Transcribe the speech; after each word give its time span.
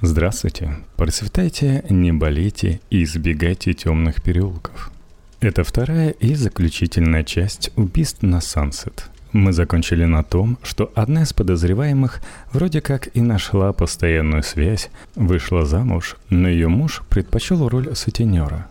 Здравствуйте, 0.00 0.76
процветайте, 0.96 1.84
не 1.90 2.12
болейте 2.12 2.80
и 2.88 3.02
избегайте 3.02 3.74
темных 3.74 4.22
переулков. 4.22 4.92
Это 5.40 5.64
вторая 5.64 6.10
и 6.10 6.36
заключительная 6.36 7.24
часть 7.24 7.72
убийств 7.74 8.22
на 8.22 8.40
Сансет. 8.40 9.10
Мы 9.32 9.52
закончили 9.52 10.04
на 10.04 10.22
том, 10.22 10.56
что 10.62 10.92
одна 10.94 11.24
из 11.24 11.32
подозреваемых 11.32 12.22
вроде 12.52 12.80
как 12.80 13.08
и 13.16 13.20
нашла 13.20 13.72
постоянную 13.72 14.44
связь, 14.44 14.88
вышла 15.16 15.66
замуж, 15.66 16.16
но 16.30 16.48
ее 16.48 16.68
муж 16.68 17.02
предпочел 17.08 17.68
роль 17.68 17.96
сутенера. 17.96 18.68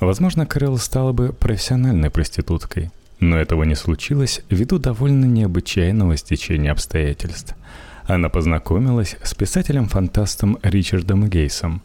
Возможно, 0.00 0.46
Кэрол 0.46 0.78
стала 0.78 1.12
бы 1.12 1.34
профессиональной 1.34 2.08
проституткой, 2.08 2.90
но 3.20 3.36
этого 3.36 3.64
не 3.64 3.74
случилось 3.74 4.40
ввиду 4.48 4.78
довольно 4.78 5.26
необычайного 5.26 6.16
стечения 6.16 6.72
обстоятельств– 6.72 7.54
она 8.06 8.28
познакомилась 8.28 9.16
с 9.22 9.34
писателем-фантастом 9.34 10.58
Ричардом 10.62 11.28
Гейсом. 11.28 11.82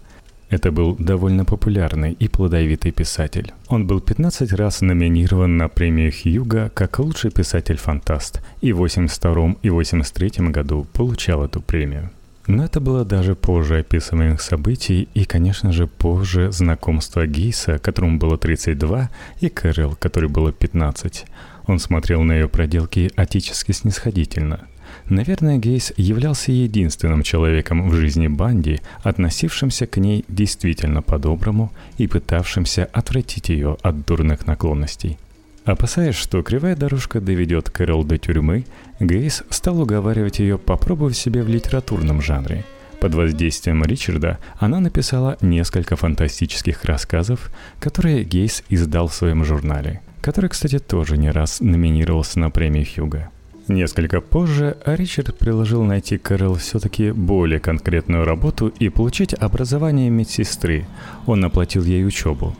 Это 0.50 0.72
был 0.72 0.95
довольно 0.95 1.45
популярный 1.45 2.12
и 2.12 2.28
плодовитый 2.28 2.92
писатель. 2.92 3.54
Он 3.68 3.86
был 3.86 4.02
15 4.02 4.52
раз 4.54 4.82
номинирован 4.82 5.58
на 5.58 5.70
премию 5.70 6.12
Хьюга 6.12 6.72
как 6.73 7.00
лучший 7.00 7.32
писатель-фантаст 7.32 8.42
и 8.59 8.73
в 8.73 8.78
82 8.78 9.55
и 9.62 9.70
83 9.70 10.50
году 10.50 10.88
получал 10.92 11.45
эту 11.45 11.62
премию. 11.62 12.09
Но 12.48 12.66
это 12.66 12.80
было 12.80 13.06
даже 13.06 13.36
позже 13.36 13.80
описываемых 13.80 14.42
событий 14.42 15.08
и, 15.14 15.23
конечно 15.23 15.72
же, 15.72 15.86
позже 15.86 16.52
знакомства 16.52 17.28
Гейса, 17.28 17.78
которому 17.78 18.17
было 18.17 18.40
32, 18.40 19.12
и 19.40 19.50
Кэрол, 19.50 19.95
которой 19.95 20.30
было 20.30 20.52
15. 20.52 21.26
Он 21.67 21.78
смотрел 21.78 22.23
на 22.23 22.34
ее 22.34 22.50
проделки 22.50 23.12
отечески 23.16 23.72
снисходительно– 23.72 24.62
Наверное, 25.09 25.58
Гейс 25.58 25.91
являлся 25.98 26.52
единственным 26.52 27.23
человеком 27.23 27.90
в 27.90 27.94
жизни 27.95 28.27
Банди, 28.27 28.80
относившимся 29.02 29.88
к 29.88 29.98
ней 29.98 30.23
действительно 30.28 31.02
по-доброму 31.02 31.72
и 31.97 32.06
пытавшимся 32.06 32.86
отвратить 32.86 33.50
ее 33.50 33.78
от 33.81 34.06
дурных 34.06 34.45
наклонностей. 34.45 35.17
Опасаясь, 35.66 36.16
что 36.16 36.44
кривая 36.44 36.75
дорожка 36.75 37.19
доведет 37.19 37.72
Кэрол 37.72 38.03
до 38.03 38.19
тюрьмы, 38.19 38.66
Гейс 39.00 39.44
стал 39.50 39.81
уговаривать 39.81 40.39
ее 40.39 40.59
попробовать 40.59 41.17
себя 41.17 41.44
в 41.44 41.47
литературном 41.47 42.22
жанре. 42.22 42.64
Под 43.00 43.16
воздействием 43.16 43.84
Ричарда 43.84 44.38
она 44.59 44.80
написала 44.80 45.38
несколько 45.41 45.95
фантастических 45.95 46.86
рассказов, 46.86 47.52
которые 47.80 48.23
Гейс 48.23 48.64
издал 48.69 49.08
в 49.08 49.16
своем 49.16 49.44
журнале, 49.44 50.02
который, 50.22 50.52
кстати, 50.52 50.78
тоже 50.78 51.17
не 51.17 51.31
раз 51.31 51.62
номинировался 51.62 52.39
на 52.39 52.52
премию 52.52 52.86
Хьюга. 52.86 53.30
Несколько 53.70 54.20
позже 54.20 54.78
Ричард 54.84 55.38
предложил 55.38 55.84
найти 55.84 56.17
Кэрол 56.17 56.56
все-таки 56.56 57.12
более 57.12 57.59
конкретную 57.59 58.25
работу 58.25 58.73
и 58.80 58.89
получить 58.89 59.36
образование 59.36 60.09
медсестры. 60.09 60.88
Он 61.28 61.45
оплатил 61.45 61.84
ей 61.84 62.03
учебу. 62.03 62.56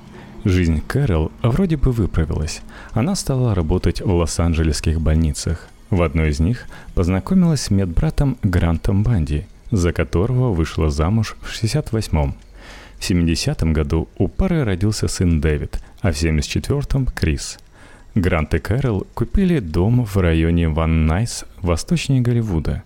Жизнь 0.46 0.84
Кэрол 0.86 1.32
вроде 1.42 1.78
бы 1.78 1.92
выправилась. 1.92 2.62
Она 2.92 3.16
стала 3.16 3.56
работать 3.56 4.02
в 4.02 4.14
Лос-Анджелесских 4.14 5.02
больницах. 5.02 5.68
В 5.90 6.04
одной 6.04 6.30
из 6.30 6.40
них 6.40 6.68
познакомилась 6.94 7.62
с 7.62 7.72
медбратом 7.72 8.38
Грантом 8.44 9.02
Банди, 9.02 9.48
за 9.72 9.94
которого 9.94 10.54
вышла 10.54 10.92
замуж 10.92 11.38
в 11.42 11.52
68-м. 11.52 12.36
В 13.00 13.10
70-м 13.10 13.74
году 13.74 14.10
у 14.20 14.28
пары 14.28 14.64
родился 14.64 15.08
сын 15.08 15.42
Дэвид, 15.42 15.82
а 16.02 16.12
в 16.12 16.16
74-м– 16.16 17.08
Крис– 17.16 17.58
Грант 18.16 18.54
и 18.54 18.60
Кэрол 18.60 19.06
купили 19.14 19.60
дом 19.60 20.04
в 20.04 20.18
районе 20.18 20.68
Ван 20.70 21.06
Найс, 21.06 21.46
восточнее 21.62 22.22
Голливуда. 22.22 22.84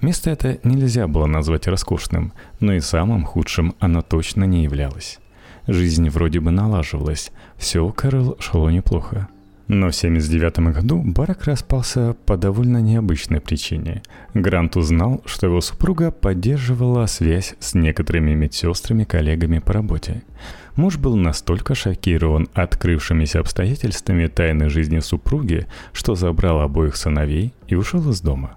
Место 0.00 0.30
это 0.30 0.58
нельзя 0.64 1.06
было 1.06 1.26
назвать 1.26 1.68
роскошным, 1.68 2.32
но 2.60 2.74
и 2.74 2.80
самым 2.80 3.24
худшим 3.24 3.74
оно 3.78 4.02
точно 4.02 4.44
не 4.44 4.64
являлось. 4.64 5.18
Жизнь 5.66 6.08
вроде 6.10 6.40
бы 6.40 6.50
налаживалась, 6.50 7.32
все 7.56 7.84
у 7.84 7.92
Кэрол 7.92 8.36
шло 8.40 8.70
неплохо. 8.70 9.28
Но 9.68 9.90
в 9.90 9.96
79 9.96 10.58
году 10.74 11.02
брак 11.02 11.44
распался 11.44 12.14
по 12.26 12.36
довольно 12.36 12.78
необычной 12.78 13.40
причине. 13.40 14.02
Грант 14.32 14.76
узнал, 14.76 15.22
что 15.26 15.48
его 15.48 15.60
супруга 15.60 16.12
поддерживала 16.12 17.06
связь 17.06 17.56
с 17.58 17.74
некоторыми 17.74 18.34
медсестрами-коллегами 18.34 19.58
по 19.58 19.72
работе. 19.72 20.22
Муж 20.76 20.98
был 20.98 21.16
настолько 21.16 21.74
шокирован 21.74 22.48
открывшимися 22.52 23.40
обстоятельствами 23.40 24.26
тайной 24.26 24.68
жизни 24.68 24.98
супруги, 24.98 25.66
что 25.94 26.14
забрал 26.14 26.60
обоих 26.60 26.96
сыновей 26.96 27.54
и 27.66 27.74
ушел 27.74 28.10
из 28.10 28.20
дома. 28.20 28.56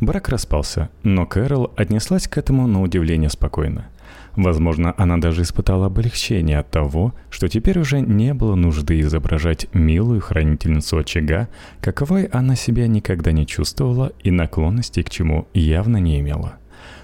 Брак 0.00 0.30
распался, 0.30 0.88
но 1.02 1.26
Кэрол 1.26 1.70
отнеслась 1.76 2.26
к 2.26 2.38
этому 2.38 2.66
на 2.66 2.80
удивление 2.80 3.28
спокойно. 3.28 3.86
Возможно, 4.34 4.94
она 4.96 5.18
даже 5.18 5.42
испытала 5.42 5.86
облегчение 5.86 6.58
от 6.58 6.70
того, 6.70 7.14
что 7.28 7.48
теперь 7.48 7.78
уже 7.78 8.00
не 8.00 8.32
было 8.32 8.54
нужды 8.54 8.98
изображать 9.00 9.66
милую 9.74 10.22
хранительницу 10.22 10.96
очага, 10.96 11.48
каковой 11.82 12.24
она 12.24 12.56
себя 12.56 12.86
никогда 12.86 13.30
не 13.30 13.46
чувствовала 13.46 14.12
и 14.24 14.30
наклонности 14.30 15.02
к 15.02 15.10
чему 15.10 15.46
явно 15.52 15.98
не 15.98 16.18
имела. 16.18 16.54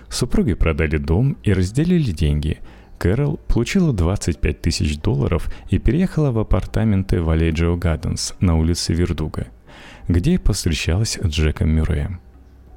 Супруги 0.08 0.54
продали 0.54 0.97
дом 0.97 1.37
и 1.42 1.53
разделили 1.53 2.12
деньги– 2.12 2.60
Кэрол 2.98 3.38
получила 3.48 3.92
25 3.92 4.60
тысяч 4.60 4.98
долларов 4.98 5.48
и 5.70 5.78
переехала 5.78 6.31
в 6.32 6.38
апартаменты 6.38 7.22
в 7.22 7.31
Аледжио 7.31 7.76
Гарденс 7.76 8.34
на 8.41 8.59
улице 8.59 8.92
Вердуга, 8.92 9.47
где 10.09 10.38
повстречалась 10.38 11.19
с 11.22 11.26
Джеком 11.26 11.70
Мюрреем. 11.70 12.20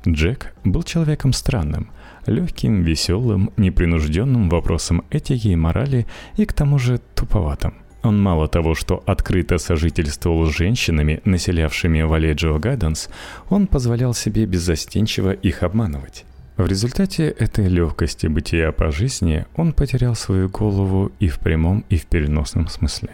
Джек 0.08 0.54
был 0.64 0.84
человеком 0.84 1.34
странным, 1.34 1.92
легким, 2.26 2.84
веселым, 2.84 3.52
непринужденным 3.58 4.50
вопросом 4.50 5.04
этики 5.10 5.50
и 5.50 5.56
морали 5.56 6.08
и 6.38 6.46
к 6.46 6.54
тому 6.54 6.80
же 6.80 7.00
туповатым. 7.16 7.76
Он 8.04 8.20
мало 8.20 8.48
того, 8.48 8.74
что 8.74 9.04
открыто 9.06 9.60
сожительствовал 9.60 10.48
с 10.48 10.56
женщинами, 10.56 11.22
населявшими 11.24 12.02
Валеджио 12.02 12.58
Гарденс, 12.58 13.10
он 13.50 13.68
позволял 13.68 14.16
себе 14.16 14.46
беззастенчиво 14.46 15.32
их 15.32 15.62
обманывать. 15.62 16.26
В 16.62 16.68
результате 16.68 17.28
этой 17.28 17.68
легкости 17.68 18.28
бытия 18.28 18.72
по 18.72 18.92
жизни 18.92 19.48
он 19.56 19.74
потерял 19.74 20.14
свою 20.14 20.48
голову 20.48 21.12
и 21.20 21.28
в 21.28 21.40
прямом, 21.40 21.84
и 21.90 21.98
в 21.98 22.06
переносном 22.06 22.68
смысле. 22.68 23.10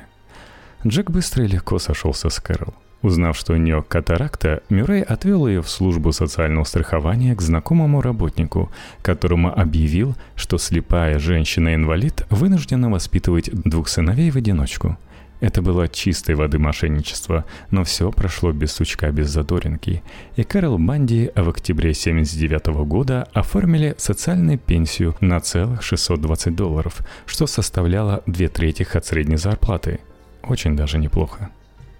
Джек 0.85 1.09
быстро 1.09 1.45
и 1.45 1.47
легко 1.47 1.79
сошелся 1.79 2.29
с 2.29 2.41
Кэрол. 2.41 2.73
Узнав, 3.01 3.37
что 3.37 3.53
у 3.53 3.55
нее 3.55 3.85
катаракта, 3.87 4.63
Мюррей 4.67 5.01
отвел 5.01 5.47
ее 5.47 5.61
в 5.61 5.69
службу 5.69 6.11
социального 6.11 6.65
страхования 6.65 7.35
к 7.35 7.41
знакомому 7.41 8.01
работнику, 8.01 8.69
которому 9.01 9.57
объявил, 9.57 10.17
что 10.35 10.57
слепая 10.57 11.17
женщина-инвалид 11.17 12.25
вынуждена 12.29 12.89
воспитывать 12.89 13.49
двух 13.49 13.87
сыновей 13.87 14.29
в 14.29 14.35
одиночку– 14.35 14.97
это 15.39 15.61
было 15.61 15.87
чистой 15.87 16.35
воды 16.35 16.57
мошенничество, 16.59 17.45
но 17.69 17.83
все 17.83 18.11
прошло 18.11 18.51
без 18.51 18.71
сучка, 18.71 19.11
без 19.11 19.29
задоринки. 19.29 20.01
И 20.35 20.43
Кэрол 20.43 20.77
Банди 20.79 21.31
в 21.35 21.49
октябре 21.49 21.91
1979 21.91 22.87
года 22.87 23.27
оформили 23.33 23.95
социальную 23.97 24.57
пенсию 24.57 25.15
на 25.21 25.39
целых 25.39 25.83
620 25.83 26.55
долларов, 26.55 26.99
что 27.25 27.45
составляло 27.47 28.23
две 28.25 28.47
трети 28.47 28.87
от 28.91 29.05
средней 29.05 29.37
зарплаты. 29.37 29.99
Очень 30.43 30.75
даже 30.75 30.97
неплохо. 30.97 31.49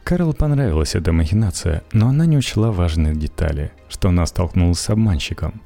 Кэрол 0.07 0.33
понравилась 0.33 0.95
эта 0.95 1.11
махинация, 1.11 1.83
но 1.91 2.07
она 2.07 2.25
не 2.25 2.37
учла 2.37 2.71
важные 2.71 3.13
детали, 3.13 3.71
что 3.89 4.07
она 4.07 4.25
столкнулась 4.25 4.79
с 4.79 4.89
обманщиком. 4.89 5.61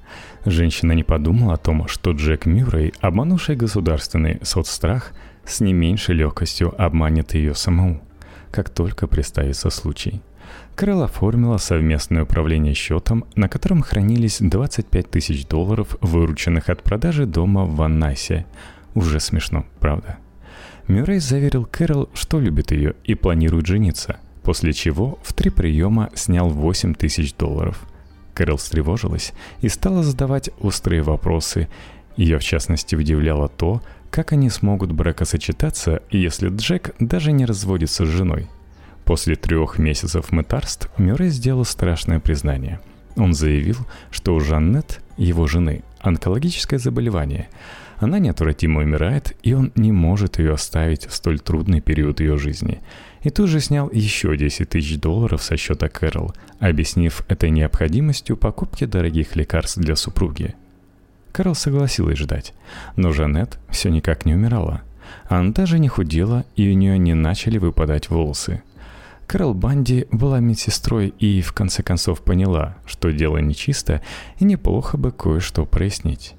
Женщина 0.46 0.94
не 0.94 1.04
подумала 1.04 1.54
о 1.54 1.58
том, 1.58 1.88
что 1.88 2.12
Джек 2.14 2.48
Мюррей, 2.48 2.92
обманувший 3.02 3.56
государственный 3.56 4.40
соцстрах, 4.42 5.14
с 5.52 5.60
не 5.60 5.74
меньшей 5.74 6.16
легкостью 6.16 6.74
обманет 6.82 7.34
ее 7.34 7.54
саму, 7.54 8.02
как 8.52 8.70
только 8.70 9.08
представится 9.08 9.70
случай. 9.70 10.22
Кэрол 10.76 11.04
оформила 11.04 11.58
совместное 11.58 12.24
управление 12.24 12.74
счетом, 12.74 13.26
на 13.36 13.48
котором 13.48 13.82
хранились 13.82 14.38
25 14.40 15.12
тысяч 15.12 15.46
долларов, 15.46 15.98
вырученных 16.02 16.70
от 16.70 16.82
продажи 16.82 17.26
дома 17.26 17.66
в 17.66 17.76
Ваннасе. 17.76 18.46
Уже 18.96 19.20
смешно, 19.20 19.66
правда? 19.80 20.18
Мюррей 20.88 21.20
заверил 21.20 21.66
Кэрол, 21.66 22.10
что 22.14 22.40
любит 22.40 22.72
ее 22.72 22.96
и 23.04 23.16
планирует 23.16 23.68
жениться, 23.68 24.18
после 24.44 24.74
чего 24.74 25.20
в 25.24 25.34
три 25.34 25.50
приема 25.50 26.10
снял 26.16 26.50
8 26.50 26.96
тысяч 26.96 27.34
долларов. 27.34 27.80
Кэрол 28.34 28.58
встревожилась 28.58 29.34
и 29.62 29.70
стала 29.70 30.04
задавать 30.04 30.50
острые 30.60 31.02
вопросы. 31.04 31.68
Ее, 32.18 32.40
в 32.40 32.44
частности, 32.44 32.96
удивляло 32.96 33.48
то, 33.48 33.82
как 34.12 34.34
они 34.34 34.50
смогут 34.50 34.92
бракосочетаться, 34.92 36.04
если 36.12 36.50
Джек 36.50 36.94
даже 37.00 37.32
не 37.32 37.46
разводится 37.46 38.06
с 38.06 38.10
женой? 38.10 38.50
После 39.06 39.36
трех 39.36 39.80
месяцев 39.80 40.32
мытарств 40.32 40.90
Мюррей 40.98 41.30
сделал 41.30 41.64
страшное 41.64 42.20
признание. 42.20 42.82
Он 43.16 43.34
заявил, 43.34 43.78
что 44.12 44.36
у 44.36 44.42
Жаннет, 44.42 45.02
его 45.16 45.48
жены, 45.48 45.84
онкологическое 46.02 46.78
заболевание. 46.78 47.48
Она 47.98 48.20
неотвратимо 48.20 48.82
умирает, 48.82 49.38
и 49.44 49.54
он 49.54 49.72
не 49.76 49.94
может 49.94 50.40
ее 50.40 50.54
оставить 50.54 51.06
в 51.06 51.14
столь 51.14 51.40
трудный 51.40 51.80
период 51.80 52.20
ее 52.20 52.38
жизни. 52.38 52.82
И 53.22 53.30
тут 53.30 53.48
же 53.48 53.62
снял 53.62 53.90
еще 53.92 54.36
10 54.36 54.68
тысяч 54.68 55.00
долларов 55.00 55.42
со 55.42 55.56
счета 55.56 55.88
Кэрол, 55.88 56.34
объяснив 56.60 57.24
это 57.30 57.50
необходимостью 57.50 58.36
покупки 58.36 58.86
дорогих 58.86 59.38
лекарств 59.38 59.78
для 59.78 59.96
супруги– 59.96 60.56
Кэрол 61.32 61.56
согласилась 61.56 62.18
ждать. 62.18 62.54
Но 62.96 63.12
Жанет 63.12 63.58
все 63.70 63.90
никак 63.90 64.26
не 64.26 64.34
умирала. 64.34 64.82
Она 65.28 65.52
даже 65.52 65.80
не 65.80 65.88
худела, 65.88 66.46
и 66.56 66.70
у 66.70 66.74
нее 66.74 66.98
не 66.98 67.14
начали 67.14 67.58
выпадать 67.58 68.10
волосы. 68.10 68.64
Кэрол 69.28 69.54
Банди 69.54 70.08
была 70.12 70.40
медсестрой 70.40 71.14
и 71.20 71.42
в 71.42 71.54
конце 71.54 71.84
концов 71.84 72.22
поняла, 72.22 72.76
что 72.86 73.12
дело 73.12 73.38
нечисто, 73.38 74.02
и 74.40 74.44
неплохо 74.44 74.98
бы 74.98 75.12
кое-что 75.12 75.66
прояснить. 75.66 76.36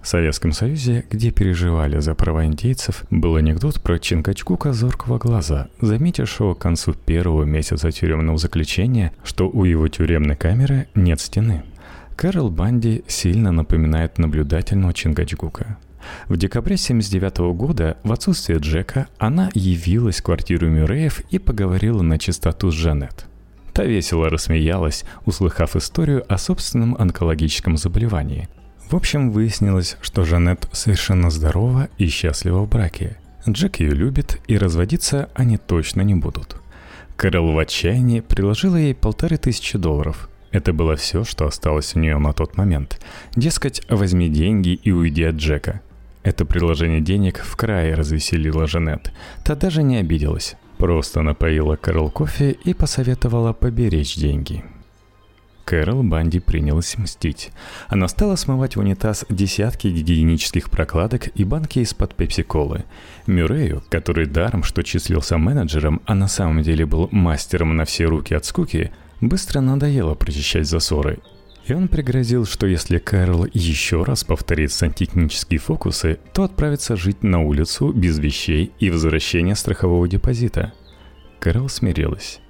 В 0.00 0.08
Советском 0.08 0.52
Союзе, 0.52 1.04
где 1.10 1.32
переживали 1.32 1.98
за 1.98 2.14
права 2.14 2.44
индейцев, 2.44 3.02
был 3.10 3.34
анекдот 3.34 3.82
про 3.82 3.98
Чинкачгука 3.98 4.72
зоркого 4.72 5.18
глаза, 5.18 5.66
заметившего 5.80 6.54
к 6.54 6.60
концу 6.60 6.92
первого 6.94 7.42
месяца 7.42 7.90
тюремного 7.90 8.38
заключения, 8.38 9.12
что 9.24 9.50
у 9.50 9.64
его 9.64 9.88
тюремной 9.88 10.36
камеры 10.36 10.86
нет 10.94 11.20
стены. 11.20 11.64
Кэрол 12.16 12.50
Банди 12.50 13.04
сильно 13.06 13.52
напоминает 13.52 14.18
наблюдательного 14.18 14.92
Чингачгука. 14.94 15.78
В 16.28 16.36
декабре 16.36 16.74
1979 16.76 17.56
года, 17.56 17.96
в 18.04 18.12
отсутствие 18.12 18.58
Джека, 18.58 19.08
она 19.18 19.50
явилась 19.54 20.20
в 20.20 20.22
квартиру 20.22 20.68
Мюрреев 20.68 21.20
и 21.30 21.38
поговорила 21.38 22.02
на 22.02 22.18
чистоту 22.18 22.70
с 22.70 22.74
Жанет. 22.74 23.26
Та 23.72 23.84
весело 23.84 24.30
рассмеялась, 24.30 25.04
услыхав 25.24 25.76
историю 25.76 26.24
о 26.32 26.38
собственном 26.38 26.96
онкологическом 26.98 27.76
заболевании– 27.76 28.48
в 28.90 28.94
общем, 28.94 29.32
выяснилось, 29.32 29.96
что 30.00 30.24
Жанет 30.24 30.68
совершенно 30.70 31.28
здорова 31.30 31.88
и 31.98 32.06
счастлива 32.06 32.60
в 32.60 32.68
браке. 32.68 33.16
Джек 33.48 33.80
ее 33.80 33.90
любит, 33.90 34.40
и 34.46 34.56
разводиться 34.56 35.28
они 35.34 35.58
точно 35.58 36.02
не 36.02 36.14
будут. 36.14 36.56
Кэрол 37.16 37.52
в 37.52 37.58
отчаянии 37.58 38.20
приложила 38.20 38.76
ей 38.76 38.94
полторы 38.94 39.38
тысячи 39.38 39.76
долларов. 39.76 40.28
Это 40.56 40.72
было 40.72 40.96
все, 40.96 41.22
что 41.22 41.46
осталось 41.46 41.94
у 41.94 41.98
нее 41.98 42.16
на 42.16 42.32
тот 42.32 42.56
момент. 42.56 42.98
Дескать, 43.34 43.82
возьми 43.90 44.30
деньги 44.30 44.70
и 44.70 44.90
уйди 44.90 45.22
от 45.24 45.34
Джека. 45.34 45.82
Это 46.22 46.46
предложение 46.46 47.02
денег 47.02 47.40
в 47.44 47.56
крае 47.56 47.94
развеселило 47.94 48.66
Жанет. 48.66 49.12
Та 49.44 49.54
даже 49.54 49.82
не 49.82 49.98
обиделась. 49.98 50.56
Просто 50.78 51.20
напоила 51.20 51.76
Кэрол 51.76 52.10
кофе 52.10 52.52
и 52.52 52.72
посоветовала 52.72 53.52
поберечь 53.52 54.16
деньги. 54.16 54.64
Кэрол 55.66 56.02
Банди 56.02 56.40
принялась 56.40 56.96
мстить. 56.96 57.50
Она 57.88 58.08
стала 58.08 58.36
смывать 58.36 58.76
в 58.76 58.80
унитаз 58.80 59.26
десятки 59.28 59.88
гигиенических 59.88 60.70
прокладок 60.70 61.28
и 61.38 61.44
банки 61.44 61.80
из-под 61.80 62.14
пепси-колы. 62.14 62.84
Мюррею, 63.26 63.82
который 63.90 64.24
даром, 64.24 64.62
что 64.62 64.82
числился 64.82 65.36
менеджером, 65.36 66.00
а 66.06 66.14
на 66.14 66.28
самом 66.28 66.62
деле 66.62 66.86
был 66.86 67.10
мастером 67.12 67.76
на 67.76 67.84
все 67.84 68.06
руки 68.06 68.32
от 68.32 68.46
скуки, 68.46 68.90
быстро 69.20 69.60
надоело 69.60 70.14
прочищать 70.14 70.66
засоры. 70.66 71.18
И 71.66 71.72
он 71.72 71.88
пригрозил, 71.88 72.46
что 72.46 72.66
если 72.66 72.98
Кэрол 72.98 73.46
еще 73.52 74.04
раз 74.04 74.22
повторит 74.22 74.70
сантехнические 74.70 75.58
фокусы, 75.58 76.18
то 76.32 76.44
отправится 76.44 76.96
жить 76.96 77.22
на 77.24 77.40
улицу 77.40 77.92
без 77.92 78.18
вещей 78.18 78.72
и 78.78 78.90
возвращения 78.90 79.56
страхового 79.56 80.08
депозита. 80.08 80.72
Кэрол 81.40 81.68
смирилась. 81.68 82.40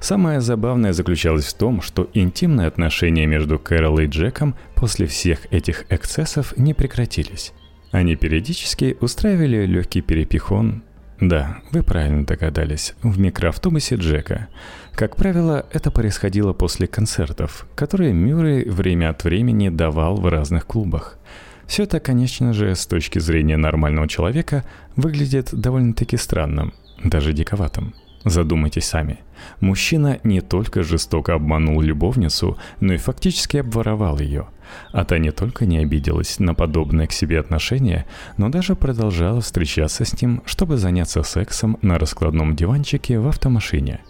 Самое 0.00 0.40
забавное 0.40 0.92
заключалось 0.92 1.46
в 1.46 1.56
том, 1.56 1.80
что 1.80 2.10
интимные 2.12 2.66
отношения 2.66 3.26
между 3.26 3.58
Кэрол 3.58 4.00
и 4.00 4.06
Джеком 4.06 4.56
после 4.74 5.06
всех 5.06 5.52
этих 5.52 5.84
эксцессов 5.90 6.56
не 6.56 6.74
прекратились. 6.74 7.52
Они 7.92 8.16
периодически 8.16 8.96
устраивали 9.00 9.66
легкий 9.66 10.00
перепихон. 10.00 10.82
Да, 11.20 11.58
вы 11.70 11.84
правильно 11.84 12.26
догадались, 12.26 12.94
в 13.02 13.16
микроавтобусе 13.20 13.94
Джека. 13.94 14.48
Как 14.94 15.16
правило, 15.16 15.66
это 15.72 15.90
происходило 15.90 16.52
после 16.52 16.86
концертов, 16.86 17.66
которые 17.74 18.12
Мюррей 18.12 18.68
время 18.68 19.10
от 19.10 19.24
времени 19.24 19.68
давал 19.70 20.16
в 20.16 20.28
разных 20.28 20.66
клубах. 20.66 21.18
Все 21.66 21.84
это, 21.84 22.00
конечно 22.00 22.52
же, 22.52 22.74
с 22.74 22.86
точки 22.86 23.18
зрения 23.18 23.56
нормального 23.56 24.06
человека, 24.06 24.64
выглядит 24.94 25.48
довольно-таки 25.52 26.18
странным, 26.18 26.74
даже 27.02 27.32
диковатым. 27.32 27.94
Задумайтесь 28.24 28.84
сами. 28.84 29.18
Мужчина 29.60 30.20
не 30.22 30.40
только 30.40 30.82
жестоко 30.82 31.34
обманул 31.34 31.80
любовницу, 31.80 32.56
но 32.80 32.92
и 32.92 32.98
фактически 32.98 33.56
обворовал 33.56 34.18
ее. 34.18 34.46
А 34.92 35.04
та 35.04 35.18
не 35.18 35.32
только 35.32 35.66
не 35.66 35.78
обиделась 35.78 36.38
на 36.38 36.54
подобное 36.54 37.06
к 37.06 37.12
себе 37.12 37.40
отношение, 37.40 38.06
но 38.36 38.48
даже 38.48 38.76
продолжала 38.76 39.40
встречаться 39.40 40.04
с 40.04 40.20
ним, 40.20 40.42
чтобы 40.44 40.76
заняться 40.76 41.22
сексом 41.22 41.78
на 41.82 41.98
раскладном 41.98 42.54
диванчике 42.54 43.18
в 43.18 43.26
автомашине. 43.26 44.00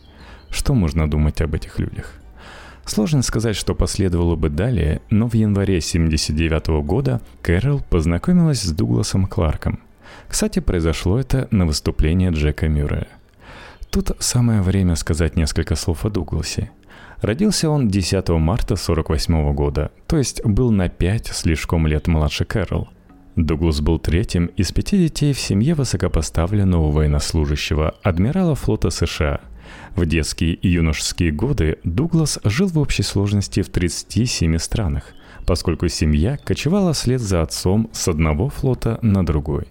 Что 0.53 0.75
можно 0.75 1.11
думать 1.11 1.41
об 1.41 1.55
этих 1.55 1.81
людях? 1.81 2.13
Сложно 2.85 3.23
сказать, 3.23 3.57
что 3.57 3.75
последовало 3.75 4.37
бы 4.37 4.51
далее, 4.51 5.01
но 5.09 5.29
в 5.29 5.35
январе 5.35 5.79
1979 5.79 6.85
года 6.85 7.21
Кэрол 7.43 7.81
познакомилась 7.89 8.63
с 8.63 8.71
Дугласом 8.71 9.27
Кларком. 9.27 9.81
Кстати, 10.29 10.59
произошло 10.59 11.19
это 11.19 11.49
на 11.51 11.65
выступлении 11.65 12.31
Джека 12.31 12.69
Мюррея. 12.69 13.09
Тут 13.91 14.13
самое 14.19 14.63
время 14.63 14.95
сказать 14.97 15.37
несколько 15.37 15.75
слов 15.75 16.05
о 16.05 16.11
Дугласе. 16.11 16.71
Родился 17.21 17.71
он 17.71 17.89
10 17.89 18.29
марта 18.31 18.75
1948 18.75 19.55
года, 19.55 19.91
то 20.07 20.19
есть 20.19 20.45
был 20.45 20.71
на 20.71 20.89
5 20.89 21.29
слишком 21.29 21.87
лет 21.87 22.09
младше 22.09 22.45
Кэрол. 22.45 22.89
Дуглас 23.37 23.81
был 23.81 23.99
третьим 23.99 24.47
из 24.47 24.73
пяти 24.73 24.99
детей 24.99 25.33
в 25.33 25.41
семье 25.41 25.75
высокопоставленного 25.75 26.91
военнослужащего, 26.91 27.95
адмирала 28.03 28.55
флота 28.55 28.91
США. 28.91 29.41
В 29.97 30.06
детские 30.06 30.55
и 30.55 30.69
юношеские 30.69 31.33
годы 31.33 31.79
Дуглас 31.85 32.39
жил 32.44 32.69
в 32.69 32.79
общей 32.79 33.03
сложности 33.03 33.62
в 33.62 33.69
37 33.69 34.59
странах, 34.59 35.05
поскольку 35.47 35.89
семья 35.89 36.37
кочевала 36.39 36.93
вслед 36.93 37.21
за 37.21 37.43
отцом 37.43 37.91
с 37.93 38.09
одного 38.09 38.49
флота 38.49 38.99
на 39.03 39.25
другой. 39.25 39.67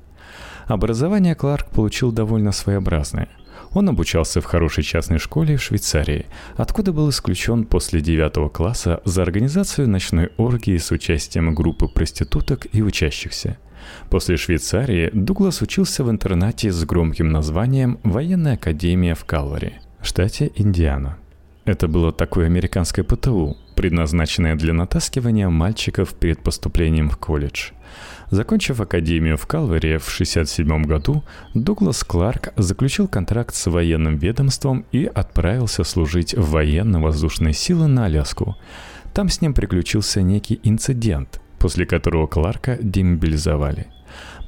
Образование 0.67 1.35
Кларк 1.35 1.69
получил 1.69 2.11
довольно 2.11 2.51
своеобразное– 2.51 3.29
он 3.73 3.87
обучался 3.87 4.41
в 4.41 4.45
хорошей 4.45 4.83
частной 4.83 5.17
школе 5.17 5.55
в 5.55 5.63
Швейцарии, 5.63 6.25
откуда 6.57 6.91
был 6.91 7.09
исключен 7.09 7.63
после 7.63 8.01
девятого 8.01 8.49
класса 8.49 9.01
за 9.05 9.21
организацию 9.21 9.87
ночной 9.87 10.29
оргии 10.37 10.77
с 10.77 10.91
участием 10.91 11.55
группы 11.55 11.87
проституток 11.87 12.67
и 12.73 12.81
учащихся. 12.81 13.57
После 14.09 14.37
Швейцарии 14.37 15.09
Дуглас 15.13 15.61
учился 15.61 16.03
в 16.03 16.11
интернате 16.11 16.71
с 16.71 16.83
громким 16.83 17.29
названием 17.29 17.99
«Военная 18.03 18.53
академия 18.55 19.15
в 19.15 19.23
Калвари», 19.25 19.79
штате 20.01 20.51
Индиана. 20.55 21.17
Это 21.65 21.87
было 21.87 22.11
такое 22.11 22.47
американское 22.47 23.05
ПТУ, 23.05 23.57
предназначенное 23.75 24.55
для 24.55 24.73
натаскивания 24.73 25.49
мальчиков 25.49 26.13
перед 26.13 26.43
поступлением 26.43 27.09
в 27.09 27.17
колледж– 27.17 27.71
Закончив 28.31 28.79
академию 28.79 29.37
в 29.37 29.45
Калвере 29.45 29.97
в 29.97 30.07
1967 30.07 30.83
году, 30.83 31.23
Дуглас 31.53 32.03
Кларк 32.03 32.53
заключил 32.55 33.09
контракт 33.09 33.53
с 33.53 33.69
военным 33.69 34.17
ведомством 34.17 34.85
и 34.93 35.03
отправился 35.03 35.83
служить 35.83 36.33
в 36.33 36.51
военно-воздушные 36.51 37.53
силы 37.53 37.87
на 37.87 38.05
Аляску. 38.05 38.55
Там 39.13 39.27
с 39.27 39.41
ним 39.41 39.53
приключился 39.53 40.21
некий 40.21 40.61
инцидент, 40.63 41.41
после 41.59 41.85
которого 41.85 42.25
Кларка 42.25 42.77
демобилизовали. 42.81 43.87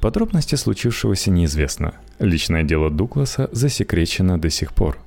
Подробности 0.00 0.54
случившегося 0.54 1.30
неизвестно. 1.30 1.92
Личное 2.18 2.62
дело 2.62 2.90
Дугласа 2.90 3.50
засекречено 3.52 4.38
до 4.38 4.48
сих 4.48 4.72
пор. 4.72 4.98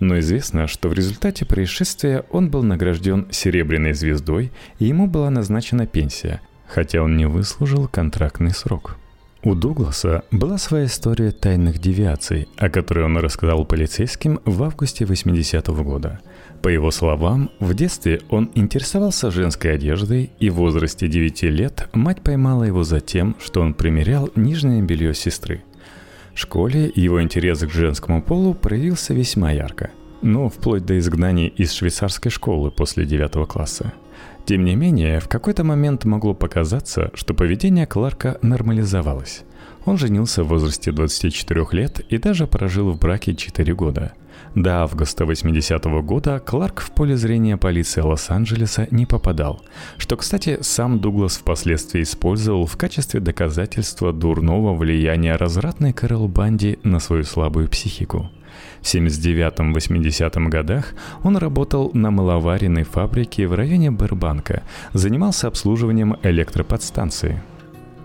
Но 0.00 0.18
известно, 0.18 0.66
что 0.66 0.88
в 0.88 0.92
результате 0.92 1.44
происшествия 1.44 2.24
он 2.30 2.50
был 2.50 2.62
награжден 2.62 3.26
серебряной 3.30 3.92
звездой 3.92 4.52
и 4.78 4.86
ему 4.86 5.06
была 5.06 5.30
назначена 5.30 5.86
пенсия– 5.86 6.40
хотя 6.66 7.02
он 7.02 7.16
не 7.16 7.26
выслужил 7.26 7.88
контрактный 7.88 8.50
срок. 8.50 8.96
У 9.42 9.54
Дугласа 9.54 10.24
была 10.30 10.56
своя 10.56 10.86
история 10.86 11.30
тайных 11.30 11.78
девиаций, 11.78 12.48
о 12.56 12.70
которой 12.70 13.04
он 13.04 13.18
рассказал 13.18 13.66
полицейским 13.66 14.40
в 14.46 14.62
августе 14.62 15.04
80-го 15.04 15.84
года. 15.84 16.20
По 16.62 16.68
его 16.68 16.90
словам, 16.90 17.50
в 17.60 17.74
детстве 17.74 18.22
он 18.30 18.50
интересовался 18.54 19.30
женской 19.30 19.74
одеждой, 19.74 20.30
и 20.40 20.48
в 20.48 20.54
возрасте 20.54 21.08
9 21.08 21.42
лет 21.42 21.88
мать 21.92 22.22
поймала 22.22 22.64
его 22.64 22.84
за 22.84 23.00
тем, 23.00 23.36
что 23.38 23.60
он 23.60 23.74
примерял 23.74 24.30
нижнее 24.34 24.80
белье 24.80 25.14
сестры. 25.14 25.62
Школе 26.34 26.90
его 26.94 27.22
интерес 27.22 27.60
к 27.60 27.70
женскому 27.70 28.22
полу 28.22 28.54
проявился 28.54 29.14
весьма 29.14 29.52
ярко, 29.52 29.90
но 30.22 30.48
вплоть 30.48 30.84
до 30.84 30.98
изгнания 30.98 31.48
из 31.48 31.72
швейцарской 31.72 32.30
школы 32.30 32.70
после 32.70 33.04
9 33.04 33.48
класса– 33.48 33.92
тем 34.44 34.64
не 34.64 34.76
менее, 34.76 35.20
в 35.20 35.28
какой-то 35.28 35.64
момент 35.64 36.04
могло 36.04 36.34
показаться, 36.34 37.10
что 37.14 37.32
поведение 37.32 37.86
Кларка 37.86 38.38
нормализовалось. 38.42 39.42
Он 39.86 39.96
женился 39.96 40.44
в 40.44 40.48
возрасте 40.48 40.92
24 40.92 41.66
лет 41.72 42.00
и 42.10 42.18
даже 42.18 42.46
прожил 42.46 42.90
в 42.90 42.98
браке 42.98 43.34
4 43.34 43.74
года. 43.74 44.12
До 44.54 44.82
августа 44.82 45.24
80-го 45.24 46.02
года 46.02 46.38
Кларк 46.38 46.80
в 46.80 46.92
поле 46.92 47.16
зрения 47.16 47.56
полиции 47.56 48.00
Лос-Анджелеса 48.00 48.86
не 48.90 49.04
попадал, 49.04 49.62
что, 49.98 50.16
кстати, 50.16 50.58
сам 50.60 51.00
Дуглас 51.00 51.36
впоследствии 51.36 52.02
использовал 52.02 52.66
в 52.66 52.76
качестве 52.76 53.20
доказательства 53.20 54.12
дурного 54.12 54.74
влияния 54.74 55.34
развратной 55.36 55.92
Кэрол 55.92 56.28
Банди 56.28 56.78
на 56.84 57.00
свою 57.00 57.24
слабую 57.24 57.68
психику– 57.68 58.30
в 58.80 58.86
79-80 58.86 60.48
годах 60.48 60.94
он 61.22 61.36
работал 61.36 61.90
на 61.94 62.10
маловаренной 62.10 62.84
фабрике 62.84 63.46
в 63.46 63.54
районе 63.54 63.90
Бербанка, 63.90 64.62
занимался 64.92 65.48
обслуживанием 65.48 66.16
электроподстанции. 66.22 67.42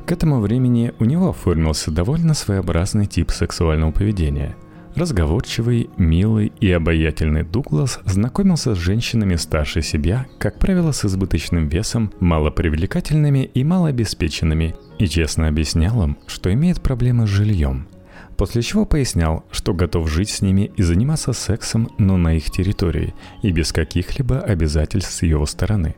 К 0.05 0.11
этому 0.11 0.39
времени 0.39 0.93
у 0.99 1.05
него 1.05 1.29
оформился 1.29 1.91
довольно 1.91 2.33
своеобразный 2.33 3.05
тип 3.05 3.31
сексуального 3.31 3.91
поведения. 3.91 4.55
Разговорчивый, 4.95 5.89
милый 5.97 6.51
и 6.59 6.71
обаятельный 6.71 7.43
Дуглас 7.43 7.99
знакомился 8.05 8.75
с 8.75 8.77
женщинами 8.77 9.35
старше 9.35 9.81
себя, 9.81 10.25
как 10.39 10.59
правило, 10.59 10.91
с 10.91 11.05
избыточным 11.05 11.67
весом, 11.67 12.11
малопривлекательными 12.19 13.49
и 13.53 13.63
малообеспеченными, 13.63 14.75
и 14.97 15.07
честно 15.07 15.47
объяснял 15.47 16.03
им, 16.03 16.17
что 16.27 16.51
имеет 16.51 16.81
проблемы 16.81 17.27
с 17.27 17.29
жильем– 17.29 17.87
После 18.39 18.61
чего 18.61 18.85
пояснял, 18.85 19.43
что 19.51 19.73
готов 19.73 20.09
жить 20.09 20.29
с 20.29 20.41
ними 20.41 20.71
и 20.77 20.81
заниматься 20.81 21.33
сексом, 21.33 21.89
но 21.97 22.15
на 22.15 22.37
их 22.37 22.49
территории 22.49 23.13
и 23.41 23.51
без 23.51 23.73
каких-либо 23.73 24.39
обязательств 24.39 25.11
с 25.11 25.23
его 25.23 25.45
стороны. 25.45 25.97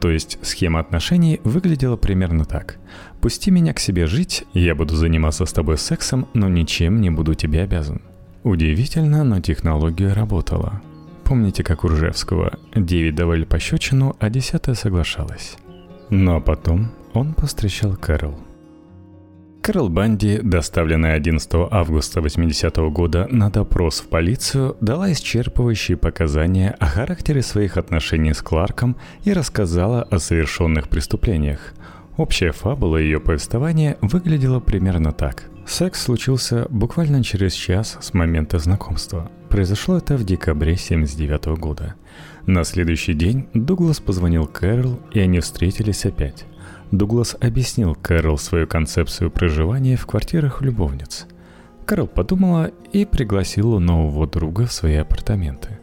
То 0.00 0.08
есть 0.08 0.38
схема 0.42 0.78
отношений 0.78 1.40
выглядела 1.42 1.96
примерно 1.96 2.44
так. 2.44 2.78
«Пусти 3.20 3.50
меня 3.50 3.74
к 3.74 3.80
себе 3.80 4.06
жить, 4.06 4.44
я 4.54 4.76
буду 4.76 4.94
заниматься 4.94 5.46
с 5.46 5.52
тобой 5.52 5.78
сексом, 5.78 6.28
но 6.32 6.48
ничем 6.48 7.00
не 7.00 7.10
буду 7.10 7.34
тебе 7.34 7.62
обязан». 7.62 8.00
Удивительно, 8.42 9.24
но 9.24 9.40
технология 9.40 10.12
работала. 10.12 10.80
Помните, 11.24 11.62
как 11.62 11.84
у 11.84 11.88
Ржевского? 11.88 12.58
Девять 12.74 13.14
давали 13.14 13.44
пощечину, 13.44 14.16
а 14.18 14.30
десятая 14.30 14.74
соглашалась. 14.74 15.56
А 16.10 16.40
потом 16.40 16.90
он 17.12 17.34
постречал 17.34 17.96
Кэрол– 17.96 18.38
Кэрол 19.62 19.90
Банди, 19.90 20.40
доставленная 20.42 21.14
11 21.14 21.68
августа 21.70 22.22
80 22.22 22.78
-го 22.78 22.90
года 22.90 23.28
на 23.30 23.50
допрос 23.50 24.00
в 24.00 24.08
полицию, 24.08 24.76
дала 24.80 25.12
исчерпывающие 25.12 25.96
показания 25.96 26.74
о 26.80 26.86
характере 26.86 27.42
своих 27.42 27.76
отношений 27.76 28.32
с 28.32 28.40
Кларком 28.40 28.96
и 29.22 29.34
рассказала 29.34 30.02
о 30.02 30.18
совершенных 30.18 30.88
преступлениях. 30.88 31.74
Общая 32.16 32.52
фабула 32.52 32.96
ее 32.96 33.20
повествования 33.20 33.98
выглядела 34.00 34.60
примерно 34.60 35.12
так. 35.12 35.50
Секс 35.70 36.02
случился 36.02 36.66
буквально 36.68 37.22
через 37.22 37.52
час 37.52 37.96
с 38.00 38.12
момента 38.12 38.58
знакомства. 38.58 39.30
Произошло 39.48 39.98
это 39.98 40.16
в 40.16 40.24
декабре 40.24 40.76
79 40.76 41.46
-го 41.46 41.56
года. 41.56 41.94
На 42.44 42.64
следующий 42.64 43.14
день 43.14 43.46
Дуглас 43.54 44.00
позвонил 44.00 44.48
Кэрол, 44.48 44.98
и 45.12 45.20
они 45.20 45.38
встретились 45.38 46.04
опять. 46.04 46.44
Дуглас 46.90 47.36
объяснил 47.40 47.94
Кэрол 47.94 48.36
свою 48.36 48.66
концепцию 48.66 49.30
проживания 49.30 49.96
в 49.96 50.06
квартирах 50.06 50.60
любовниц. 50.60 51.28
Кэрол 51.86 52.08
подумала 52.08 52.72
и 52.92 53.04
пригласила 53.04 53.78
нового 53.78 54.26
друга 54.26 54.66
в 54.66 54.72
свои 54.72 54.96
апартаменты. 54.96 55.78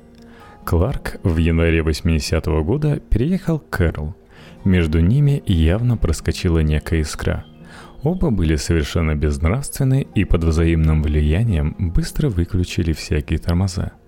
Кларк 0.65 1.17
в 1.23 1.37
январе 1.37 1.79
80-го 1.79 2.61
года 2.61 2.99
переехал 2.99 3.59
к 3.59 3.69
Кэрол. 3.69 4.15
Между 4.65 4.99
ними 4.99 5.41
явно 5.45 5.95
проскочила 5.95 6.59
некая 6.59 6.99
искра. 6.99 7.45
Оба 8.03 8.29
были 8.29 8.55
совершенно 8.55 9.15
безнравственны 9.15 10.07
и 10.15 10.23
под 10.23 10.43
взаимным 10.43 11.03
влиянием 11.03 11.75
быстро 11.77 12.29
выключили 12.29 12.93
всякие 12.93 13.39
тормоза– 13.39 13.93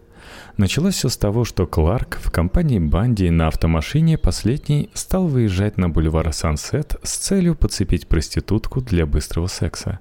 Началось 0.58 0.96
все 0.96 1.10
с 1.10 1.18
того, 1.18 1.46
что 1.46 1.66
Кларк 1.66 2.20
в 2.22 2.32
компании 2.32 2.80
Банди 2.80 3.30
на 3.30 3.48
автомашине 3.48 4.18
последний 4.18 4.90
стал 4.94 5.28
выезжать 5.28 5.78
на 5.78 5.90
бульвар 5.90 6.34
Сансет 6.34 6.96
с 7.04 7.18
целью 7.18 7.56
подцепить 7.56 8.08
проститутку 8.08 8.82
для 8.82 9.06
быстрого 9.06 9.48
секса. 9.48 10.00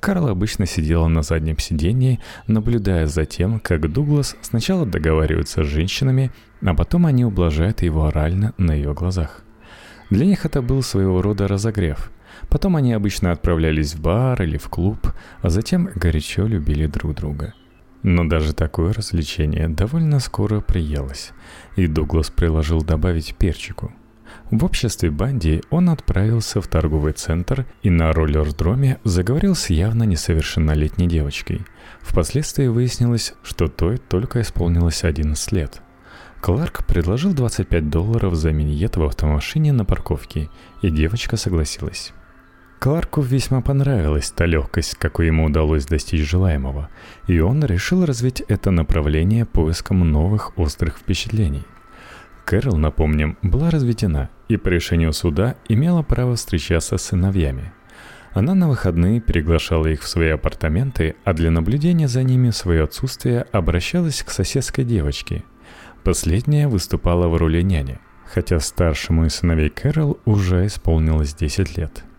Карл 0.00 0.28
обычно 0.28 0.66
сидела 0.66 1.06
на 1.06 1.22
заднем 1.22 1.58
сиденье, 1.58 2.18
наблюдая 2.46 3.06
за 3.06 3.24
тем, 3.24 3.60
как 3.60 3.92
Дуглас 3.92 4.34
сначала 4.40 4.84
договаривается 4.84 5.62
с 5.62 5.66
женщинами, 5.66 6.32
а 6.60 6.74
потом 6.74 7.06
они 7.06 7.24
ублажают 7.24 7.82
его 7.82 8.06
орально 8.06 8.54
на 8.58 8.72
ее 8.72 8.94
глазах. 8.94 9.44
Для 10.10 10.26
них 10.26 10.44
это 10.44 10.60
был 10.60 10.82
своего 10.82 11.22
рода 11.22 11.46
разогрев. 11.46 12.10
Потом 12.48 12.76
они 12.76 12.92
обычно 12.92 13.32
отправлялись 13.32 13.94
в 13.94 14.00
бар 14.00 14.42
или 14.42 14.58
в 14.58 14.68
клуб, 14.68 15.12
а 15.40 15.50
затем 15.50 15.88
горячо 15.94 16.46
любили 16.46 16.86
друг 16.86 17.14
друга– 17.14 17.54
но 18.02 18.24
даже 18.24 18.52
такое 18.52 18.92
развлечение 18.92 19.68
довольно 19.68 20.18
скоро 20.18 20.60
приелось, 20.60 21.30
и 21.76 21.86
Дуглас 21.86 22.30
приложил 22.30 22.82
добавить 22.82 23.36
перчику. 23.36 23.92
В 24.50 24.64
обществе 24.64 25.10
Банди 25.10 25.62
он 25.70 25.88
отправился 25.88 26.60
в 26.60 26.66
торговый 26.66 27.12
центр 27.12 27.66
и 27.82 27.90
на 27.90 28.12
роллердроме 28.12 28.98
заговорил 29.04 29.54
с 29.54 29.70
явно 29.70 30.02
несовершеннолетней 30.02 31.06
девочкой. 31.06 31.60
Впоследствии 32.00 32.66
выяснилось, 32.66 33.34
что 33.42 33.68
той 33.68 33.98
только 33.98 34.40
исполнилось 34.40 35.04
11 35.04 35.52
лет. 35.52 35.82
Кларк 36.40 36.84
предложил 36.86 37.34
25 37.34 37.88
долларов 37.88 38.34
за 38.34 38.52
миньет 38.52 38.96
в 38.96 39.04
автомашине 39.04 39.72
на 39.72 39.84
парковке, 39.84 40.50
и 40.80 40.90
девочка 40.90 41.36
согласилась. 41.36 42.12
Кларку 42.82 43.20
весьма 43.20 43.60
понравилась 43.60 44.32
та 44.32 44.44
легкость, 44.44 44.96
какой 44.96 45.26
ему 45.28 45.44
удалось 45.44 45.86
достичь 45.86 46.28
желаемого, 46.28 46.88
и 47.28 47.38
он 47.38 47.64
решил 47.64 48.04
развить 48.04 48.40
это 48.48 48.72
направление 48.72 49.46
поиском 49.46 50.00
новых 50.10 50.58
острых 50.58 50.98
впечатлений. 50.98 51.62
Кэрол, 52.44 52.76
напомним, 52.76 53.38
была 53.40 53.70
разведена 53.70 54.30
и 54.48 54.56
по 54.56 54.66
решению 54.66 55.12
суда 55.12 55.54
имела 55.68 56.02
право 56.02 56.34
встречаться 56.34 56.98
с 56.98 57.02
сыновьями. 57.02 57.72
Она 58.32 58.56
на 58.56 58.68
выходные 58.68 59.20
приглашала 59.20 59.86
их 59.86 60.02
в 60.02 60.08
свои 60.08 60.30
апартаменты, 60.30 61.14
а 61.22 61.34
для 61.34 61.52
наблюдения 61.52 62.08
за 62.08 62.24
ними 62.24 62.50
в 62.50 62.56
свое 62.56 62.82
отсутствие 62.82 63.46
обращалась 63.52 64.24
к 64.24 64.30
соседской 64.30 64.82
девочке. 64.82 65.44
Последняя 66.02 66.66
выступала 66.66 67.28
в 67.28 67.36
роли 67.36 67.62
няни, 67.62 68.00
хотя 68.26 68.58
старшему 68.58 69.26
из 69.26 69.36
сыновей 69.36 69.70
Кэрол 69.70 70.18
уже 70.24 70.66
исполнилось 70.66 71.32
10 71.32 71.78
лет– 71.78 72.02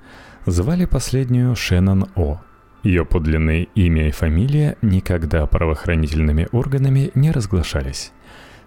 Звали 0.46 0.84
последнюю 0.84 1.56
Шеннон 1.56 2.10
О. 2.16 2.42
Ее 2.84 3.06
подлинное 3.06 3.64
имя 3.76 4.10
и 4.10 4.12
фамилия 4.12 4.76
никогда 4.82 5.46
правоохранительными 5.46 6.50
органами 6.52 7.12
не 7.16 7.32
разглашались. 7.32 8.12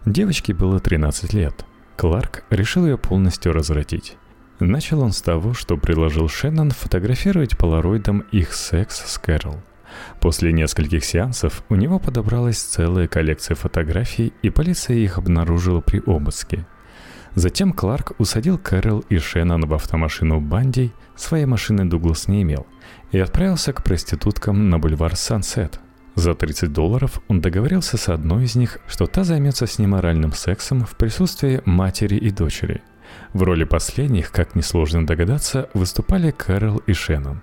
Девочке 0.06 0.54
было 0.54 0.80
13 0.80 1.34
лет. 1.34 1.66
Кларк 1.96 2.44
решил 2.48 2.86
ее 2.86 2.96
полностью 2.96 3.52
развратить. 3.52 4.16
Начал 4.58 5.02
он 5.02 5.12
с 5.12 5.20
того, 5.20 5.52
что 5.52 5.76
предложил 5.76 6.30
Шеннон 6.30 6.70
фотографировать 6.70 7.58
полароидом 7.58 8.20
их 8.32 8.54
секс 8.54 9.04
с 9.04 9.18
Кэрол. 9.18 9.60
После 10.18 10.54
нескольких 10.54 11.04
сеансов 11.04 11.62
у 11.68 11.74
него 11.74 11.98
подобралась 11.98 12.58
целая 12.58 13.06
коллекция 13.06 13.54
фотографий, 13.54 14.32
и 14.40 14.48
полиция 14.48 14.96
их 14.96 15.18
обнаружила 15.18 15.82
при 15.82 16.00
обыске– 16.06 16.66
Затем 17.36 17.74
Кларк 17.74 18.12
усадил 18.18 18.56
Кэрол 18.56 19.00
и 19.10 19.18
Шеннон 19.18 19.66
в 19.66 19.74
автомашину 19.74 20.40
Банди, 20.40 20.90
своей 21.16 21.44
машины 21.44 21.84
Дуглас 21.84 22.28
не 22.28 22.42
имел, 22.42 22.66
и 23.12 23.18
отправился 23.18 23.74
к 23.74 23.84
проституткам 23.84 24.70
на 24.70 24.78
бульвар 24.78 25.16
Сансет. 25.16 25.78
За 26.14 26.34
30 26.34 26.72
долларов 26.72 27.20
он 27.28 27.42
договорился 27.42 27.98
с 27.98 28.08
одной 28.08 28.44
из 28.44 28.56
них, 28.56 28.78
что 28.88 29.06
та 29.06 29.22
займется 29.22 29.66
с 29.66 29.78
ним 29.78 29.94
оральным 29.94 30.32
сексом 30.32 30.86
в 30.86 30.96
присутствии 30.96 31.60
матери 31.66 32.16
и 32.16 32.30
дочери. 32.30 32.82
В 33.34 33.42
роли 33.42 33.64
последних, 33.64 34.32
как 34.32 34.54
несложно 34.54 35.06
догадаться, 35.06 35.68
выступали 35.74 36.30
Кэрол 36.30 36.78
и 36.86 36.94
Шеннон. 36.94 37.42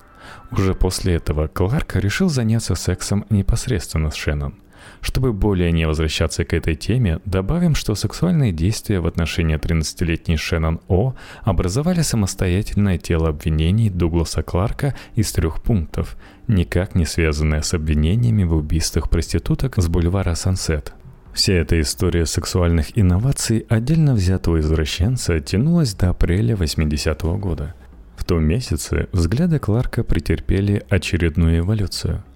Уже 0.50 0.74
после 0.74 1.14
этого 1.14 1.46
Кларк 1.46 1.98
решил 1.98 2.30
заняться 2.30 2.74
сексом 2.74 3.28
непосредственно 3.30 4.10
с 4.10 4.16
Шеннон. 4.16 4.56
Чтобы 5.02 5.34
более 5.34 5.72
не 5.72 5.86
возвращаться 5.86 6.46
к 6.46 6.54
этой 6.54 6.75
теме, 6.75 7.20
добавим, 7.25 7.75
что 7.75 7.96
сексуальные 7.96 8.52
действия 8.52 9.00
в 9.00 9.08
отношении 9.08 9.58
13-летней 9.58 10.38
Шеннон 10.38 10.80
О 10.88 11.13
образовали 11.44 12.02
самостоятельное 12.02 12.98
тело 12.98 13.30
обвинений 13.30 13.90
Дугласа 13.90 14.44
Кларка 14.44 14.96
из 15.16 15.32
трех 15.32 15.62
пунктов, 15.62 16.18
никак 16.48 16.96
не 16.96 17.06
связанное 17.06 17.62
с 17.62 17.74
обвинениями 17.74 18.44
в 18.44 18.56
убийствах 18.56 19.10
проституток 19.10 19.75
с 19.78 19.88
бульвара 19.88 20.36
Сансет. 20.36 20.94
Вся 21.34 21.54
эта 21.54 21.82
история 21.82 22.25
сексуальных 22.25 22.98
инноваций 22.98 23.66
отдельно 23.68 24.13
взятого 24.13 24.60
извращенца 24.60 25.40
тянулась 25.40 25.96
до 25.96 26.12
апреля 26.12 26.56
80-го 26.56 27.38
года. 27.38 27.74
В 28.16 28.24
том 28.24 28.44
месяце 28.44 29.08
взгляды 29.12 29.60
Кларка 29.60 30.04
претерпели 30.04 30.84
очередную 30.90 31.60
эволюцию– 31.60 32.24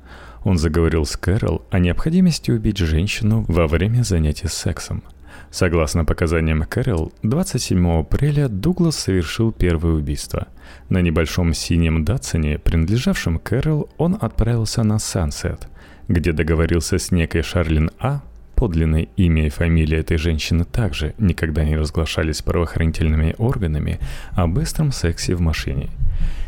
он 0.48 0.58
заговорил 0.58 1.06
с 1.06 1.18
Кэрол 1.18 1.62
о 1.72 1.80
необходимости 1.80 2.52
убить 2.52 2.78
женщину 2.78 3.44
во 3.50 3.68
время 3.68 4.04
занятий 4.04 4.48
сексом. 4.48 5.04
Согласно 5.52 6.06
показаниям 6.06 6.64
Кэрол, 6.64 7.12
27 7.24 8.00
апреля 8.00 8.48
Дуглас 8.48 8.96
совершил 8.96 9.52
первое 9.52 9.96
убийство. 9.96 10.48
На 10.88 11.02
небольшом 11.02 11.54
синем 11.54 12.06
Датсоне, 12.06 12.60
принадлежавшем 12.60 13.40
Кэрол, 13.40 13.90
он 13.98 14.18
отправился 14.22 14.84
на 14.84 15.00
Сансет, 15.00 15.68
где 16.08 16.32
договорился 16.32 16.98
с 16.98 17.12
некой 17.12 17.42
Шарлин 17.42 17.92
А, 18.00 18.22
подлинное 18.56 19.10
имя 19.18 19.48
и 19.48 19.50
фамилия 19.50 19.98
этой 19.98 20.18
женщины 20.18 20.64
также 20.64 21.14
никогда 21.18 21.66
не 21.66 21.76
разглашались 21.76 22.42
правоохранительными 22.42 23.36
органами, 23.38 24.00
о 24.32 24.48
быстром 24.48 24.94
сексе 24.94 25.36
в 25.36 25.42
машине– 25.42 25.90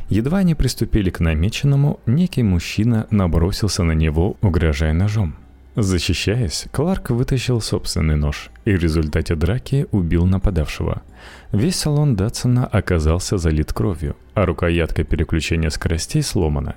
Едва 0.09 0.39
они 0.39 0.55
приступили 0.55 1.11
к 1.11 1.19
намеченному, 1.19 1.99
некий 2.07 2.41
мужчина 2.41 3.07
набросился 3.11 3.83
на 3.83 3.91
него, 3.91 4.37
угрожая 4.41 4.93
ножом. 4.93 5.35
Защищаясь, 5.75 6.65
Кларк 6.71 7.11
вытащил 7.11 7.61
собственный 7.61 8.15
нож 8.15 8.49
и 8.65 8.73
в 8.73 8.79
результате 8.79 9.35
драки 9.35 9.85
убил 9.91 10.25
нападавшего. 10.25 11.03
Весь 11.51 11.75
салон 11.75 12.15
Датсона 12.15 12.65
оказался 12.65 13.37
залит 13.37 13.71
кровью, 13.71 14.17
а 14.33 14.45
рукоятка 14.45 15.03
переключения 15.03 15.69
скоростей 15.69 16.23
сломана. 16.23 16.75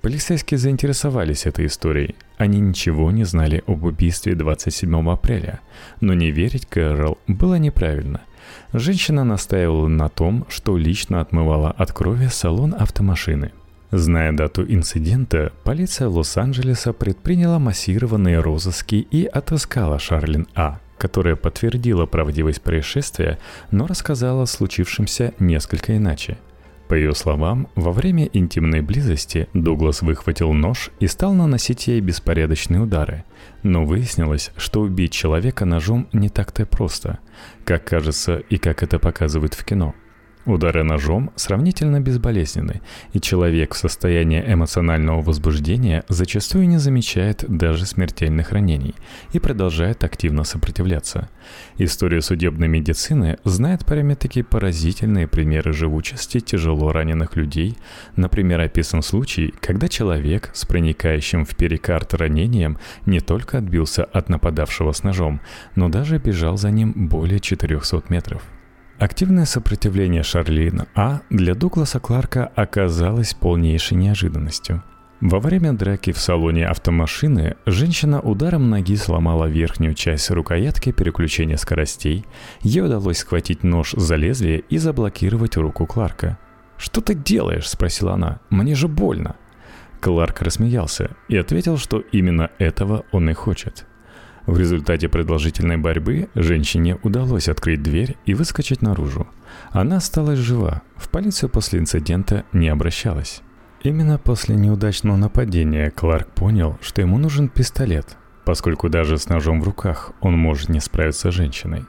Полицейские 0.00 0.58
заинтересовались 0.58 1.46
этой 1.46 1.66
историей. 1.66 2.14
Они 2.36 2.60
ничего 2.60 3.10
не 3.10 3.24
знали 3.24 3.62
об 3.66 3.84
убийстве 3.84 4.34
27 4.34 5.10
апреля, 5.10 5.60
но 6.00 6.14
не 6.14 6.30
верить 6.30 6.66
Кэрол 6.66 7.18
было 7.26 7.54
неправильно. 7.54 8.22
Женщина 8.74 9.24
настаивала 9.24 9.88
на 9.88 10.10
том, 10.10 10.44
что 10.50 10.76
лично 10.76 11.22
отмывала 11.22 11.70
от 11.70 11.92
крови 11.92 12.26
салон 12.26 12.74
автомашины– 12.78 13.52
Зная 13.96 14.32
дату 14.32 14.64
инцидента, 14.64 15.52
полиция 15.62 16.08
Лос-Анджелеса 16.08 16.92
предприняла 16.92 17.60
массированные 17.60 18.40
розыски 18.40 18.96
и 19.08 19.24
отыскала 19.24 20.00
Шарлин 20.00 20.48
А., 20.56 20.80
которая 20.98 21.36
подтвердила 21.36 22.04
правдивость 22.04 22.60
происшествия, 22.60 23.38
но 23.70 23.86
рассказала 23.86 24.42
о 24.42 24.46
случившемся 24.46 25.32
несколько 25.38 25.96
иначе. 25.96 26.38
По 26.88 26.94
ее 26.94 27.14
словам, 27.14 27.68
во 27.76 27.92
время 27.92 28.28
интимной 28.32 28.80
близости 28.80 29.46
Дуглас 29.54 30.02
выхватил 30.02 30.52
нож 30.52 30.90
и 30.98 31.06
стал 31.06 31.32
наносить 31.32 31.86
ей 31.86 32.00
беспорядочные 32.00 32.80
удары. 32.80 33.22
Но 33.64 33.84
выяснилось, 33.84 34.52
что 34.56 34.82
убить 34.82 35.12
человека 35.12 35.64
ножом 35.64 36.06
не 36.12 36.28
так-то 36.28 36.66
просто, 36.66 37.18
как 37.64 37.84
кажется 37.84 38.36
и 38.36 38.58
как 38.58 38.84
это 38.84 39.00
показывают 39.00 39.54
в 39.54 39.64
кино– 39.64 39.96
Удары 40.46 40.84
ножом 40.84 41.30
сравнительно 41.36 42.00
безболезненны, 42.00 42.82
и 43.14 43.20
человек 43.20 43.72
в 43.72 43.78
состоянии 43.78 44.44
эмоционального 44.46 45.22
возбуждения 45.22 46.04
зачастую 46.08 46.68
не 46.68 46.76
замечает 46.76 47.46
даже 47.48 47.86
смертельных 47.86 48.52
ранений 48.52 48.94
и 49.32 49.38
продолжает 49.38 50.04
активно 50.04 50.44
сопротивляться. 50.44 51.30
История 51.78 52.20
судебной 52.20 52.68
медицины 52.68 53.38
знает 53.44 53.86
прямо-таки 53.86 54.42
поразительные 54.42 55.26
примеры 55.26 55.72
живучести 55.72 56.40
тяжело 56.40 56.92
раненых 56.92 57.36
людей. 57.36 57.78
Например, 58.16 58.60
описан 58.60 59.02
случай, 59.02 59.54
когда 59.60 59.88
человек 59.88 60.50
с 60.52 60.66
проникающим 60.66 61.46
в 61.46 61.56
перикард 61.56 62.12
ранением 62.12 62.76
не 63.06 63.20
только 63.20 63.58
отбился 63.58 64.04
от 64.04 64.28
нападавшего 64.28 64.92
с 64.92 65.02
ножом, 65.04 65.40
но 65.74 65.88
даже 65.88 66.18
бежал 66.18 66.58
за 66.58 66.70
ним 66.70 66.92
более 67.08 67.40
400 67.40 68.02
метров. 68.10 68.42
Активное 68.98 69.44
сопротивление 69.44 70.22
Шарлин 70.22 70.84
А 70.94 71.20
для 71.28 71.54
Дугласа 71.56 71.98
Кларка 71.98 72.52
оказалось 72.54 73.34
полнейшей 73.34 73.96
неожиданностью. 73.96 74.84
Во 75.20 75.40
время 75.40 75.72
драки 75.72 76.12
в 76.12 76.18
салоне 76.18 76.68
автомашины 76.68 77.56
женщина 77.66 78.20
ударом 78.20 78.70
ноги 78.70 78.94
сломала 78.94 79.46
верхнюю 79.46 79.94
часть 79.94 80.30
рукоятки 80.30 80.92
переключения 80.92 81.56
скоростей. 81.56 82.24
Ей 82.60 82.82
удалось 82.82 83.18
схватить 83.18 83.64
нож 83.64 83.92
за 83.96 84.14
лезвие 84.14 84.60
и 84.60 84.78
заблокировать 84.78 85.56
руку 85.56 85.86
Кларка. 85.86 86.38
«Что 86.76 87.00
ты 87.00 87.14
делаешь?»– 87.14 87.68
спросила 87.70 88.14
она. 88.14 88.40
«Мне 88.50 88.74
же 88.74 88.86
больно». 88.86 89.34
Кларк 90.00 90.42
рассмеялся 90.42 91.10
и 91.28 91.36
ответил, 91.36 91.78
что 91.78 91.98
именно 91.98 92.50
этого 92.58 93.04
он 93.10 93.28
и 93.30 93.32
хочет– 93.32 93.86
в 94.46 94.58
результате 94.58 95.08
продолжительной 95.08 95.76
борьбы 95.76 96.28
женщине 96.34 96.98
удалось 97.02 97.48
открыть 97.48 97.82
дверь 97.82 98.16
и 98.26 98.34
выскочить 98.34 98.82
наружу. 98.82 99.26
Она 99.70 99.96
осталась 99.96 100.38
жива, 100.38 100.82
в 100.96 101.08
полицию 101.08 101.48
после 101.48 101.78
инцидента 101.78 102.44
не 102.52 102.68
обращалась. 102.68 103.42
Именно 103.82 104.18
после 104.18 104.56
неудачного 104.56 105.16
нападения 105.16 105.90
Кларк 105.90 106.28
понял, 106.28 106.78
что 106.80 107.00
ему 107.02 107.18
нужен 107.18 107.48
пистолет, 107.48 108.16
поскольку 108.44 108.88
даже 108.88 109.18
с 109.18 109.28
ножом 109.28 109.60
в 109.60 109.64
руках 109.64 110.12
он 110.20 110.36
может 110.36 110.68
не 110.68 110.80
справиться 110.80 111.30
с 111.30 111.34
женщиной. 111.34 111.84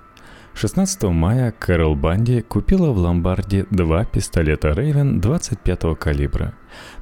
16 0.57 1.03
мая 1.03 1.51
Кэрол 1.51 1.97
Банди 1.97 2.41
купила 2.41 2.91
в 2.91 2.97
ломбарде 2.97 3.65
два 3.71 4.05
пистолета 4.05 4.69
Raven 4.69 5.19
25 5.19 5.99
калибра. 5.99 6.53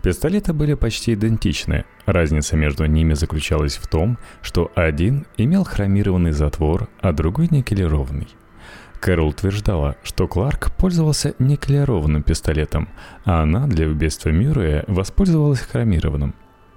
Пистолеты 0.02 0.54
были 0.54 0.74
почти 0.74 1.14
идентичны. 1.14 1.86
Разница 2.08 2.58
между 2.58 2.88
ними 2.88 3.14
заключалась 3.14 3.76
в 3.78 3.88
том, 3.88 4.18
что 4.42 4.72
один 4.74 5.28
имел 5.38 5.66
хромированный 5.66 6.32
затвор, 6.32 6.90
а 7.00 7.12
другой 7.12 7.48
никелированный. 7.52 8.28
Кэрол 9.00 9.28
утверждала, 9.28 9.98
что 10.02 10.28
Кларк 10.28 10.76
пользовался 10.76 11.36
никелированным 11.38 12.24
пистолетом, 12.24 12.90
а 13.24 13.44
она 13.44 13.68
для 13.68 13.88
убийства 13.88 14.30
Мюррея 14.30 14.84
воспользовалась 14.88 15.60
хромированным. 15.60 16.34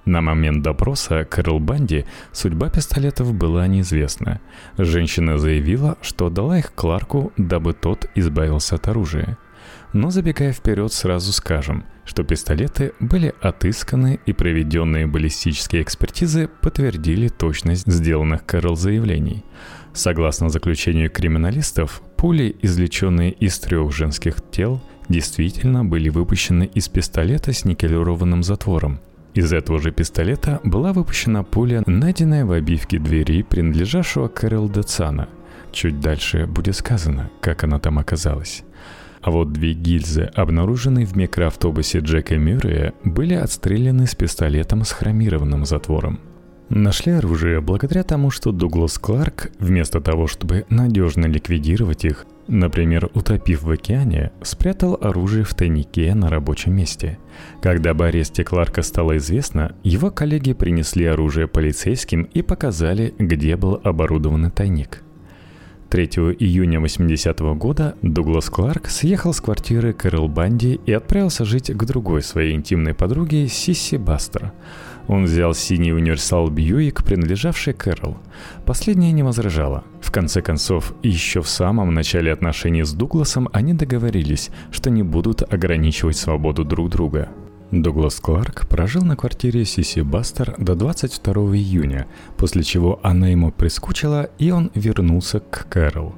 На 0.07 0.21
момент 0.21 0.63
допроса 0.63 1.25
Кэрол 1.25 1.59
Банди 1.59 2.07
судьба 2.33 2.71
пистолетов 2.71 3.35
была 3.35 3.67
неизвестна. 3.67 4.41
Женщина 4.79 5.37
заявила, 5.37 5.99
что 6.01 6.31
дала 6.31 6.61
их 6.61 6.73
Кларку, 6.75 7.33
дабы 7.37 7.75
тот 7.75 8.09
избавился 8.15 8.77
от 8.77 8.87
оружия. 8.87 9.37
Но 9.93 10.11
забегая 10.11 10.53
вперед, 10.53 10.93
сразу 10.93 11.33
скажем, 11.33 11.85
что 12.05 12.23
пистолеты 12.23 12.93
были 13.01 13.35
отысканы 13.41 14.21
и 14.27 14.33
проведенные 14.33 15.09
баллистические 15.09 15.83
экспертизы 15.83 16.49
подтвердили 16.61 17.27
точность 17.27 17.91
сделанных 17.91 18.47
Кэрол 18.47 18.77
заявлений. 18.77 19.45
Согласно 19.93 20.51
заключению 20.51 21.11
криминалистов, 21.11 22.01
пули, 22.17 22.55
извлеченные 22.63 23.33
из 23.33 23.59
трех 23.59 23.93
женских 23.93 24.37
тел, 24.53 24.81
действительно 25.09 25.85
были 25.85 26.11
выпущены 26.11 26.71
из 26.73 26.89
пистолета 26.89 27.53
с 27.53 27.65
никелированным 27.65 28.45
затвором, 28.45 29.01
из 29.37 29.53
этого 29.53 29.79
же 29.79 29.93
пистолета 29.93 30.61
была 30.65 30.93
выпущена 30.93 31.43
пуля, 31.43 31.83
найденная 31.87 32.47
в 32.47 32.53
обивке 32.53 32.99
двери, 32.99 33.43
принадлежавшего 33.43 34.29
Кэрол 34.29 34.71
Децана. 34.71 35.29
Чуть 35.73 36.01
дальше 36.01 36.47
будет 36.47 36.75
сказано, 36.75 37.31
как 37.41 37.63
она 37.65 37.79
там 37.79 37.99
оказалась. 37.99 38.65
А 39.21 39.31
вот 39.31 39.53
две 39.53 39.75
гильзы, 39.75 40.31
обнаруженные 40.35 41.05
в 41.05 41.17
микроавтобусе 41.17 41.99
Джека 41.99 42.37
Мюррея, 42.37 42.95
были 43.05 43.35
отстреляны 43.35 44.07
с 44.07 44.15
пистолетом 44.15 44.85
с 44.85 44.93
хромированным 44.93 45.67
затвором. 45.67 46.21
Нашли 46.69 47.13
оружие 47.13 47.61
благодаря 47.61 48.05
тому, 48.05 48.31
что 48.31 48.53
Дуглас 48.53 48.99
Кларк, 48.99 49.51
вместо 49.59 50.01
того, 50.01 50.27
чтобы 50.27 50.65
надежно 50.71 51.27
ликвидировать 51.27 52.05
их, 52.05 52.25
Например, 52.49 53.11
утопив 53.13 53.63
в 53.63 53.71
океане, 53.71 54.31
спрятал 54.43 54.97
оружие 55.01 55.43
в 55.43 55.55
тайнике 55.55 56.15
на 56.15 56.29
рабочем 56.29 56.77
месте. 56.77 57.19
Когда 57.61 57.91
об 57.91 58.03
аресте 58.03 58.45
Кларка 58.45 58.83
стало 58.83 59.17
известно, 59.17 59.75
его 59.83 60.11
коллеги 60.11 60.53
принесли 60.53 61.07
оружие 61.07 61.49
полицейским 61.49 62.23
и 62.23 62.43
показали, 62.43 63.15
где 63.19 63.57
был 63.57 63.81
оборудован 63.83 64.51
тайник. 64.53 65.03
3 65.91 66.07
июня 66.39 66.81
80 66.81 67.41
-го 67.41 67.55
года 67.55 67.95
Дуглас 68.03 68.51
Кларк 68.51 68.89
съехал 68.89 69.33
с 69.33 69.41
квартиры 69.41 69.93
Кэрол 69.93 70.29
Банди 70.29 70.81
и 70.87 70.93
отправился 70.93 71.45
жить 71.45 71.71
к 71.73 71.85
другой 71.85 72.23
своей 72.23 72.55
интимной 72.55 72.95
подруге 72.95 73.49
Сисси 73.49 73.97
Бастер– 73.97 74.53
он 75.09 75.25
взял 75.25 75.55
синий 75.55 75.93
универсал 75.93 76.51
Бьюик, 76.51 77.05
принадлежавший 77.05 77.75
Кэрол. 77.75 78.17
Последняя 78.65 79.13
не 79.13 79.23
возражала. 79.23 79.85
Конце 80.17 80.41
концов, 80.41 80.95
еще 81.03 81.43
в 81.43 81.49
самом 81.49 81.93
начале 81.93 82.33
отношений 82.33 82.85
с 82.85 82.95
Дугласом 82.95 83.51
они 83.53 83.75
договорились, 83.75 84.49
что 84.71 84.89
не 84.89 85.03
будут 85.03 85.43
ограничивать 85.43 86.17
свободу 86.17 86.65
друг 86.65 86.89
друга. 86.89 87.29
Дуглас 87.71 88.19
Кларк 88.19 88.67
прожил 88.67 89.03
на 89.03 89.15
квартире 89.15 89.67
Сиси 89.67 90.01
Бастер 90.01 90.55
до 90.57 90.75
22 90.75 91.35
июня, 91.57 92.07
после 92.39 92.63
чего 92.63 92.99
она 93.03 93.29
ему 93.29 93.53
прискучила, 93.53 94.31
и 94.39 94.51
он 94.51 94.71
вернулся 94.75 95.41
к 95.41 95.67
Кэрол 95.69 96.15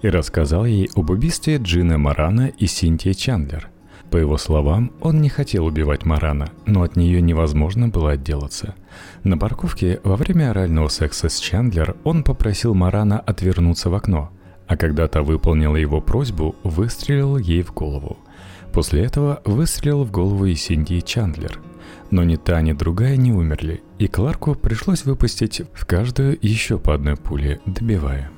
и 0.00 0.08
рассказал 0.08 0.64
ей 0.64 0.88
об 0.94 1.10
убийстве 1.10 1.56
Джины 1.56 1.98
Марана 1.98 2.52
и 2.56 2.66
Синтии 2.68 3.14
Чандлер– 3.14 3.68
по 4.10 4.16
его 4.16 4.36
словам, 4.36 4.92
он 5.00 5.20
не 5.20 5.28
хотел 5.28 5.66
убивать 5.66 6.04
Марана, 6.04 6.50
но 6.66 6.82
от 6.82 6.96
нее 6.96 7.22
невозможно 7.22 7.88
было 7.88 8.12
отделаться. 8.12 8.74
На 9.22 9.38
парковке 9.38 10.00
во 10.02 10.16
время 10.16 10.50
орального 10.50 10.88
секса 10.88 11.28
с 11.28 11.38
Чандлер 11.38 11.96
он 12.04 12.24
попросил 12.24 12.74
Марана 12.74 13.20
отвернуться 13.20 13.88
в 13.88 13.94
окно, 13.94 14.30
а 14.66 14.76
когда 14.76 15.08
та 15.08 15.22
выполнила 15.22 15.76
его 15.76 16.00
просьбу, 16.00 16.56
выстрелил 16.64 17.36
ей 17.38 17.62
в 17.62 17.72
голову. 17.72 18.18
После 18.72 19.02
этого 19.04 19.42
выстрелил 19.44 20.04
в 20.04 20.10
голову 20.10 20.46
и 20.46 20.54
Синди 20.54 21.00
Чандлер. 21.00 21.60
Но 22.10 22.24
ни 22.24 22.36
та, 22.36 22.60
ни 22.60 22.72
другая 22.72 23.16
не 23.16 23.32
умерли, 23.32 23.82
и 23.98 24.08
Кларку 24.08 24.54
пришлось 24.54 25.04
выпустить 25.04 25.62
в 25.72 25.86
каждую 25.86 26.38
еще 26.40 26.78
по 26.78 26.94
одной 26.94 27.16
пуле, 27.16 27.60
добивая. 27.66 28.30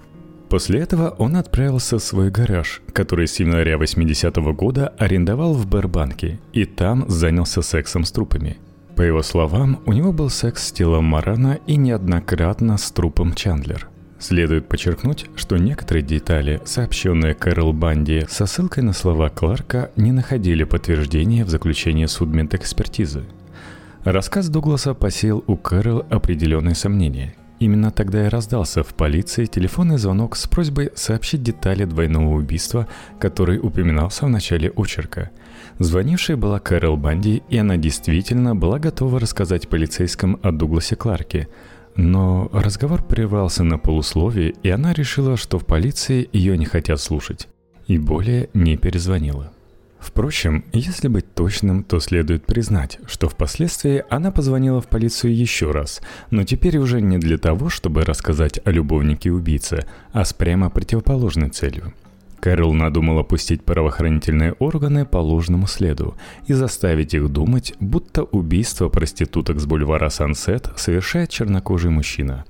После 0.53 0.81
этого 0.81 1.15
он 1.17 1.37
отправился 1.37 1.99
в 1.99 2.03
свой 2.03 2.31
гараж, 2.31 2.83
который 2.93 3.27
с 3.27 3.41
января 3.41 3.77
80-го 3.77 4.53
года 4.53 4.93
арендовал 4.99 5.55
в 5.55 5.67
Бербанке, 5.67 6.41
и 6.53 6.67
там 6.67 7.09
занялся 7.09 7.63
сексом 7.63 8.05
с 8.05 8.13
трупами. 8.13 8.59
По 8.95 9.01
его 9.01 9.23
словам, 9.23 9.81
у 9.87 9.95
него 9.95 10.13
был 10.13 10.29
секс 10.29 10.67
с 10.67 10.73
телом 10.73 11.07
Марана 11.07 11.59
и 11.67 11.77
неоднократно 11.77 12.77
с 12.77 12.91
трупом 12.91 13.33
Чандлер. 13.33 13.89
Следует 14.19 14.69
подчеркнуть, 14.69 15.25
что 15.37 15.57
некоторые 15.57 16.03
детали, 16.03 16.61
сообщенные 16.67 17.33
Кэрол 17.33 17.73
Банди 17.73 18.27
со 18.29 18.45
ссылкой 18.45 18.83
на 18.83 18.93
слова 18.93 19.31
Кларка, 19.31 19.91
не 19.97 20.13
находили 20.13 20.65
подтверждения 20.65 21.47
в 21.47 21.49
заключении 21.49 22.05
судмедэкспертизы. 22.05 23.23
Рассказ 24.05 24.51
Дугласа 24.51 24.93
посеял 24.93 25.43
у 25.47 25.57
Кэрол 25.57 26.05
определенные 26.11 26.75
сомнения– 26.75 27.37
именно 27.65 27.91
тогда 27.91 28.27
и 28.27 28.29
раздался 28.29 28.83
в 28.83 28.95
полиции 28.95 29.47
телефонный 29.47 29.99
звонок 29.99 30.37
с 30.37 30.47
просьбой 30.47 30.91
сообщить 30.95 31.43
детали 31.43 31.85
двойного 31.85 32.35
убийства, 32.35 32.89
который 33.21 33.59
упоминался 33.59 34.27
в 34.27 34.29
начале 34.29 34.71
очерка. 34.71 35.31
Звонившей 35.79 36.37
была 36.37 36.59
Кэрол 36.59 36.97
Банди, 36.97 37.43
и 37.49 37.57
она 37.59 37.77
действительно 37.77 38.57
была 38.57 38.79
готова 38.79 39.21
рассказать 39.21 39.69
полицейским 39.69 40.39
о 40.43 40.53
Дугласе 40.53 40.97
Кларке. 40.97 41.49
Но 41.95 42.49
разговор 42.53 43.03
прервался 43.03 43.65
на 43.65 43.79
полусловие, 43.79 44.55
и 44.63 44.71
она 44.71 44.93
решила, 44.93 45.37
что 45.37 45.59
в 45.59 45.67
полиции 45.67 46.29
ее 46.33 46.59
не 46.59 46.65
хотят 46.65 47.01
слушать. 47.01 47.49
И 47.87 47.99
более 47.99 48.49
не 48.55 48.77
перезвонила. 48.77 49.52
Впрочем, 50.03 50.65
если 50.73 51.07
быть 51.07 51.33
точным, 51.33 51.85
то 51.85 52.01
следует 52.01 52.45
признать, 52.45 52.99
что 53.07 53.29
впоследствии 53.29 54.05
она 54.11 54.33
позвонила 54.33 54.81
в 54.81 54.89
полицию 54.89 55.35
еще 55.35 55.71
раз, 55.71 56.03
но 56.31 56.43
теперь 56.43 56.79
уже 56.79 57.01
не 57.01 57.19
для 57.19 57.39
того, 57.39 57.69
чтобы 57.69 58.05
рассказать 58.05 58.59
о 58.65 58.73
любовнике 58.73 59.31
убийце, 59.31 59.87
а 60.13 60.25
с 60.25 60.33
прямо 60.33 60.71
противоположной 60.71 61.51
целью. 61.51 61.95
Кэрол 62.41 62.75
надумала 62.75 63.23
пустить 63.23 63.63
правоохранительные 63.65 64.55
органы 64.55 65.07
по 65.07 65.19
ложному 65.19 65.69
следу 65.69 66.17
и 66.49 66.53
заставить 66.53 67.15
их 67.15 67.29
думать, 67.29 67.75
будто 67.79 68.25
убийство 68.25 68.89
проституток 68.89 69.61
с 69.61 69.67
бульвара 69.67 70.09
Сансет 70.09 70.69
совершает 70.77 71.31
чернокожий 71.31 71.93
мужчина. 71.93 72.45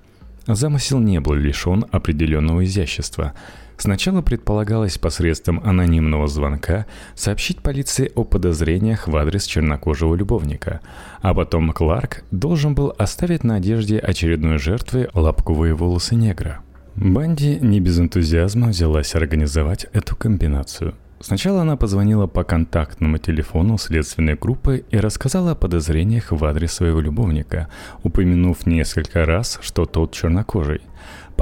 Замысел 0.46 1.00
не 1.00 1.20
был 1.20 1.34
лишен 1.34 1.84
определенного 1.90 2.64
изящества– 2.64 3.34
Сначала 3.76 4.22
предполагалось 4.22 4.98
посредством 4.98 5.60
анонимного 5.64 6.28
звонка 6.28 6.86
сообщить 7.14 7.58
полиции 7.58 8.12
о 8.14 8.24
подозрениях 8.24 9.08
в 9.08 9.16
адрес 9.16 9.44
чернокожего 9.44 10.14
любовника, 10.14 10.80
а 11.20 11.34
потом 11.34 11.72
Кларк 11.72 12.24
должен 12.30 12.74
был 12.74 12.94
оставить 12.96 13.44
на 13.44 13.56
одежде 13.56 13.98
очередной 13.98 14.58
жертвы 14.58 15.08
лапковые 15.14 15.74
волосы 15.74 16.14
негра. 16.14 16.60
Банди 16.94 17.58
не 17.60 17.80
без 17.80 17.98
энтузиазма 17.98 18.68
взялась 18.68 19.14
организовать 19.14 19.86
эту 19.92 20.14
комбинацию. 20.14 20.94
Сначала 21.22 21.62
она 21.62 21.76
позвонила 21.76 22.26
по 22.26 22.42
контактному 22.42 23.16
телефону 23.18 23.78
следственной 23.78 24.34
группы 24.34 24.84
и 24.90 24.96
рассказала 24.96 25.52
о 25.52 25.54
подозрениях 25.54 26.32
в 26.32 26.44
адрес 26.44 26.72
своего 26.72 27.00
любовника, 27.00 27.68
упомянув 28.02 28.66
несколько 28.66 29.24
раз, 29.24 29.58
что 29.62 29.86
тот 29.86 30.12
чернокожий. 30.12 30.80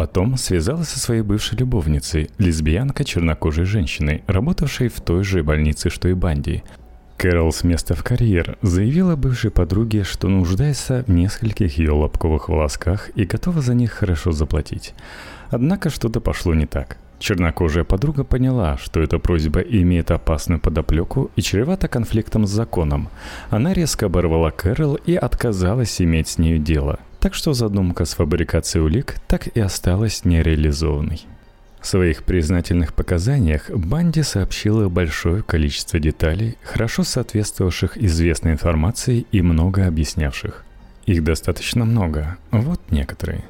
Потом 0.01 0.39
связалась 0.39 0.89
со 0.89 0.99
своей 0.99 1.21
бывшей 1.21 1.59
любовницей, 1.59 2.31
лесбиянкой 2.39 3.05
чернокожей 3.05 3.67
женщиной, 3.67 4.25
работавшей 4.27 4.89
в 4.89 4.99
той 5.03 5.25
же 5.25 5.43
больнице, 5.43 5.91
что 5.91 6.09
и 6.09 6.15
Банди. 6.15 6.63
Кэрол 7.19 7.53
с 7.53 7.65
места 7.65 7.95
в 7.95 8.03
карьер 8.03 8.57
заявила 8.63 9.15
бывшей 9.15 9.51
подруге, 9.51 10.05
что 10.05 10.29
нуждается 10.29 11.05
в 11.07 11.11
нескольких 11.11 11.77
ее 11.77 11.91
лобковых 11.91 12.49
волосках 12.49 13.11
и 13.15 13.27
готова 13.27 13.61
за 13.61 13.75
них 13.75 13.93
хорошо 13.93 14.33
заплатить. 14.33 14.95
Однако 15.51 15.91
что-то 15.91 16.23
пошло 16.23 16.55
не 16.55 16.65
так. 16.65 16.97
Чернокожая 17.19 17.85
подруга 17.85 18.25
поняла, 18.25 18.79
что 18.79 19.03
эта 19.03 19.19
просьба 19.19 19.61
имеет 19.61 20.11
опасную 20.11 20.61
подоплеку 20.61 21.31
и 21.37 21.43
чревата 21.43 21.89
конфликтом 21.89 22.47
с 22.47 22.51
законом. 22.51 23.11
Она 23.51 23.75
резко 23.75 24.07
оборвала 24.07 24.51
Кэрол 24.51 24.95
и 24.95 25.15
отказалась 25.15 26.01
иметь 26.01 26.29
с 26.29 26.39
нею 26.39 26.59
дело– 26.59 27.01
так 27.21 27.35
что 27.35 27.53
задумка 27.53 28.07
с 28.07 28.15
фабрикацией 28.15 28.85
улик 28.85 29.17
так 29.29 29.47
и 29.47 29.61
осталась 29.61 30.25
нереализованной. 30.25 31.21
В 31.81 31.87
своих 31.87 32.25
признательных 32.25 32.93
показаниях 32.93 33.71
Банди 33.71 34.23
сообщила 34.23 34.89
большое 34.89 35.43
количество 35.43 35.99
деталей, 35.99 36.57
хорошо 36.63 37.05
соответствовавших 37.05 37.97
известной 37.97 38.53
информации 38.53 39.27
и 39.33 39.41
много 39.41 39.87
объяснявших. 39.87 40.65
Их 41.07 41.25
достаточно 41.25 41.85
много, 41.85 42.37
вот 42.51 42.81
некоторые. 42.91 43.45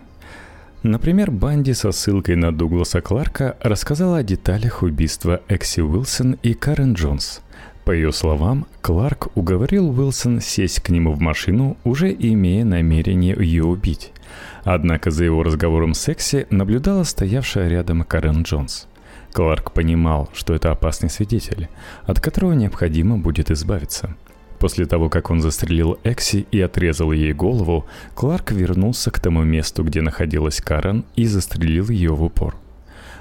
Например, 0.83 1.31
Банди 1.31 1.75
со 1.75 1.93
ссылкой 1.93 2.37
на 2.37 2.57
Дугласа 2.57 3.01
Кларка 3.01 3.57
рассказала 3.61 4.19
о 4.19 4.23
деталях 4.23 4.83
убийства 4.83 5.43
Экси 5.49 5.81
Уилсон 5.81 6.39
и 6.43 6.55
Карен 6.55 6.95
Джонс– 6.95 7.41
по 7.85 7.93
ее 7.93 8.13
словам, 8.13 8.67
Кларк 8.83 9.29
уговорил 9.35 9.91
Уилсон 9.91 10.41
сесть 10.41 10.81
к 10.81 10.91
нему 10.91 11.13
в 11.13 11.21
машину, 11.21 11.77
уже 11.85 12.13
имея 12.13 12.65
намерение 12.65 13.35
ее 13.39 13.65
убить. 13.65 14.13
Однако 14.65 15.11
за 15.11 15.25
его 15.25 15.43
разговором 15.43 15.95
с 15.95 16.09
Экси 16.09 16.47
наблюдала 16.51 17.05
стоявшая 17.05 17.69
рядом 17.69 18.03
Карен 18.05 18.43
Джонс. 18.43 18.87
Кларк 19.33 19.73
понимал, 19.73 20.29
что 20.35 20.55
это 20.55 20.71
опасный 20.71 21.09
свидетель, 21.09 21.69
от 22.05 22.21
которого 22.21 22.53
необходимо 22.53 23.17
будет 23.17 23.51
избавиться. 23.51 24.15
После 24.59 24.85
того, 24.85 25.09
как 25.09 25.31
он 25.31 25.41
застрелил 25.41 25.99
Экси 26.05 26.47
и 26.51 26.61
отрезал 26.61 27.13
ей 27.13 27.33
голову, 27.33 27.87
Кларк 28.15 28.53
вернулся 28.53 29.11
к 29.11 29.19
тому 29.19 29.43
месту, 29.43 29.85
где 29.85 30.03
находилась 30.03 30.61
Карен, 30.61 31.05
и 31.17 31.25
застрелил 31.25 31.89
ее 31.89 32.13
в 32.13 32.23
упор. 32.23 32.57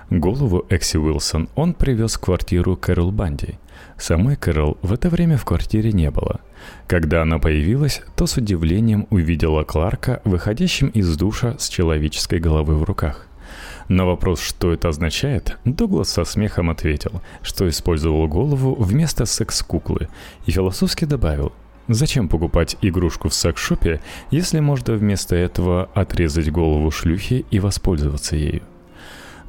Голову 0.10 0.66
Экси 0.70 0.98
Уилсон 0.98 1.48
он 1.56 1.74
привез 1.74 2.16
в 2.16 2.20
квартиру 2.20 2.76
Кэрол 2.76 3.12
Банди– 3.12 3.58
Самой 4.00 4.38
Кэрол 4.38 4.78
в 4.82 4.94
это 4.94 5.10
время 5.10 5.36
в 5.38 5.44
квартире 5.44 5.92
не 5.92 6.10
было. 6.10 6.40
Когда 6.88 7.22
она 7.22 7.38
появилась, 7.38 8.02
то 8.16 8.28
с 8.28 8.38
удивлением 8.38 9.08
увидела 9.10 9.64
Кларка, 9.64 10.22
выходящим 10.24 10.88
из 10.88 11.18
душа 11.18 11.58
с 11.60 11.68
человеческой 11.68 12.40
головой 12.40 12.78
в 12.78 12.84
руках. 12.84 13.28
На 13.90 14.06
вопрос, 14.06 14.40
что 14.40 14.72
это 14.72 14.88
означает, 14.88 15.58
Дуглас 15.66 16.10
со 16.10 16.24
смехом 16.24 16.70
ответил, 16.70 17.22
что 17.42 17.68
использовал 17.68 18.28
голову 18.28 18.74
вместо 18.76 19.26
секс-куклы, 19.26 20.08
и 20.46 20.52
философски 20.52 21.06
добавил, 21.06 21.52
Зачем 21.90 22.30
покупать 22.30 22.78
игрушку 22.84 23.30
в 23.30 23.34
секс-шопе, 23.34 24.00
если 24.30 24.60
можно 24.60 24.94
вместо 24.94 25.36
этого 25.36 25.90
отрезать 25.96 26.52
голову 26.52 26.92
шлюхи 26.92 27.46
и 27.50 27.60
воспользоваться 27.60 28.36
ею? 28.36 28.62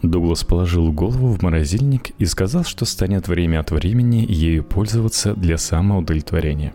Дуглас 0.02 0.44
положил 0.44 0.92
голову 0.92 1.28
в 1.28 1.42
морозильник 1.42 2.10
и 2.18 2.24
сказал, 2.24 2.64
что 2.64 2.84
станет 2.84 3.28
время 3.28 3.60
от 3.60 3.70
времени 3.70 4.24
ею 4.26 4.64
пользоваться 4.64 5.34
для 5.34 5.58
самоудовлетворения. 5.58 6.72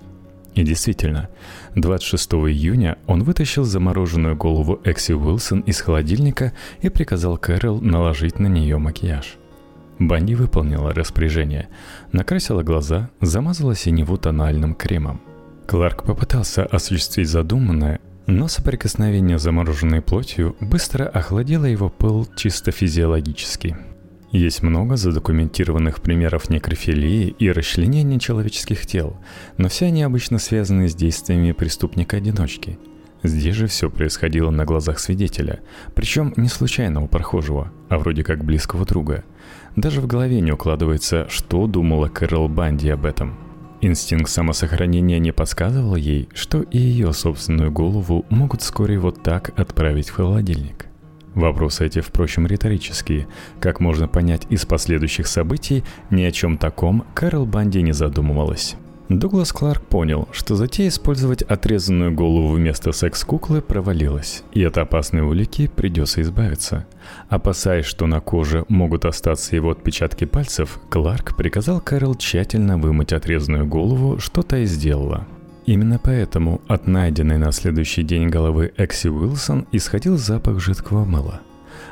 И 0.53 0.63
действительно, 0.63 1.29
26 1.75 2.33
июня 2.33 2.97
он 3.07 3.23
вытащил 3.23 3.65
замороженную 3.65 4.37
голову 4.37 4.79
Экси 4.85 5.11
Уилсон 5.11 5.61
из 5.61 5.81
холодильника 5.81 6.53
и 6.81 6.89
приказал 6.89 7.37
Кэрол 7.37 7.81
наложить 7.81 8.39
на 8.39 8.47
нее 8.47 8.77
макияж. 8.77 9.35
Банди 9.99 10.35
выполнила 10.35 10.93
распоряжение, 10.93 11.67
накрасила 12.11 12.63
глаза, 12.63 13.09
замазала 13.21 13.75
синеву 13.75 14.17
тональным 14.17 14.75
кремом. 14.75 15.19
Кларк 15.67 16.03
попытался 16.03 16.63
осуществить 16.63 17.27
задуманное, 17.27 17.99
но 18.27 18.47
соприкосновение 18.47 19.37
с 19.37 19.43
замороженной 19.43 20.01
плотью 20.01 20.55
быстро 20.59 21.07
охладило 21.07 21.65
его 21.65 21.89
пыл 21.89 22.27
чисто 22.35 22.71
физиологически. 22.71 23.77
Есть 24.31 24.63
много 24.63 24.97
задокументированных 24.97 26.01
примеров 26.01 26.49
некрофилии 26.49 27.35
и 27.37 27.51
расчленения 27.51 28.19
человеческих 28.19 28.85
тел, 28.85 29.17
но 29.57 29.69
все 29.69 29.85
они 29.85 30.03
обычно 30.03 30.39
связаны 30.39 30.89
с 30.89 30.95
действиями 30.95 31.51
преступника-одиночки. 31.51 32.79
Здесь 33.23 33.55
же 33.55 33.67
все 33.67 33.89
происходило 33.89 34.49
на 34.49 34.65
глазах 34.65 34.99
свидетеля, 34.99 35.61
причем 35.93 36.33
не 36.35 36.49
случайного 36.49 37.07
прохожего, 37.07 37.71
а 37.89 37.97
вроде 37.97 38.23
как 38.23 38.43
близкого 38.43 38.85
друга. 38.85 39.23
Даже 39.75 40.01
в 40.01 40.07
голове 40.07 40.41
не 40.41 40.51
укладывается, 40.51 41.27
что 41.29 41.65
думала 41.67 42.07
Кэрол 42.07 42.49
Банди 42.49 42.89
об 42.89 43.05
этом– 43.05 43.37
Инстинкт 43.85 44.31
самосохранения 44.31 45.19
не 45.19 45.31
подсказывал 45.31 45.95
ей, 45.95 46.27
что 46.33 46.63
и 46.63 46.79
ее 46.79 47.13
собственную 47.13 47.71
голову 47.71 48.25
могут 48.31 48.63
вскоре 48.63 48.97
вот 48.97 49.21
так 49.21 49.57
отправить 49.59 50.09
в 50.09 50.15
холодильник. 50.15 50.87
Вопросы 51.35 51.85
эти, 51.85 52.01
впрочем, 52.01 52.47
риторические. 52.47 53.27
Как 53.59 53.79
можно 53.79 54.07
понять 54.07 54.47
из 54.49 54.65
последующих 54.65 55.27
событий, 55.27 55.83
ни 56.09 56.23
о 56.23 56.31
чем 56.31 56.57
таком 56.57 57.05
Кэрол 57.13 57.45
Банди 57.45 57.83
не 57.83 57.91
задумывалась. 57.91 58.75
Дуглас 59.09 59.53
Кларк 59.53 59.83
понял, 59.83 60.27
что 60.31 60.55
затея 60.55 60.87
использовать 60.87 61.43
отрезанную 61.43 62.11
голову 62.11 62.49
вместо 62.49 62.91
секс-куклы 62.91 63.61
провалилась, 63.61 64.43
и 64.51 64.63
от 64.63 64.79
опасной 64.79 65.21
улики 65.21 65.67
придется 65.67 66.21
избавиться. 66.21 66.87
Опасаясь, 67.29 67.85
что 67.85 68.07
на 68.07 68.19
коже 68.19 68.65
могут 68.67 69.05
остаться 69.05 69.55
его 69.55 69.69
отпечатки 69.69 70.25
пальцев, 70.25 70.79
Кларк 70.89 71.37
приказал 71.37 71.81
Кэрол 71.81 72.15
тщательно 72.15 72.79
вымыть 72.79 73.13
отрезанную 73.13 73.67
голову, 73.67 74.17
что 74.17 74.41
та 74.41 74.57
и 74.57 74.65
сделала. 74.65 75.27
Именно 75.67 75.99
поэтому 75.99 76.61
от 76.67 76.87
найденной 76.87 77.37
на 77.37 77.51
следующий 77.51 78.01
день 78.01 78.29
головы 78.29 78.73
Экси 78.75 79.09
Уилсон 79.09 79.67
исходил 79.71 80.17
запах 80.17 80.59
жидкого 80.59 81.05
мыла. 81.05 81.41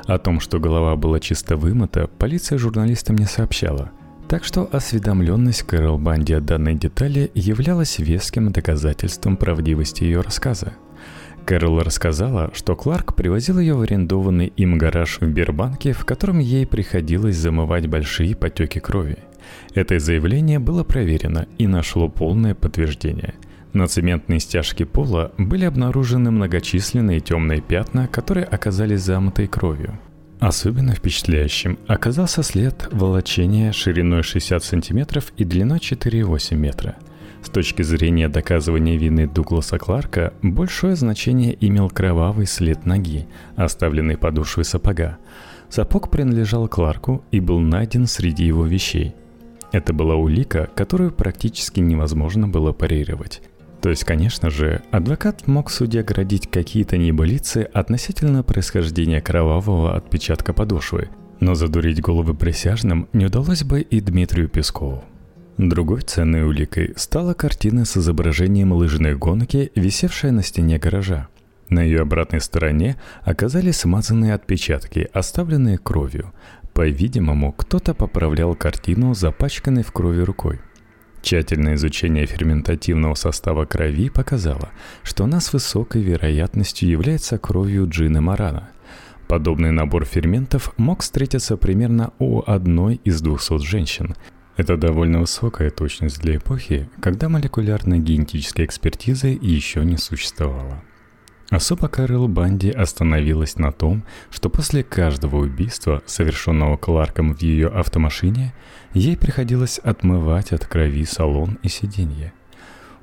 О 0.06 0.18
том, 0.18 0.40
что 0.40 0.58
голова 0.58 0.96
была 0.96 1.20
чисто 1.20 1.56
вымыта, 1.56 2.08
полиция 2.18 2.58
журналистам 2.58 3.16
не 3.16 3.26
сообщала– 3.26 3.92
так 4.34 4.42
что 4.42 4.68
осведомленность 4.72 5.62
Кэрол 5.62 5.96
Банди 5.96 6.32
о 6.32 6.40
данной 6.40 6.74
детали 6.74 7.30
являлась 7.36 8.00
веским 8.00 8.50
доказательством 8.50 9.36
правдивости 9.36 10.02
ее 10.02 10.22
рассказа. 10.22 10.72
Кэрол 11.46 11.78
рассказала, 11.78 12.50
что 12.52 12.74
Кларк 12.74 13.14
привозил 13.14 13.60
ее 13.60 13.74
в 13.74 13.82
арендованный 13.82 14.52
им 14.56 14.76
гараж 14.76 15.18
в 15.20 15.28
Бирбанке, 15.28 15.92
в 15.92 16.04
котором 16.04 16.40
ей 16.40 16.66
приходилось 16.66 17.36
замывать 17.36 17.86
большие 17.86 18.34
потеки 18.34 18.80
крови. 18.80 19.18
Это 19.72 20.00
заявление 20.00 20.58
было 20.58 20.82
проверено 20.82 21.46
и 21.58 21.68
нашло 21.68 22.08
полное 22.08 22.56
подтверждение. 22.56 23.34
На 23.72 23.86
цементной 23.86 24.40
стяжке 24.40 24.84
пола 24.84 25.30
были 25.38 25.64
обнаружены 25.64 26.32
многочисленные 26.32 27.20
темные 27.20 27.60
пятна, 27.60 28.08
которые 28.08 28.46
оказались 28.46 29.02
замытой 29.02 29.46
кровью. 29.46 29.96
Особенно 30.44 30.94
впечатляющим 30.94 31.78
оказался 31.86 32.42
след 32.42 32.88
волочения 32.92 33.72
шириной 33.72 34.22
60 34.22 34.62
см 34.62 35.24
и 35.38 35.44
длиной 35.44 35.78
4,8 35.78 36.54
метра. 36.54 36.96
С 37.42 37.48
точки 37.48 37.80
зрения 37.80 38.28
доказывания 38.28 38.98
вины 38.98 39.26
Дугласа 39.26 39.78
Кларка, 39.78 40.34
большое 40.42 40.96
значение 40.96 41.56
имел 41.66 41.88
кровавый 41.88 42.46
след 42.46 42.84
ноги, 42.84 43.26
оставленный 43.56 44.18
подошвой 44.18 44.66
сапога. 44.66 45.16
Сапог 45.70 46.10
принадлежал 46.10 46.68
Кларку 46.68 47.24
и 47.30 47.40
был 47.40 47.60
найден 47.60 48.06
среди 48.06 48.44
его 48.44 48.66
вещей. 48.66 49.14
Это 49.72 49.94
была 49.94 50.14
улика, 50.14 50.68
которую 50.74 51.10
практически 51.12 51.80
невозможно 51.80 52.48
было 52.48 52.72
парировать. 52.72 53.40
То 53.84 53.90
есть, 53.90 54.04
конечно 54.04 54.48
же, 54.48 54.80
адвокат 54.92 55.46
мог 55.46 55.70
суде 55.70 56.00
оградить 56.00 56.50
какие-то 56.50 56.96
небылицы 56.96 57.68
относительно 57.70 58.42
происхождения 58.42 59.20
кровавого 59.20 59.94
отпечатка 59.94 60.54
подошвы, 60.54 61.10
но 61.40 61.54
задурить 61.54 62.00
головы 62.00 62.32
присяжным 62.32 63.10
не 63.12 63.26
удалось 63.26 63.62
бы 63.62 63.82
и 63.82 64.00
Дмитрию 64.00 64.48
Пескову. 64.48 65.04
Другой 65.58 66.00
ценной 66.00 66.44
уликой 66.44 66.94
стала 66.96 67.34
картина 67.34 67.84
с 67.84 67.98
изображением 67.98 68.72
лыжной 68.72 69.16
гонки, 69.16 69.70
висевшая 69.74 70.32
на 70.32 70.42
стене 70.42 70.78
гаража. 70.78 71.28
На 71.68 71.82
ее 71.82 72.00
обратной 72.00 72.40
стороне 72.40 72.96
оказались 73.20 73.80
смазанные 73.80 74.32
отпечатки, 74.32 75.10
оставленные 75.12 75.76
кровью. 75.76 76.32
По-видимому, 76.72 77.52
кто-то 77.52 77.92
поправлял 77.92 78.54
картину, 78.54 79.12
запачканной 79.12 79.82
в 79.82 79.92
крови 79.92 80.22
рукой– 80.22 80.60
Тщательное 81.24 81.76
изучение 81.76 82.26
ферментативного 82.26 83.14
состава 83.14 83.64
крови 83.64 84.10
показало, 84.10 84.68
что 85.02 85.24
она 85.24 85.40
с 85.40 85.54
высокой 85.54 86.02
вероятностью 86.02 86.86
является 86.86 87.38
кровью 87.38 87.88
Джина 87.88 88.20
Марана. 88.20 88.68
Подобный 89.26 89.70
набор 89.70 90.04
ферментов 90.04 90.74
мог 90.76 91.00
встретиться 91.00 91.56
примерно 91.56 92.12
у 92.18 92.42
одной 92.46 93.00
из 93.04 93.22
200 93.22 93.64
женщин. 93.64 94.14
Это 94.58 94.76
довольно 94.76 95.20
высокая 95.20 95.70
точность 95.70 96.20
для 96.20 96.36
эпохи, 96.36 96.90
когда 97.00 97.30
молекулярной 97.30 98.00
генетической 98.00 98.66
экспертизы 98.66 99.28
еще 99.28 99.82
не 99.82 99.96
существовало. 99.96 100.82
Особо 101.50 101.88
Карл 101.88 102.26
Банди 102.26 102.70
остановилась 102.70 103.56
на 103.56 103.70
том, 103.70 104.04
что 104.30 104.48
после 104.48 104.82
каждого 104.82 105.36
убийства, 105.36 106.02
совершенного 106.06 106.76
Кларком 106.76 107.34
в 107.34 107.42
ее 107.42 107.68
автомашине, 107.68 108.54
ей 108.94 109.16
приходилось 109.16 109.78
отмывать 109.78 110.52
от 110.52 110.66
крови 110.66 111.04
салон 111.04 111.58
и 111.62 111.68
сиденье. 111.68 112.32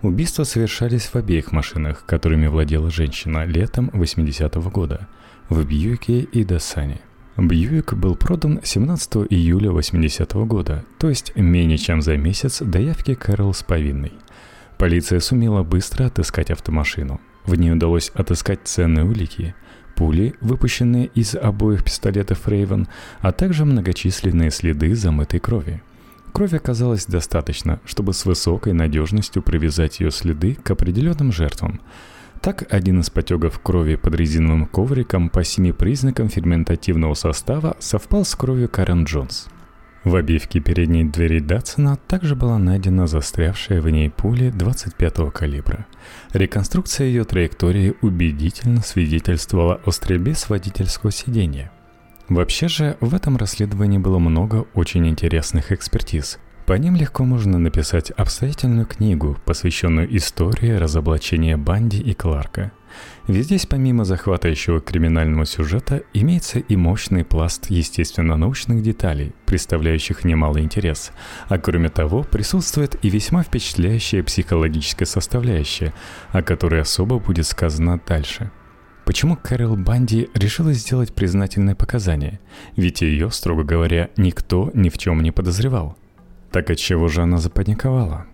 Убийства 0.01 0.43
совершались 0.43 1.05
в 1.05 1.15
обеих 1.15 1.51
машинах, 1.51 2.05
которыми 2.07 2.47
владела 2.47 2.89
женщина 2.89 3.45
летом 3.45 3.89
80-го 3.93 4.69
года, 4.71 5.07
в 5.47 5.63
Бьюике 5.63 6.21
и 6.21 6.43
Досане. 6.43 6.99
Бьюик 7.37 7.93
был 7.93 8.15
продан 8.15 8.59
17 8.63 9.27
июля 9.29 9.69
80-го 9.69 10.45
года, 10.45 10.83
то 10.97 11.09
есть 11.09 11.35
менее 11.35 11.77
чем 11.77 12.01
за 12.01 12.17
месяц 12.17 12.61
до 12.61 12.79
явки 12.79 13.13
Кэрол 13.13 13.53
с 13.53 13.61
повинной. 13.61 14.13
Полиция 14.79 15.19
сумела 15.19 15.61
быстро 15.61 16.05
отыскать 16.05 16.49
автомашину– 16.49 17.21
в 17.45 17.55
ней 17.55 17.71
удалось 17.71 18.11
отыскать 18.13 18.61
ценные 18.63 19.05
улики, 19.05 19.55
пули, 19.95 20.35
выпущенные 20.41 21.07
из 21.07 21.35
обоих 21.35 21.83
пистолетов 21.83 22.47
Рейвен, 22.47 22.87
а 23.19 23.31
также 23.31 23.65
многочисленные 23.65 24.51
следы 24.51 24.95
замытой 24.95 25.39
крови. 25.39 25.81
Крови 26.33 26.55
оказалось 26.55 27.05
достаточно, 27.05 27.79
чтобы 27.85 28.13
с 28.13 28.25
высокой 28.25 28.73
надежностью 28.73 29.43
привязать 29.43 29.99
ее 29.99 30.11
следы 30.11 30.55
к 30.55 30.71
определенным 30.71 31.31
жертвам. 31.31 31.81
Так, 32.41 32.65
один 32.73 33.01
из 33.01 33.09
потеков 33.09 33.59
крови 33.59 33.95
под 33.95 34.15
резиновым 34.15 34.65
ковриком 34.65 35.29
по 35.29 35.43
семи 35.43 35.71
признакам 35.71 36.29
ферментативного 36.29 37.13
состава 37.13 37.75
совпал 37.79 38.25
с 38.25 38.33
кровью 38.35 38.69
Карен 38.69 39.03
Джонс– 39.03 39.47
в 40.03 40.15
обивке 40.15 40.59
передней 40.59 41.03
двери 41.03 41.39
Датсона 41.39 41.95
также 41.95 42.35
была 42.35 42.57
найдена 42.57 43.05
застрявшая 43.05 43.81
в 43.81 43.89
ней 43.89 44.09
пуля 44.09 44.49
25-го 44.49 45.29
калибра. 45.29 45.85
Реконструкция 46.33 47.05
ее 47.05 47.23
траектории 47.23 47.93
убедительно 48.01 48.81
свидетельствовала 48.81 49.79
о 49.85 49.91
стрельбе 49.91 50.33
с 50.33 50.49
водительского 50.49 51.11
сидения. 51.11 51.71
Вообще 52.29 52.67
же 52.67 52.97
в 52.99 53.13
этом 53.13 53.37
расследовании 53.37 53.99
было 53.99 54.17
много 54.17 54.65
очень 54.73 55.07
интересных 55.07 55.71
экспертиз. 55.71 56.39
По 56.65 56.73
ним 56.73 56.95
легко 56.95 57.23
можно 57.23 57.59
написать 57.59 58.09
обстоятельную 58.11 58.87
книгу, 58.87 59.37
посвященную 59.45 60.15
истории 60.17 60.71
разоблачения 60.71 61.57
Банди 61.57 61.99
и 61.99 62.15
Кларка– 62.15 62.71
ведь 63.27 63.45
здесь 63.45 63.65
помимо 63.65 64.03
захватывающего 64.03 64.81
криминального 64.81 65.45
сюжета 65.45 66.03
имеется 66.13 66.59
и 66.59 66.75
мощный 66.75 67.23
пласт 67.23 67.67
естественно-научных 67.69 68.81
деталей, 68.81 69.33
представляющих 69.45 70.23
немалый 70.25 70.63
интерес. 70.63 71.11
А 71.47 71.57
кроме 71.57 71.89
того, 71.89 72.23
присутствует 72.23 72.97
и 73.03 73.09
весьма 73.09 73.43
впечатляющая 73.43 74.23
психологическая 74.23 75.05
составляющая, 75.05 75.93
о 76.31 76.41
которой 76.41 76.81
особо 76.81 77.19
будет 77.19 77.45
сказано 77.45 77.99
дальше. 78.05 78.51
Почему 79.05 79.35
Кэрол 79.35 79.75
Банди 79.77 80.29
решила 80.33 80.73
сделать 80.73 81.13
признательное 81.13 81.75
показание? 81.75 82.39
Ведь 82.75 83.01
ее, 83.01 83.31
строго 83.31 83.63
говоря, 83.63 84.09
никто 84.15 84.71
ни 84.73 84.89
в 84.89 84.97
чем 84.97 85.21
не 85.23 85.31
подозревал. 85.31 85.97
Так 86.51 86.69
от 86.69 86.77
чего 86.77 87.07
же 87.07 87.21
она 87.21 87.37
запаниковала? 87.37 88.25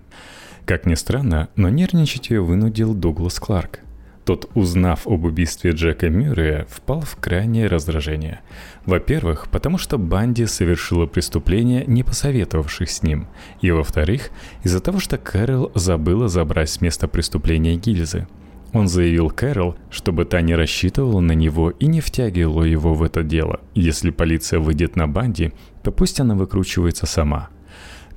Как 0.65 0.85
ни 0.85 0.95
странно, 0.95 1.49
но 1.55 1.69
нервничать 1.69 2.29
ее 2.29 2.41
вынудил 2.41 2.93
Дуглас 2.93 3.39
Кларк– 3.39 3.79
тот, 4.27 4.49
узнав 4.55 5.07
об 5.07 5.23
убийстве 5.23 5.71
Джека 5.71 6.09
Мюррея, 6.09 6.67
впал 6.69 6.99
в 6.99 7.15
крайнее 7.15 7.67
раздражение. 7.67 8.41
Во-первых, 8.85 9.47
потому 9.49 9.77
что 9.77 9.97
Банди 9.97 10.45
совершила 10.47 11.05
преступление, 11.05 11.85
не 11.87 12.03
посоветовавшись 12.03 12.97
с 12.97 13.03
ним. 13.03 13.27
И 13.61 13.71
во-вторых, 13.71 14.31
из-за 14.63 14.81
того, 14.81 14.99
что 14.99 15.17
Кэрол 15.17 15.71
забыла 15.75 16.27
забрать 16.27 16.69
с 16.69 16.81
места 16.81 17.07
преступления 17.07 17.77
гильзы. 17.77 18.27
Он 18.73 18.89
заявил 18.89 19.29
Кэрол, 19.29 19.77
чтобы 19.89 20.25
та 20.25 20.41
не 20.41 20.55
рассчитывала 20.55 21.21
на 21.21 21.31
него 21.31 21.69
и 21.69 21.87
не 21.87 22.01
втягивала 22.01 22.63
его 22.63 22.93
в 22.93 23.03
это 23.03 23.23
дело. 23.23 23.61
Если 23.75 24.09
полиция 24.09 24.59
выйдет 24.59 24.97
на 24.97 25.07
Банди, 25.07 25.53
то 25.83 25.93
пусть 25.93 26.19
она 26.19 26.35
выкручивается 26.35 27.05
сама– 27.05 27.47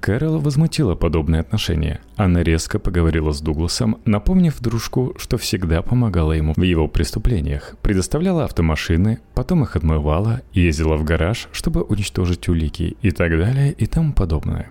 Кэрол 0.01 0.39
возмутила 0.39 0.95
подобное 0.95 1.41
отношение. 1.41 2.01
Она 2.17 2.43
резко 2.43 2.79
поговорила 2.79 3.33
с 3.33 3.41
Дугласом, 3.43 3.99
напомнив 4.07 4.59
дружку, 4.61 5.15
что 5.19 5.37
всегда 5.37 5.83
помогала 5.83 6.33
ему 6.33 6.55
в 6.57 6.63
его 6.63 6.89
преступлениях, 6.89 7.77
предоставляла 7.83 8.45
автомашины, 8.45 9.19
потом 9.35 9.63
их 9.63 9.77
отмывала, 9.77 10.41
ездила 10.53 10.97
в 10.97 11.05
гараж, 11.05 11.49
чтобы 11.53 11.83
уничтожить 11.83 12.49
улики 12.49 12.97
и 13.03 13.11
так 13.11 13.37
далее 13.37 13.73
и 13.73 13.87
тому 13.87 14.15
подобное. 14.15 14.71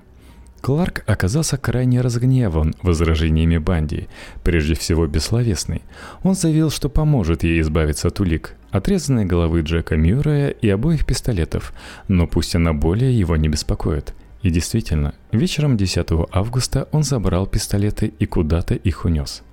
Кларк 0.61 1.03
оказался 1.07 1.57
крайне 1.57 2.01
разгневан 2.01 2.75
возражениями 2.81 3.59
Банди, 3.59 4.09
прежде 4.43 4.73
всего 4.73 5.07
бессловесный. 5.07 5.83
Он 6.23 6.33
заявил, 6.33 6.69
что 6.69 6.89
поможет 6.89 7.43
ей 7.43 7.61
избавиться 7.61 8.09
от 8.09 8.19
улик, 8.19 8.55
отрезанной 8.71 9.25
головы 9.25 9.61
Джека 9.61 9.95
Мюррея 9.95 10.49
и 10.49 10.67
обоих 10.67 11.05
пистолетов, 11.05 11.71
но 12.07 12.27
пусть 12.27 12.55
она 12.55 12.73
более 12.73 13.17
его 13.17 13.37
не 13.37 13.47
беспокоит– 13.47 14.13
и 14.41 14.49
действительно, 14.49 15.13
вечером 15.31 15.77
10 15.77 16.07
августа 16.31 16.87
он 16.91 17.03
забрал 17.03 17.45
пистолеты 17.45 18.13
и 18.19 18.25
куда-то 18.25 18.73
их 18.73 19.05
унес. 19.05 19.43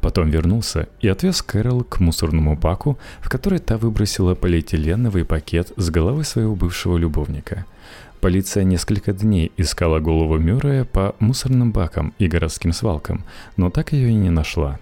Потом 0.00 0.30
вернулся 0.30 0.88
и 1.00 1.08
отвез 1.08 1.42
Кэрол 1.42 1.82
к 1.82 2.00
мусорному 2.00 2.56
баку, 2.56 2.98
в 3.20 3.28
который 3.28 3.58
та 3.58 3.76
выбросила 3.76 4.34
полиэтиленовый 4.34 5.24
пакет 5.24 5.72
с 5.76 5.90
головой 5.90 6.24
своего 6.24 6.54
бывшего 6.54 6.96
любовника. 6.96 7.66
Полиция 8.20 8.64
несколько 8.64 9.12
дней 9.12 9.52
искала 9.56 9.98
голову 10.00 10.38
Мюррея 10.38 10.84
по 10.84 11.14
мусорным 11.18 11.72
бакам 11.72 12.14
и 12.18 12.28
городским 12.28 12.72
свалкам, 12.72 13.24
но 13.56 13.70
так 13.70 13.92
ее 13.92 14.10
и 14.10 14.14
не 14.14 14.30
нашла. 14.30 14.78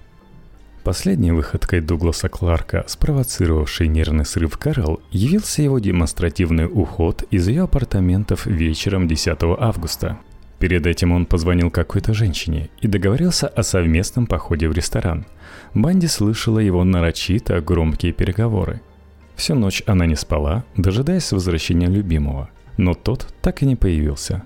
Последней 0.84 1.32
выходкой 1.32 1.80
Дугласа 1.80 2.28
Кларка, 2.28 2.84
спровоцировавшей 2.86 3.88
нервный 3.88 4.26
срыв 4.26 4.58
Кэрол, 4.58 5.00
явился 5.10 5.62
его 5.62 5.78
демонстративный 5.78 6.66
уход 6.66 7.24
из 7.30 7.48
ее 7.48 7.62
апартаментов 7.62 8.44
вечером 8.44 9.08
10 9.08 9.38
августа. 9.58 10.18
Перед 10.58 10.86
этим 10.86 11.12
он 11.12 11.24
позвонил 11.24 11.70
какой-то 11.70 12.12
женщине 12.12 12.68
и 12.82 12.86
договорился 12.86 13.48
о 13.48 13.62
совместном 13.62 14.26
походе 14.26 14.68
в 14.68 14.72
ресторан. 14.72 15.24
Банди 15.72 16.06
слышала 16.06 16.58
его 16.58 16.84
нарочито 16.84 17.62
громкие 17.62 18.12
переговоры. 18.12 18.82
Всю 19.36 19.54
ночь 19.54 19.82
она 19.86 20.04
не 20.04 20.16
спала, 20.16 20.64
дожидаясь 20.76 21.32
возвращения 21.32 21.86
любимого, 21.86 22.50
но 22.76 22.92
тот 22.92 23.34
так 23.40 23.62
и 23.62 23.66
не 23.66 23.74
появился. 23.74 24.44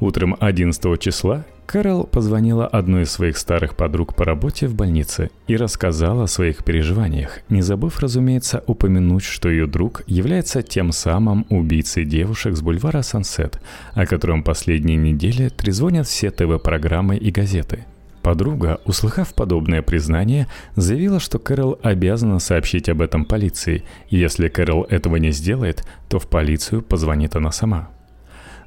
Утром 0.00 0.36
11 0.38 1.00
числа 1.00 1.44
Кэрол 1.66 2.04
позвонила 2.04 2.66
одной 2.66 3.02
из 3.02 3.10
своих 3.10 3.36
старых 3.36 3.74
подруг 3.76 4.14
по 4.14 4.24
работе 4.24 4.68
в 4.68 4.74
больнице 4.74 5.30
и 5.48 5.56
рассказала 5.56 6.24
о 6.24 6.28
своих 6.28 6.62
переживаниях, 6.62 7.40
не 7.48 7.62
забыв, 7.62 7.98
разумеется, 7.98 8.62
упомянуть, 8.66 9.24
что 9.24 9.48
ее 9.48 9.66
друг 9.66 10.02
является 10.06 10.62
тем 10.62 10.92
самым 10.92 11.44
убийцей 11.48 12.04
девушек 12.04 12.56
с 12.56 12.62
бульвара 12.62 13.02
Сансет, 13.02 13.60
о 13.94 14.06
котором 14.06 14.44
последние 14.44 14.96
недели 14.96 15.48
трезвонят 15.48 16.06
все 16.06 16.30
ТВ-программы 16.30 17.16
и 17.16 17.30
газеты. 17.30 17.84
подруга, 18.22 18.80
услыхав 18.84 19.34
подобное 19.34 19.82
признание, 19.82 20.48
заявила, 20.74 21.20
что 21.20 21.38
Кэрол 21.38 21.78
обязана 21.82 22.38
сообщить 22.38 22.88
об 22.88 23.00
этом 23.00 23.24
полиции, 23.24 23.84
если 24.10 24.48
Кэрол 24.48 24.84
этого 24.90 25.16
не 25.16 25.30
сделает, 25.30 25.84
то 26.08 26.18
в 26.18 26.28
полицию 26.28 26.82
позвонит 26.82 27.36
она 27.36 27.52
сама. 27.52 27.95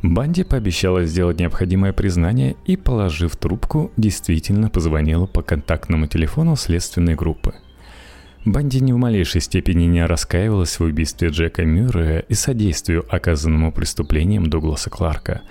Банди 0.02 0.44
пообещала 0.44 1.06
сделать 1.06 1.40
необходимое 1.40 1.92
признание 1.92 2.56
и, 2.66 2.78
положив 2.78 3.36
трубку, 3.36 3.92
действительно 3.98 4.70
позвонила 4.70 5.26
по 5.26 5.42
контактному 5.42 6.08
телефону 6.08 6.56
следственной 6.56 7.16
группы– 7.16 7.54
Банди 8.46 8.80
ни 8.80 8.94
в 8.94 8.98
малейшей 8.98 9.42
степени 9.42 9.84
не 9.84 10.06
раскаивалась 10.06 10.80
в 10.80 10.84
убийстве 10.84 11.28
Джека 11.28 11.66
Мюррея 11.66 12.20
и 12.20 12.34
содействию 12.34 13.06
оказанному 13.10 13.74
преступлением 13.74 14.50
Дугласа 14.50 14.90
Кларка. 14.90 15.42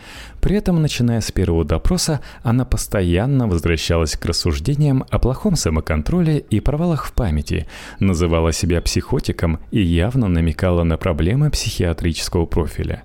При 0.41 0.57
этом, 0.57 0.81
начиная 0.81 1.21
с 1.21 1.31
первого 1.31 1.67
допроса, 1.67 2.23
она 2.43 2.65
постоянно 2.65 3.47
возвращалась 3.47 4.17
к 4.17 4.25
рассуждениям 4.25 5.05
о 5.11 5.19
плохом 5.19 5.55
самоконтроле 5.55 6.39
и 6.39 6.61
провалах 6.61 7.05
в 7.05 7.13
памяти, 7.13 7.67
называла 8.01 8.53
себя 8.53 8.81
психотиком 8.81 9.59
и 9.71 9.81
явно 9.81 10.27
намекала 10.27 10.83
на 10.83 10.97
проблемы 10.97 11.51
психиатрического 11.51 12.47
профиля. 12.47 13.03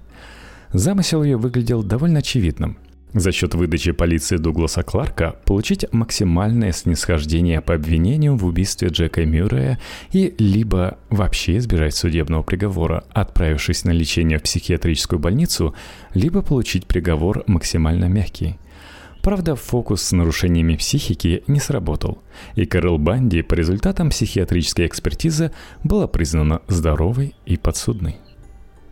Замысел 0.74 1.24
ее 1.24 1.38
выглядел 1.38 1.84
довольно 1.84 2.20
очевидным– 2.20 2.78
за 3.14 3.32
счет 3.32 3.54
выдачи 3.54 3.92
полиции 3.92 4.38
Дугласа 4.38 4.82
Кларка 4.82 5.36
получить 5.46 5.86
максимальное 5.92 6.72
снисхождение 6.72 7.62
по 7.62 7.76
обвинению 7.76 8.36
в 8.36 8.46
убийстве 8.46 8.88
Джека 8.88 9.24
Мюррея 9.24 9.80
и 10.12 10.34
либо 10.40 10.98
вообще 11.12 11.58
избежать 11.58 11.96
судебного 11.96 12.42
приговора, 12.42 13.04
отправившись 13.14 13.84
на 13.84 13.92
лечение 13.92 14.40
в 14.40 14.44
психиатрическую 14.44 15.20
больницу, 15.20 15.76
либо 16.16 16.42
получить 16.42 16.88
приговор 16.88 17.44
максимально 17.46 18.06
мягкий. 18.06 18.58
Правда, 19.22 19.56
фокус 19.56 20.02
с 20.02 20.12
нарушениями 20.12 20.76
психики 20.76 21.44
не 21.46 21.60
сработал, 21.60 22.18
и 22.56 22.66
Кэрол 22.66 22.98
Банди 22.98 23.44
по 23.44 23.54
результатам 23.54 24.10
психиатрической 24.10 24.88
экспертизы 24.88 25.52
была 25.84 26.08
признана 26.08 26.62
здоровой 26.68 27.36
и 27.46 27.58
подсудной. 27.58 28.18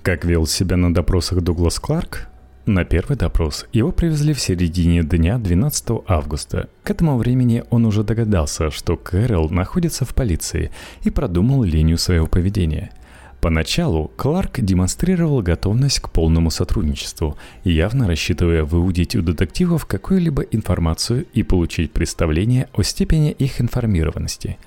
Как 0.04 0.26
вел 0.26 0.48
себя 0.48 0.78
на 0.78 0.92
допросах 0.92 1.42
Дуглас 1.42 1.80
Кларк, 1.80 2.28
на 2.66 2.86
первый 2.86 3.16
допрос 3.18 3.68
его 3.72 3.92
привезли 3.92 4.34
в 4.34 4.40
середине 4.40 5.04
дня 5.04 5.38
12 5.38 6.04
августа. 6.08 6.70
К 6.84 6.90
этому 6.90 7.18
времени 7.20 7.64
он 7.70 7.86
уже 7.86 8.04
догадался, 8.04 8.72
что 8.72 8.98
Кэрол 8.98 9.52
находится 9.52 10.04
в 10.04 10.16
полиции 10.16 10.72
и 11.04 11.12
продумал 11.12 11.62
линию 11.62 12.00
своего 12.00 12.26
поведения– 12.26 12.92
Поначалу 13.42 14.12
Кларк 14.18 14.60
демонстрировал 14.60 15.42
готовность 15.42 16.00
к 16.00 16.12
полному 16.12 16.52
сотрудничеству, 16.52 17.38
явно 17.64 18.08
рассчитывая 18.08 18.64
выудить 18.64 19.16
у 19.16 19.24
детективов 19.24 19.88
какую-либо 19.88 20.44
информацию 20.44 21.26
и 21.34 21.42
получить 21.42 21.92
представление 21.92 22.70
о 22.74 22.84
степени 22.84 23.32
их 23.32 23.60
информированности. 23.60 24.60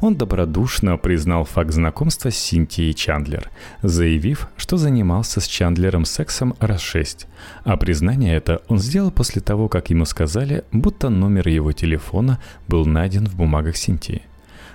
Он 0.00 0.16
добродушно 0.16 0.96
признал 0.96 1.44
факт 1.44 1.72
знакомства 1.72 2.30
с 2.30 2.36
Синтией 2.36 2.94
Чандлер, 2.94 3.50
заявив, 3.82 4.48
что 4.56 4.76
занимался 4.76 5.40
с 5.40 5.46
Чандлером 5.46 6.04
сексом 6.04 6.54
раз 6.60 6.80
шесть. 6.80 7.26
А 7.64 7.76
признание 7.76 8.36
это 8.36 8.62
он 8.68 8.78
сделал 8.78 9.10
после 9.10 9.40
того, 9.40 9.68
как 9.68 9.90
ему 9.90 10.04
сказали, 10.04 10.64
будто 10.72 11.08
номер 11.08 11.48
его 11.48 11.72
телефона 11.72 12.38
был 12.66 12.84
найден 12.86 13.26
в 13.26 13.36
бумагах 13.36 13.76
Синтии. 13.76 14.22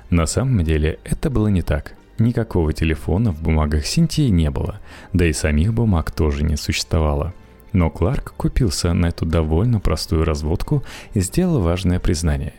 На 0.10 0.26
самом 0.26 0.64
деле 0.64 1.00
это 1.04 1.30
было 1.30 1.48
не 1.48 1.62
так– 1.62 1.94
Никакого 2.20 2.74
телефона 2.74 3.32
в 3.32 3.42
бумагах 3.42 3.86
Синтии 3.86 4.30
не 4.30 4.52
было, 4.52 4.80
да 5.14 5.26
и 5.26 5.34
самих 5.34 5.74
бумаг 5.74 6.12
тоже 6.12 6.44
не 6.44 6.58
существовало. 6.58 7.34
Но 7.72 7.90
Кларк 7.90 8.36
купился 8.38 8.94
на 8.94 9.08
эту 9.08 9.26
довольно 9.26 9.80
простую 9.80 10.24
разводку 10.24 10.84
и 11.16 11.22
сделал 11.22 11.60
важное 11.60 12.00
признание. 12.00 12.54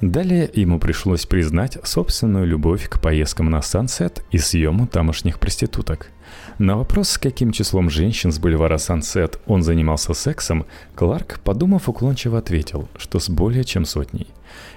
Далее 0.00 0.48
ему 0.54 0.78
пришлось 0.78 1.26
признать 1.26 1.76
собственную 1.82 2.46
любовь 2.46 2.88
к 2.88 3.00
поездкам 3.00 3.50
на 3.50 3.62
Сансет 3.62 4.24
и 4.30 4.38
съему 4.38 4.86
тамошних 4.86 5.40
проституток. 5.40 6.10
На 6.58 6.76
вопрос, 6.76 7.10
с 7.10 7.18
каким 7.18 7.50
числом 7.50 7.90
женщин 7.90 8.30
с 8.30 8.38
бульвара 8.38 8.78
Сансет 8.78 9.40
он 9.46 9.62
занимался 9.62 10.14
сексом, 10.14 10.66
Кларк, 10.94 11.40
подумав 11.42 11.88
уклончиво, 11.88 12.38
ответил, 12.38 12.88
что 12.96 13.18
с 13.18 13.28
более 13.28 13.64
чем 13.64 13.84
сотней. 13.84 14.28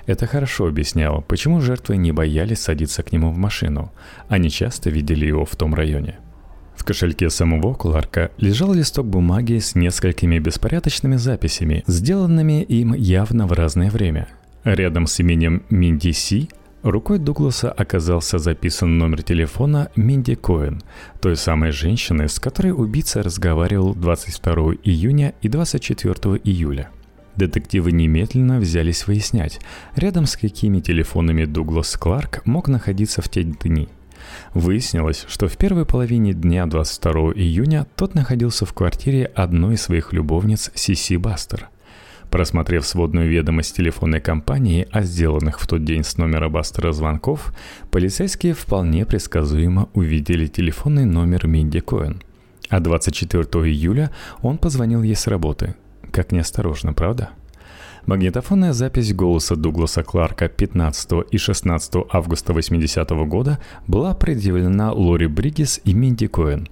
Это 0.08 0.26
хорошо 0.26 0.68
объясняло, 0.68 1.22
почему 1.22 1.62
жертвы 1.62 1.98
не 1.98 2.12
боялись 2.12 2.62
садиться 2.62 3.04
к 3.04 3.12
нему 3.12 3.32
в 3.32 3.38
машину. 3.38 3.92
Они 4.28 4.50
часто 4.50 4.90
видели 4.90 5.28
его 5.28 5.46
в 5.46 5.56
том 5.56 5.76
районе. 5.76 6.18
В 6.76 6.84
кошельке 6.84 7.30
самого 7.30 7.76
Кларка 7.76 8.32
лежал 8.38 8.74
листок 8.74 9.06
бумаги 9.06 9.60
с 9.60 9.76
несколькими 9.76 10.40
беспорядочными 10.40 11.18
записями, 11.18 11.84
сделанными 11.86 12.64
им 12.64 12.96
явно 12.96 13.46
в 13.46 13.52
разное 13.52 13.92
время. 13.92 14.28
Рядом 14.64 15.08
с 15.08 15.20
именем 15.20 15.64
Минди 15.70 16.12
Си 16.12 16.50
рукой 16.84 17.20
Дугласа 17.20 17.72
оказался 17.72 18.40
записан 18.40 18.98
номер 18.98 19.24
телефона 19.24 19.90
Минди 19.96 20.36
Коэн, 20.36 20.82
той 21.20 21.36
самой 21.36 21.72
женщины, 21.72 22.28
с 22.28 22.40
которой 22.40 22.72
убийца 22.72 23.24
разговаривал 23.24 23.96
22 23.96 24.74
июня 24.84 25.34
и 25.42 25.50
24 25.50 26.40
июля– 26.44 26.90
Детективы 27.36 27.92
немедленно 27.92 28.60
взялись 28.60 29.08
выяснять, 29.08 29.60
рядом 29.96 30.26
с 30.26 30.36
какими 30.36 30.80
телефонами 30.80 31.46
Дуглас 31.46 31.96
Кларк 31.96 32.46
мог 32.46 32.68
находиться 32.68 33.22
в 33.22 33.30
те 33.30 33.44
дни. 33.44 33.88
Выяснилось, 34.54 35.26
что 35.28 35.48
в 35.48 35.58
первой 35.58 35.86
половине 35.86 36.34
дня 36.34 36.66
22 36.66 37.34
июня 37.34 37.88
тот 37.96 38.16
находился 38.16 38.66
в 38.66 38.74
квартире 38.74 39.26
одной 39.26 39.76
из 39.76 39.82
своих 39.82 40.14
любовниц 40.14 40.72
Сиси 40.76 41.16
Бастер. 41.16 41.70
Просмотрев 42.32 42.88
сводную 42.88 43.30
ведомость 43.30 43.76
телефонной 43.76 44.22
компании 44.22 44.88
о 44.92 45.04
сделанных 45.04 45.60
в 45.60 45.68
тот 45.68 45.84
день 45.84 46.04
с 46.04 46.18
номера 46.18 46.50
Бастера 46.50 46.92
звонков, 46.92 47.54
полицейские 47.92 48.54
вполне 48.54 49.06
предсказуемо 49.06 49.90
увидели 49.94 50.48
телефонный 50.48 51.06
номер 51.06 51.46
Минди 51.46 51.82
Коэн. 51.82 52.24
А 52.70 52.80
24 52.80 53.44
июля 53.70 54.10
он 54.42 54.58
позвонил 54.58 55.04
ей 55.04 55.16
с 55.16 55.28
работы– 55.28 55.76
как 56.12 56.34
неосторожно, 56.34 56.94
правда? 56.94 57.30
Магнитофонная 58.06 58.74
запись 58.74 59.14
голоса 59.14 59.56
Дугласа 59.56 60.04
Кларка 60.04 60.50
15 60.50 61.12
и 61.32 61.38
16 61.38 61.94
августа 62.10 62.54
80 62.54 63.12
-го 63.12 63.26
года 63.26 63.60
была 63.88 64.14
предъявлена 64.14 64.92
Лори 64.92 65.28
Бригис 65.28 65.80
и 65.86 65.94
Минди 65.94 66.28
Коэн. 66.28 66.68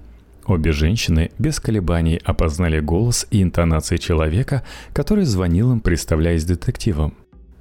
Обе 0.46 0.72
женщины 0.72 1.30
без 1.38 1.60
колебаний 1.60 2.20
опознали 2.24 2.80
голос 2.80 3.26
и 3.30 3.42
интонации 3.42 3.96
человека, 3.96 4.62
который 4.92 5.24
звонил 5.24 5.72
им, 5.72 5.80
представляясь 5.80 6.44
детективом. 6.44 7.14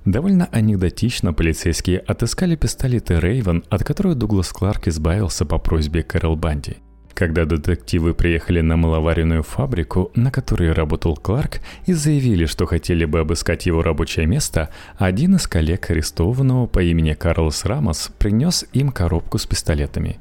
Довольно 0.05 0.47
анекдотично 0.51 1.33
полицейские 1.33 1.99
отыскали 1.99 2.55
пистолеты 2.55 3.19
Рейвен, 3.19 3.63
от 3.69 3.83
которых 3.83 4.15
Дуглас 4.15 4.49
Кларк 4.49 4.87
избавился 4.87 5.45
по 5.45 5.57
просьбе 5.57 6.03
Кэрол 6.03 6.35
Банди– 6.35 6.77
когда 7.19 7.43
детективы 7.43 8.13
приехали 8.13 8.61
на 8.61 8.77
маловаренную 8.77 9.43
фабрику, 9.43 10.09
на 10.15 10.31
которой 10.31 10.71
работал 10.71 11.17
Кларк, 11.17 11.59
и 11.85 11.91
заявили, 11.91 12.45
что 12.45 12.65
хотели 12.65 13.03
бы 13.03 13.19
обыскать 13.19 13.65
его 13.65 13.81
рабочее 13.81 14.25
место, 14.25 14.69
один 14.97 15.35
из 15.35 15.45
коллег 15.45 15.89
арестованного 15.89 16.65
по 16.67 16.81
имени 16.81 17.11
Карлос 17.11 17.65
Рамос 17.65 18.11
принес 18.17 18.65
им 18.71 18.91
коробку 18.91 19.37
с 19.37 19.45
пистолетами. 19.45 20.17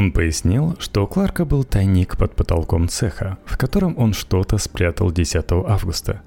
Он 0.00 0.12
пояснил, 0.12 0.76
что 0.78 1.04
у 1.04 1.06
Кларка 1.06 1.44
был 1.44 1.62
тайник 1.62 2.16
под 2.16 2.34
потолком 2.34 2.88
цеха, 2.88 3.36
в 3.44 3.58
котором 3.58 3.98
он 3.98 4.14
что-то 4.14 4.56
спрятал 4.56 5.12
10 5.12 5.44
августа. 5.68 6.22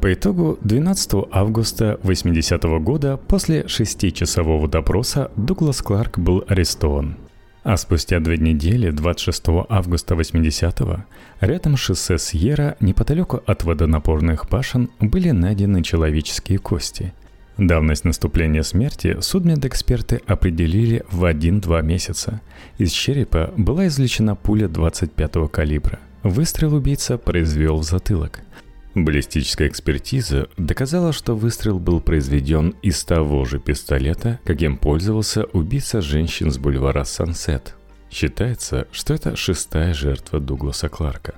По 0.00 0.10
итогу 0.10 0.58
12 0.62 1.28
августа 1.30 2.00
80 2.02 2.64
-го 2.64 2.80
года 2.80 3.18
после 3.18 3.68
шестичасового 3.68 4.68
допроса 4.68 5.30
Дуглас 5.36 5.82
Кларк 5.82 6.18
был 6.18 6.44
арестован. 6.48 7.18
А 7.62 7.76
спустя 7.76 8.20
две 8.20 8.38
недели, 8.38 8.90
26 8.90 9.66
августа 9.68 10.14
80-го, 10.14 11.04
рядом 11.42 11.76
с 11.76 11.80
шоссе 11.80 12.16
Сьерра, 12.16 12.76
неподалеку 12.80 13.42
от 13.44 13.64
водонапорных 13.64 14.48
башен, 14.48 14.88
были 14.98 15.30
найдены 15.32 15.82
человеческие 15.82 16.58
кости. 16.58 17.12
Давность 17.60 18.04
наступления 18.04 18.62
смерти 18.62 19.18
судмедэксперты 19.20 20.20
определили 20.26 21.04
в 21.10 21.24
1-2 21.24 21.82
месяца. 21.82 22.40
Из 22.78 22.90
черепа 22.90 23.54
была 23.56 23.86
извлечена 23.86 24.34
пуля 24.34 24.66
25-го 24.66 25.46
калибра. 25.46 26.00
Выстрел 26.24 26.74
убийца 26.74 27.18
произвел 27.18 27.76
в 27.76 27.84
затылок– 27.84 28.40
Баллистическая 28.94 29.68
экспертиза 29.68 30.48
доказала, 30.56 31.12
что 31.12 31.36
выстрел 31.36 31.78
был 31.78 32.00
произведен 32.00 32.74
из 32.82 33.04
того 33.04 33.44
же 33.44 33.60
пистолета, 33.60 34.40
каким 34.44 34.76
пользовался 34.76 35.44
убийца 35.44 36.00
женщин 36.00 36.50
с 36.50 36.58
бульвара 36.58 37.04
Сансет. 37.04 37.76
Считается, 38.10 38.88
что 38.90 39.14
это 39.14 39.36
шестая 39.36 39.94
жертва 39.94 40.40
Дугласа 40.40 40.88
Кларка. 40.88 41.36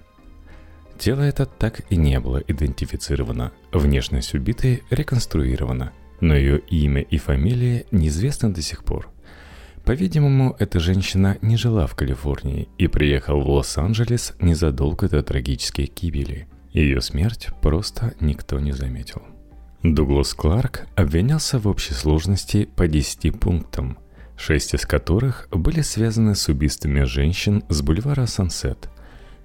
Тело 0.99 1.21
это 1.21 1.45
так 1.45 1.83
и 1.91 1.97
не 1.97 2.19
было 2.21 2.39
идентифицировано, 2.39 3.53
внешность 3.71 4.33
убитой 4.35 4.83
реконструирована, 4.89 5.93
но 6.23 6.35
ее 6.35 6.59
имя 6.61 7.03
и 7.03 7.19
фамилия 7.19 7.85
неизвестны 7.91 8.49
до 8.49 8.63
сих 8.63 8.83
пор. 8.83 9.11
По-видимому, 9.85 10.57
эта 10.59 10.81
женщина 10.81 11.37
не 11.43 11.59
жила 11.59 11.87
в 11.87 11.95
Калифорнии 11.95 12.69
и 12.79 12.87
приехала 12.87 13.43
в 13.43 13.51
Лос-Анджелес 13.51 14.33
незадолго 14.41 15.11
до 15.11 15.23
трагической 15.23 15.93
гибели– 15.95 16.49
ее 16.73 17.03
смерть 17.03 17.49
просто 17.61 18.15
никто 18.21 18.59
не 18.59 18.73
заметил. 18.73 19.23
Дуглас 19.83 20.33
Кларк 20.33 20.87
обвинялся 20.95 21.59
в 21.59 21.69
общей 21.69 21.93
сложности 21.93 22.65
по 22.77 22.89
10 22.89 23.39
пунктам, 23.39 23.99
шесть 24.37 24.75
из 24.75 24.87
которых 24.87 25.49
были 25.51 25.83
связаны 25.83 26.35
с 26.35 26.49
убийствами 26.49 27.03
женщин 27.03 27.63
с 27.69 27.83
бульвара 27.83 28.27
Сансет, 28.27 28.89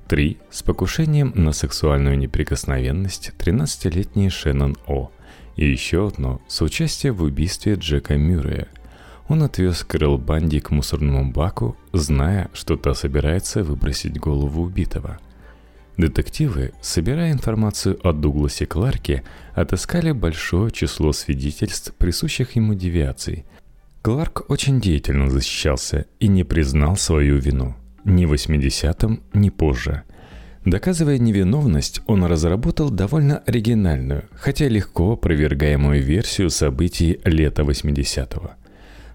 три– 0.07 0.37
с 0.51 0.63
покушением 0.63 1.33
на 1.35 1.51
сексуальную 1.51 2.17
неприкосновенность 2.17 3.31
13-летней 3.37 4.29
Шеннон 4.29 4.77
О, 4.85 5.11
и 5.57 5.69
еще 5.69 6.07
одно– 6.07 6.41
с 6.47 6.61
участием 6.61 7.15
в 7.15 7.23
убийстве 7.23 7.75
Джека 7.75 8.15
Мюррея. 8.15 8.69
Он 9.27 9.43
отвез 9.43 9.83
Кэрол 9.83 10.17
Банди 10.17 10.61
к 10.61 10.71
мусорному 10.71 11.33
баку, 11.33 11.75
зная, 11.91 12.49
что 12.53 12.77
та 12.77 12.93
собирается 12.93 13.63
выбросить 13.63 14.17
голову 14.17 14.63
убитого– 14.63 15.19
Детективы, 15.97 16.73
собирая 16.79 17.31
информацию 17.31 17.99
о 18.07 18.13
Дугласе 18.13 18.67
Кларке, 18.67 19.23
отыскали 19.55 20.11
большое 20.11 20.69
число 20.69 21.11
свидетельств, 21.11 21.91
присущих 21.95 22.55
ему 22.55 22.75
девиаций. 22.75 23.45
Кларк 24.03 24.45
очень 24.47 24.79
деятельно 24.79 25.27
защищался 25.27 26.05
и 26.19 26.27
не 26.27 26.43
признал 26.43 26.97
свою 26.97 27.39
вину. 27.39 27.75
Ни 28.05 28.25
в 28.25 28.33
80-м, 28.33 29.23
ни 29.33 29.49
позже. 29.49 30.03
Доказывая 30.67 31.17
невиновность, 31.17 32.01
он 32.07 32.25
разработал 32.25 32.89
довольно 32.89 33.37
оригинальную, 33.39 34.25
хотя 34.33 34.67
легко 34.67 35.13
опровергаемую 35.13 36.03
версию 36.03 36.49
событий 36.49 37.19
лета 37.23 37.63
80-го– 37.63 38.51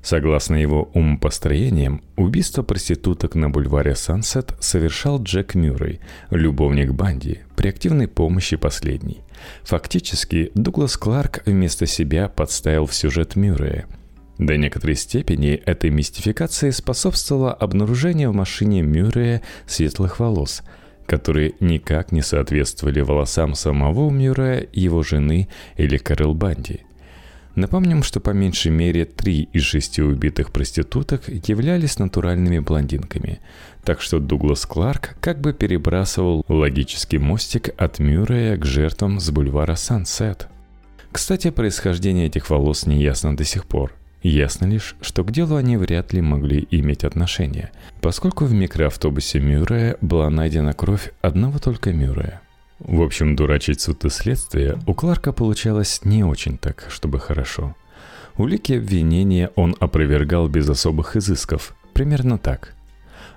Согласно 0.02 0.56
его 0.56 0.90
умопостроениям, 0.94 2.02
убийство 2.16 2.64
проституток 2.64 3.36
на 3.36 3.50
бульваре 3.50 3.94
Сансет 3.94 4.52
совершал 4.58 5.22
Джек 5.22 5.54
Мюррей, 5.54 6.00
любовник 6.30 6.92
Банди, 6.92 7.38
при 7.54 7.68
активной 7.68 8.08
помощи 8.08 8.56
последней. 8.56 9.20
Фактически, 9.62 10.50
Дуглас 10.56 10.96
Кларк 10.96 11.42
вместо 11.46 11.86
себя 11.86 12.28
подставил 12.28 12.86
в 12.86 12.94
сюжет 12.94 13.36
Мюррея. 13.36 13.86
До 14.38 14.56
некоторой 14.56 14.96
степени 14.96 15.52
этой 15.52 15.90
мистификации 15.90 16.70
способствовало 16.70 17.52
обнаружение 17.52 18.28
в 18.28 18.34
машине 18.34 18.82
Мюррея 18.82 19.42
светлых 19.66 20.18
волос, 20.18 20.62
которые 21.06 21.54
никак 21.60 22.12
не 22.12 22.22
соответствовали 22.22 23.00
волосам 23.00 23.54
самого 23.54 24.10
Мюррея, 24.10 24.66
его 24.72 25.02
жены 25.02 25.48
или 25.76 25.96
Карел 25.96 26.34
Банди– 26.34 26.80
Напомним, 27.54 28.02
что 28.02 28.18
по 28.20 28.30
меньшей 28.30 28.70
мере 28.72 29.04
три 29.04 29.42
из 29.52 29.62
шести 29.62 30.00
убитых 30.00 30.52
проституток 30.52 31.28
являлись 31.28 31.98
натуральными 31.98 32.60
блондинками, 32.60 33.40
так 33.84 34.00
что 34.00 34.20
Дуглас 34.20 34.64
Кларк 34.64 35.16
как 35.20 35.40
бы 35.40 35.52
перебрасывал 35.52 36.44
логический 36.48 37.18
мостик 37.18 37.68
от 37.76 37.98
Мюррея 37.98 38.56
к 38.56 38.64
жертвам 38.64 39.20
с 39.20 39.30
бульвара 39.30 39.74
Сансет. 39.74 40.48
Кстати, 41.10 41.50
происхождение 41.50 42.26
этих 42.26 42.48
волос 42.48 42.86
не 42.86 43.02
ясно 43.02 43.36
до 43.36 43.44
сих 43.44 43.66
пор. 43.66 43.92
Ясно 44.22 44.66
лишь, 44.66 44.94
что 45.00 45.24
к 45.24 45.32
делу 45.32 45.56
они 45.56 45.76
вряд 45.76 46.12
ли 46.12 46.20
могли 46.20 46.66
иметь 46.70 47.02
отношение, 47.02 47.72
поскольку 48.00 48.44
в 48.44 48.52
микроавтобусе 48.52 49.40
Мюррея 49.40 49.96
была 50.00 50.30
найдена 50.30 50.72
кровь 50.74 51.12
одного 51.22 51.58
только 51.58 51.92
Мюррея. 51.92 52.40
В 52.78 53.02
общем, 53.02 53.34
дурачить 53.34 53.80
суд 53.80 54.04
и 54.04 54.10
следствие 54.10 54.78
у 54.86 54.94
Кларка 54.94 55.32
получалось 55.32 56.00
не 56.04 56.24
очень 56.24 56.56
так, 56.56 56.86
чтобы 56.88 57.18
хорошо. 57.18 57.74
Улики 58.36 58.72
обвинения 58.72 59.50
он 59.56 59.76
опровергал 59.80 60.48
без 60.48 60.68
особых 60.68 61.16
изысков, 61.16 61.74
примерно 61.92 62.38
так. 62.38 62.74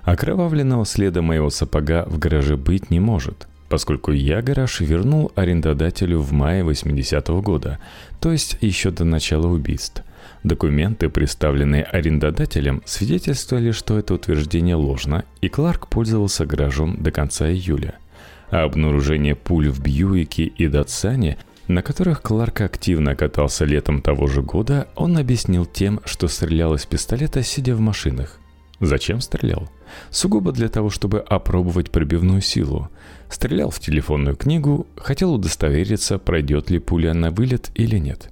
Окровавленного 0.02 0.86
следа 0.86 1.20
моего 1.20 1.50
сапога 1.50 2.04
в 2.08 2.18
гараже 2.18 2.56
быть 2.56 2.90
не 2.90 3.00
может, 3.00 3.48
поскольку 3.68 4.12
я 4.12 4.40
гараж 4.40 4.80
вернул 4.80 5.32
арендодателю 5.34 6.20
в 6.20 6.32
мае 6.32 6.62
80-го 6.62 7.42
года, 7.42 7.80
то 8.20 8.30
есть 8.30 8.56
еще 8.60 8.92
до 8.92 9.04
начала 9.04 9.48
убийств. 9.48 10.04
Документы, 10.46 11.10
представленные 11.10 11.82
арендодателем, 11.82 12.82
свидетельствовали, 12.86 13.72
что 13.72 13.98
это 13.98 14.14
утверждение 14.14 14.76
ложно, 14.76 15.24
и 15.42 15.48
Кларк 15.48 15.88
пользовался 15.88 16.46
гаражом 16.46 17.02
до 17.02 17.10
конца 17.10 17.50
июля– 17.50 17.96
а 18.50 18.64
обнаружение 18.64 19.34
пуль 19.34 19.68
в 19.68 19.80
Бьюике 19.80 20.44
и 20.44 20.68
Датсане, 20.68 21.38
на 21.68 21.82
которых 21.82 22.22
Кларк 22.22 22.60
активно 22.60 23.16
катался 23.16 23.64
летом 23.64 24.00
того 24.00 24.28
же 24.28 24.42
года, 24.42 24.88
он 24.94 25.18
объяснил 25.18 25.66
тем, 25.66 26.00
что 26.04 26.28
стрелял 26.28 26.74
из 26.74 26.86
пистолета, 26.86 27.42
сидя 27.42 27.74
в 27.74 27.80
машинах. 27.80 28.38
Зачем 28.78 29.20
стрелял? 29.20 29.68
Сугубо 30.10 30.52
для 30.52 30.68
того, 30.68 30.90
чтобы 30.90 31.20
опробовать 31.20 31.90
пробивную 31.90 32.40
силу. 32.40 32.90
Стрелял 33.30 33.70
в 33.70 33.80
телефонную 33.80 34.36
книгу, 34.36 34.86
хотел 34.96 35.34
удостовериться, 35.34 36.18
пройдет 36.18 36.70
ли 36.70 36.78
пуля 36.78 37.14
на 37.14 37.30
вылет 37.30 37.70
или 37.74 37.96
нет. 37.96 38.30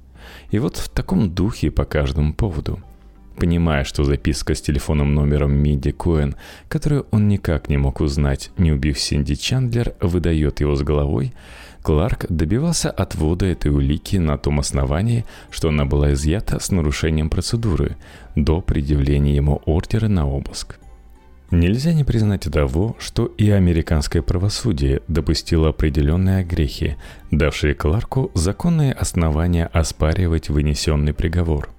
И 0.50 0.58
вот 0.58 0.76
в 0.76 0.88
таком 0.88 1.34
духе 1.34 1.70
по 1.70 1.84
каждому 1.84 2.34
поводу– 2.34 2.80
Понимая, 3.36 3.82
что 3.82 4.04
записка 4.04 4.54
с 4.54 4.60
телефонным 4.60 5.14
номером 5.14 5.52
Миди 5.52 5.90
Коэн, 5.90 6.36
которую 6.68 7.06
он 7.10 7.28
никак 7.28 7.68
не 7.68 7.76
мог 7.76 8.00
узнать, 8.00 8.50
не 8.58 8.70
убив 8.70 8.98
Синди 8.98 9.34
Чандлер, 9.34 9.94
выдает 10.00 10.60
его 10.60 10.76
с 10.76 10.82
головой, 10.82 11.32
Кларк 11.82 12.26
добивался 12.28 12.90
отвода 12.90 13.44
этой 13.44 13.72
улики 13.72 14.16
на 14.16 14.38
том 14.38 14.60
основании, 14.60 15.24
что 15.50 15.68
она 15.68 15.84
была 15.84 16.12
изъята 16.12 16.60
с 16.60 16.70
нарушением 16.70 17.28
процедуры 17.28 17.96
до 18.36 18.60
предъявления 18.60 19.34
ему 19.34 19.60
ордера 19.66 20.08
на 20.08 20.26
обыск. 20.28 20.78
Нельзя 21.54 21.92
не 21.92 22.02
признать 22.02 22.50
того, 22.50 22.96
что 22.98 23.26
и 23.26 23.48
американское 23.48 24.22
правосудие 24.22 25.02
допустило 25.06 25.68
определенные 25.68 26.42
грехи, 26.42 26.96
давшие 27.30 27.74
Кларку 27.74 28.32
законные 28.34 28.92
основания 28.92 29.66
оспаривать 29.66 30.48
вынесенный 30.48 31.14
приговор. 31.14 31.70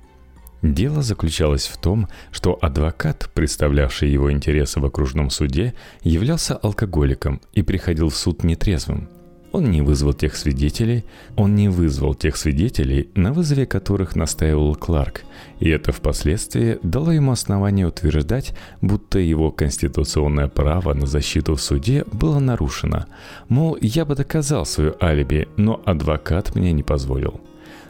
Дело 0.62 1.02
заключалось 1.02 1.68
в 1.68 1.76
том, 1.78 2.08
что 2.32 2.58
адвокат, 2.62 3.30
представлявший 3.34 4.10
его 4.10 4.32
интересы 4.32 4.80
в 4.80 4.86
окружном 4.86 5.30
суде, 5.30 5.74
являлся 6.04 6.56
алкоголиком 6.56 7.42
и 7.52 7.62
приходил 7.62 8.08
в 8.08 8.16
суд 8.16 8.46
нетрезвым. 8.46 9.10
Он 9.56 9.72
не 9.72 9.82
вызвал 9.82 10.12
тех 10.12 10.36
свидетелей, 10.36 11.06
он 11.38 11.56
не 11.56 11.70
вызвал 11.70 12.14
тех 12.14 12.36
свидетелей, 12.36 13.08
на 13.16 13.32
вызове 13.32 13.66
которых 13.66 14.18
настаивал 14.18 14.76
Кларк, 14.76 15.24
и 15.62 15.70
это 15.70 15.94
впоследствии 15.94 16.78
дало 16.84 17.14
ему 17.14 17.32
основание 17.32 17.88
утверждать, 17.88 18.54
будто 18.82 19.18
его 19.18 19.52
конституционное 19.52 20.50
право 20.50 20.94
на 20.94 21.06
защиту 21.06 21.56
в 21.56 21.62
суде 21.62 22.04
было 22.12 22.40
нарушено. 22.40 23.06
Мол, 23.48 23.78
я 23.80 24.04
бы 24.04 24.16
доказал 24.16 24.66
свое 24.66 24.94
алиби, 25.02 25.48
но 25.56 25.82
адвокат 25.86 26.54
мне 26.54 26.74
не 26.74 26.84
позволил. 26.84 27.40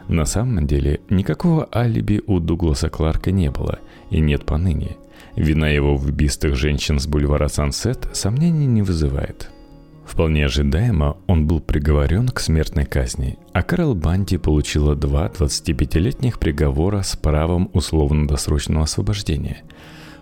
На 0.06 0.24
самом 0.24 0.68
деле, 0.68 1.00
никакого 1.10 1.68
алиби 1.74 2.22
у 2.28 2.38
Дугласа 2.38 2.90
Кларка 2.90 3.32
не 3.32 3.50
было, 3.50 3.80
и 4.10 4.20
нет 4.20 4.44
поныне. 4.44 4.98
Вина 5.34 5.68
его 5.68 5.96
в 5.96 6.06
убийствах 6.06 6.54
женщин 6.54 7.00
с 7.00 7.08
бульвара 7.08 7.48
Сансет 7.48 8.08
сомнений 8.12 8.66
не 8.66 8.82
вызывает. 8.82 9.50
Вполне 10.06 10.46
ожидаемо 10.46 11.16
он 11.26 11.46
был 11.46 11.60
приговорен 11.60 12.28
к 12.28 12.40
смертной 12.40 12.84
казни, 12.84 13.38
а 13.52 13.62
Карл 13.62 13.94
Банди 13.94 14.38
получила 14.38 14.94
два 14.94 15.28
25-летних 15.28 16.38
приговора 16.38 17.02
с 17.02 17.16
правом 17.16 17.70
условно-досрочного 17.72 18.84
освобождения. 18.84 19.62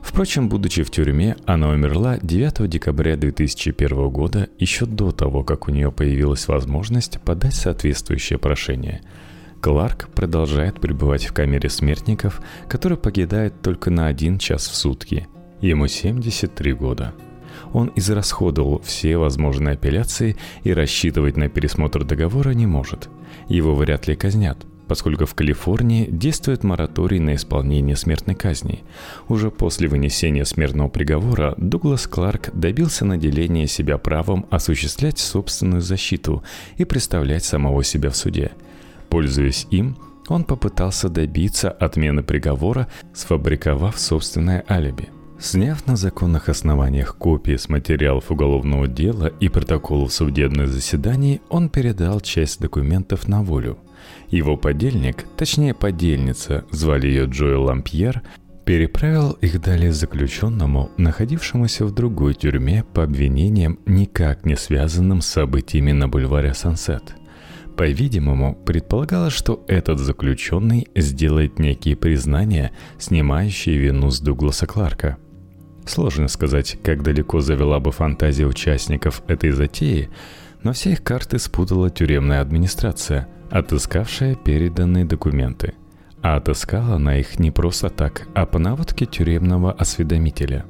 Впрочем, 0.00 0.48
будучи 0.48 0.82
в 0.82 0.90
тюрьме, 0.90 1.36
она 1.46 1.68
умерла 1.68 2.18
9 2.20 2.68
декабря 2.68 3.16
2001 3.16 4.08
года, 4.08 4.48
еще 4.58 4.86
до 4.86 5.12
того, 5.12 5.44
как 5.44 5.68
у 5.68 5.70
нее 5.70 5.92
появилась 5.92 6.48
возможность 6.48 7.20
подать 7.20 7.54
соответствующее 7.54 8.38
прошение– 8.38 9.00
Кларк 9.64 10.10
продолжает 10.10 10.78
пребывать 10.78 11.24
в 11.24 11.32
камере 11.32 11.70
смертников, 11.70 12.42
который 12.68 12.98
покидает 12.98 13.62
только 13.62 13.90
на 13.90 14.08
один 14.08 14.38
час 14.38 14.68
в 14.68 14.74
сутки. 14.74 15.26
Ему 15.62 15.86
73 15.86 16.74
года. 16.74 17.14
Он 17.74 17.92
израсходовал 17.94 18.80
все 18.80 19.18
возможные 19.18 19.74
апелляции 19.74 20.36
и 20.62 20.72
рассчитывать 20.72 21.36
на 21.36 21.50
пересмотр 21.50 22.04
договора 22.04 22.52
не 22.52 22.66
может. 22.66 23.10
Его 23.48 23.74
вряд 23.74 24.08
ли 24.08 24.16
казнят, 24.16 24.56
поскольку 24.88 25.26
в 25.26 25.34
Калифорнии 25.34 26.06
действует 26.10 26.64
мораторий 26.64 27.18
на 27.18 27.34
исполнение 27.34 27.96
смертной 27.96 28.34
казни. 28.34 28.82
Уже 29.28 29.50
после 29.50 29.88
вынесения 29.88 30.46
смертного 30.46 30.88
приговора 30.88 31.54
Дуглас 31.58 32.06
Кларк 32.06 32.48
добился 32.54 33.04
наделения 33.04 33.66
себя 33.66 33.98
правом 33.98 34.46
осуществлять 34.48 35.18
собственную 35.18 35.82
защиту 35.82 36.42
и 36.78 36.86
представлять 36.86 37.44
самого 37.44 37.84
себя 37.84 38.08
в 38.08 38.16
суде– 38.16 38.52
Пользуясь 39.14 39.68
им, 39.70 39.96
он 40.26 40.42
попытался 40.42 41.08
добиться 41.08 41.70
отмены 41.70 42.24
приговора, 42.24 42.88
сфабриковав 43.14 43.96
собственное 43.96 44.64
алиби. 44.68 45.08
Сняв 45.44 45.86
на 45.86 45.94
законных 45.94 46.48
основаниях 46.48 47.16
копии 47.16 47.56
с 47.56 47.68
материалов 47.68 48.30
уголовного 48.30 48.88
дела 48.88 49.26
и 49.40 49.50
протоколов 49.50 50.10
судебных 50.10 50.68
заседаний, 50.68 51.42
он 51.50 51.68
передал 51.68 52.22
часть 52.22 52.62
документов 52.62 53.28
на 53.28 53.42
волю. 53.42 53.76
Его 54.30 54.56
подельник, 54.56 55.26
точнее 55.36 55.74
подельница, 55.74 56.64
звали 56.70 57.08
ее 57.08 57.26
Джоэл 57.26 57.64
Лампьер, 57.64 58.22
переправил 58.64 59.32
их 59.32 59.60
далее 59.60 59.92
заключенному, 59.92 60.90
находившемуся 60.96 61.84
в 61.84 61.92
другой 61.92 62.32
тюрьме 62.32 62.82
по 62.82 63.04
обвинениям, 63.04 63.78
никак 63.84 64.46
не 64.46 64.56
связанным 64.56 65.20
с 65.20 65.26
событиями 65.26 65.92
на 65.92 66.08
бульваре 66.08 66.54
Сансет– 66.54 67.16
По-видимому, 67.76 68.54
предполагалось, 68.54 69.34
что 69.34 69.64
этот 69.66 69.98
заключенный 69.98 70.86
сделает 70.94 71.58
некие 71.58 71.96
признания, 71.96 72.70
снимающие 72.98 73.76
вину 73.76 74.10
с 74.10 74.20
Дугласа 74.20 74.66
Кларка. 74.66 75.18
Сложно 75.86 76.28
сказать, 76.28 76.78
как 76.82 77.02
далеко 77.02 77.40
завела 77.40 77.78
бы 77.78 77.92
фантазия 77.92 78.46
участников 78.46 79.22
этой 79.26 79.50
затеи, 79.50 80.10
но 80.62 80.72
все 80.72 80.92
их 80.92 81.02
карты 81.02 81.38
спутала 81.38 81.90
тюремная 81.90 82.40
администрация, 82.40 83.28
отыскавшая 83.50 84.34
переданные 84.34 85.04
документы. 85.04 85.74
А 86.22 86.36
отыскала 86.36 86.96
она 86.96 87.18
их 87.18 87.38
не 87.38 87.50
просто 87.50 87.90
так, 87.90 88.28
а 88.34 88.46
по 88.46 88.58
наводке 88.58 89.04
тюремного 89.04 89.72
осведомителя. 89.72 90.64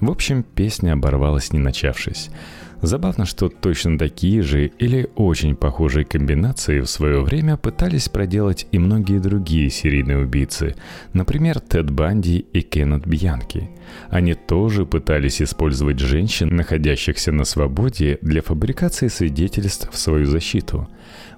В 0.00 0.10
общем, 0.10 0.42
песня 0.42 0.92
оборвалась 0.92 1.52
не 1.52 1.58
начавшись– 1.58 2.30
Забавно, 2.82 3.24
что 3.24 3.48
точно 3.48 3.98
такие 3.98 4.42
же 4.42 4.66
или 4.66 5.08
очень 5.16 5.56
похожие 5.56 6.04
комбинации 6.04 6.80
в 6.80 6.86
свое 6.86 7.22
время 7.22 7.56
пытались 7.56 8.08
проделать 8.08 8.66
и 8.70 8.78
многие 8.78 9.18
другие 9.18 9.70
серийные 9.70 10.18
убийцы, 10.18 10.74
например, 11.14 11.60
Тед 11.60 11.90
Банди 11.90 12.38
и 12.52 12.60
Кеннет 12.60 13.06
Бьянки. 13.06 13.70
Они 14.10 14.34
тоже 14.34 14.84
пытались 14.84 15.40
использовать 15.40 15.98
женщин, 16.00 16.54
находящихся 16.54 17.32
на 17.32 17.44
свободе, 17.44 18.18
для 18.20 18.42
фабрикации 18.42 19.08
свидетельств 19.08 19.88
в 19.90 19.96
свою 19.96 20.26
защиту. 20.26 20.88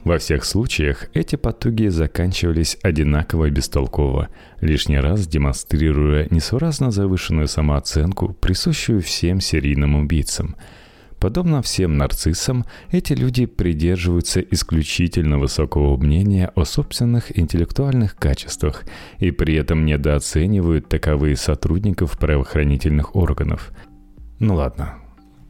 Во 0.09 0.17
всех 0.17 0.47
случаях 0.47 1.11
эти 1.13 1.37
потуги 1.37 1.89
заканчивались 1.89 2.79
одинаково 2.83 3.51
бестолково, 3.51 4.29
лишний 4.63 4.99
раз 4.99 5.27
демонстрируя 5.27 6.27
несуразно 6.31 6.91
завышенную 6.91 7.47
самооценку, 7.47 8.33
присущую 8.33 9.03
всем 9.03 9.43
серийным 9.43 9.97
убийцам– 9.97 10.57
Подобно 11.21 11.63
всем 11.63 11.97
нарциссам, 11.97 12.65
эти 12.93 13.13
люди 13.13 13.45
придерживаются 13.45 14.41
исключительно 14.41 15.39
высокого 15.39 15.97
мнения 15.97 16.53
о 16.55 16.65
собственных 16.65 17.37
интеллектуальных 17.37 18.15
качествах 18.15 18.85
и 19.19 19.33
при 19.33 19.57
этом 19.57 19.85
недооценивают 19.85 20.89
таковые 20.89 21.37
сотрудников 21.37 22.17
правоохранительных 22.19 23.17
органов. 23.17 23.73
Ну 24.39 24.55
ладно. 24.55 24.95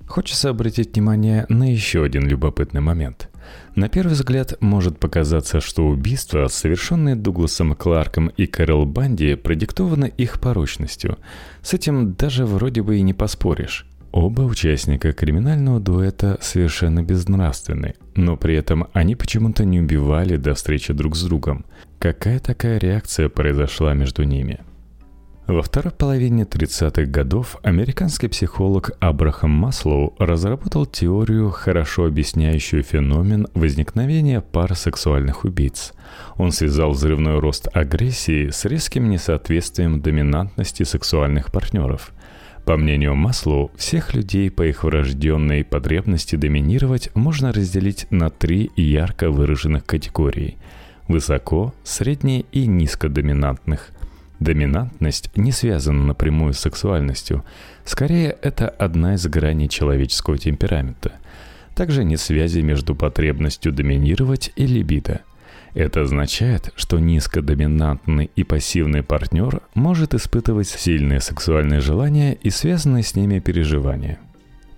Хочется 0.07 0.49
обратить 0.49 0.95
внимание 0.95 1.45
на 1.51 1.71
еще 1.71 2.03
один 2.03 2.27
любопытный 2.27 2.81
момент. 2.81 3.29
На 3.75 3.89
первый 3.89 4.13
взгляд 4.13 4.55
может 4.61 4.99
показаться, 4.99 5.61
что 5.61 5.87
убийства, 5.87 6.49
совершенные 6.49 7.17
Дугласом 7.17 7.75
Кларком 7.75 8.29
и 8.29 8.47
Кэрол 8.47 8.87
Банди, 8.87 9.35
продиктованы 9.35 10.13
их 10.17 10.41
порочностью. 10.41 11.19
С 11.63 11.75
этим 11.75 12.15
даже 12.15 12.45
вроде 12.45 12.83
бы 12.83 12.97
и 12.99 13.03
не 13.03 13.15
поспоришь. 13.15 13.87
Оба 14.11 14.43
участника 14.43 15.13
криминального 15.13 15.81
дуэта 15.81 16.39
совершенно 16.41 17.03
безнравственны, 17.03 17.95
но 18.15 18.37
при 18.37 18.55
этом 18.57 18.89
они 18.95 19.15
почему-то 19.15 19.65
не 19.65 19.81
убивали 19.81 20.37
до 20.37 20.55
встречи 20.55 20.93
друг 20.95 21.15
с 21.15 21.23
другом. 21.23 21.67
Какая 21.99 22.39
такая 22.39 22.79
реакция 22.79 23.29
произошла 23.29 23.93
между 23.93 24.23
ними? 24.23 24.61
Во 25.49 25.63
второй 25.63 25.93
половине 25.93 26.43
30-х 26.43 27.07
годов 27.07 27.57
американский 27.63 28.29
психолог 28.29 28.91
Абрахам 29.01 29.51
Маслоу 29.51 30.15
разработал 30.19 30.85
теорию, 30.85 31.49
хорошо 31.49 32.05
объясняющую 32.05 32.83
феномен 32.83 33.49
возникновения 33.55 34.43
пар 34.43 34.77
сексуальных 34.77 35.45
убийц. 35.45 35.95
Он 36.37 36.53
связал 36.53 36.91
взрывной 36.91 37.39
рост 37.39 37.67
агрессии 37.73 38.51
с 38.51 38.67
резким 38.67 39.09
несоответствием 39.09 40.03
доминантности 40.03 40.83
сексуальных 40.83 41.51
партнеров– 41.51 42.13
по 42.67 42.77
мнению 42.77 43.15
Маслоу, 43.15 43.71
всех 43.79 44.13
людей 44.13 44.51
по 44.51 44.61
их 44.61 44.85
врожденной 44.85 45.65
потребности 45.65 46.37
доминировать 46.37 47.09
можно 47.15 47.51
разделить 47.51 48.07
на 48.11 48.29
три 48.29 48.71
ярко 48.77 49.31
выраженных 49.31 49.87
категории– 49.87 50.59
высоко, 51.09 51.73
средне 51.83 52.45
и 52.53 52.67
низкодоминантных. 52.67 53.93
Доминантность 54.41 55.37
не 55.37 55.53
связана 55.53 56.05
напрямую 56.05 56.53
с 56.53 56.59
сексуальностью, 56.59 57.45
скорее 57.85 58.37
это 58.43 58.69
одна 58.69 59.15
из 59.15 59.27
граней 59.27 59.69
человеческого 59.69 60.39
темперамента. 60.39 61.13
Также 61.75 62.05
нет 62.05 62.21
связи 62.21 62.61
между 62.61 62.95
потребностью 62.95 63.73
доминировать 63.73 64.53
и 64.57 64.67
либидо– 64.67 65.21
это 65.75 66.03
означает, 66.03 66.73
что 66.77 66.99
низкодоминантный 66.99 68.31
и 68.35 68.43
пассивный 68.43 69.03
партнер 69.03 69.61
может 69.75 70.15
испытывать 70.15 70.69
сильные 70.69 71.21
сексуальные 71.21 71.81
желания 71.81 72.35
и 72.35 72.51
связанные 72.51 73.03
с 73.03 73.15
ними 73.15 73.39
переживания. 73.39 74.19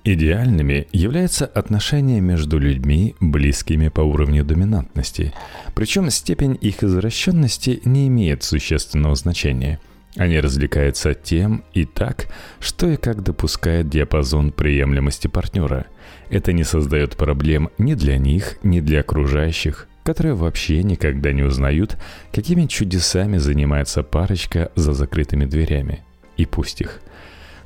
Идеальными 0.02 0.88
являются 0.92 1.44
отношения 1.44 2.20
между 2.20 2.58
людьми, 2.58 3.14
близкими 3.20 3.88
по 3.88 4.00
уровню 4.00 4.44
доминантности. 4.44 5.34
Причем 5.74 6.08
степень 6.08 6.56
их 6.58 6.82
извращенности 6.82 7.82
не 7.84 8.08
имеет 8.08 8.42
существенного 8.42 9.14
значения. 9.14 9.78
Они 10.16 10.40
развлекаются 10.40 11.12
тем 11.12 11.64
и 11.74 11.84
так, 11.84 12.28
что 12.60 12.88
и 12.88 12.96
как 12.96 13.22
допускает 13.22 13.90
диапазон 13.90 14.52
приемлемости 14.52 15.28
партнера. 15.28 15.86
Это 16.30 16.52
не 16.52 16.64
создает 16.64 17.16
проблем 17.16 17.68
ни 17.76 17.92
для 17.94 18.16
них, 18.16 18.56
ни 18.62 18.80
для 18.80 19.00
окружающих, 19.00 19.86
которые 20.02 20.34
вообще 20.34 20.82
никогда 20.82 21.32
не 21.32 21.42
узнают, 21.42 21.98
какими 22.32 22.66
чудесами 22.66 23.36
занимается 23.36 24.02
парочка 24.02 24.72
за 24.74 24.94
закрытыми 24.94 25.44
дверями. 25.44 26.00
И 26.38 26.46
пусть 26.46 26.80
их. 26.80 27.02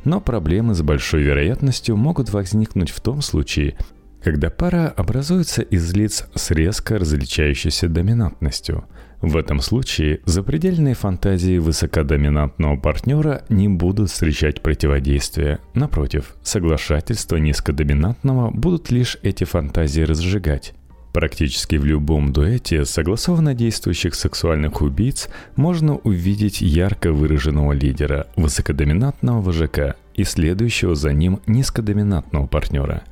Но 0.05 0.21
проблемы 0.21 0.75
с 0.75 0.83
большой 0.83 1.23
вероятностью 1.23 1.97
могут 1.97 2.31
возникнуть 2.31 2.91
в 2.91 3.01
том 3.01 3.23
случае, 3.23 3.77
когда 4.23 4.51
пара 4.51 4.89
образуется 4.89 5.63
из 5.63 5.93
лиц 5.95 6.27
с 6.35 6.51
резко 6.51 6.99
различающейся 6.99 7.89
доминантностью. 7.89 8.85
В 9.21 9.37
этом 9.39 9.61
случае 9.61 10.21
запредельные 10.27 10.95
фантазии 10.95 11.59
высокодоминантного 11.59 12.77
партнера 12.77 13.45
не 13.49 13.69
будут 13.69 14.11
встречать 14.11 14.61
противодействия. 14.61 15.61
Напротив, 15.73 16.37
соглашательства 16.43 17.37
низкодоминантного 17.37 18.51
будут 18.51 18.91
лишь 18.91 19.17
эти 19.23 19.45
фантазии 19.45 20.03
разжигать. 20.03 20.75
Практически 21.15 21.77
в 21.77 21.85
любом 21.85 22.33
дуэте 22.33 22.85
согласованно 22.85 23.55
действующих 23.55 24.17
сексуальных 24.17 24.83
убийц 24.83 25.29
можно 25.55 25.95
увидеть 25.95 26.61
ярко 26.61 27.13
выраженного 27.13 27.73
лидера, 27.73 28.27
высокодоминантного 28.35 29.41
вожака 29.41 29.95
и 30.15 30.25
следующего 30.25 30.97
за 30.97 31.13
ним 31.13 31.39
низкодоминантного 31.47 32.49
партнера. 32.49 33.05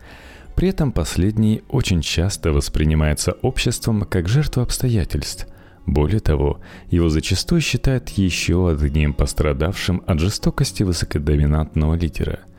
При 0.56 0.68
этом 0.68 0.90
последний 0.90 1.62
очень 1.68 2.02
часто 2.02 2.50
воспринимается 2.50 3.36
обществом 3.40 4.02
как 4.02 4.28
жертва 4.28 4.64
обстоятельств. 4.64 5.46
Более 5.86 6.18
того, 6.18 6.60
его 6.90 7.08
зачастую 7.08 7.60
считают 7.60 8.08
еще 8.08 8.68
одним 8.68 9.14
пострадавшим 9.14 10.02
от 10.08 10.18
жестокости 10.18 10.82
высокодоминантного 10.82 11.94
лидера– 11.94 12.40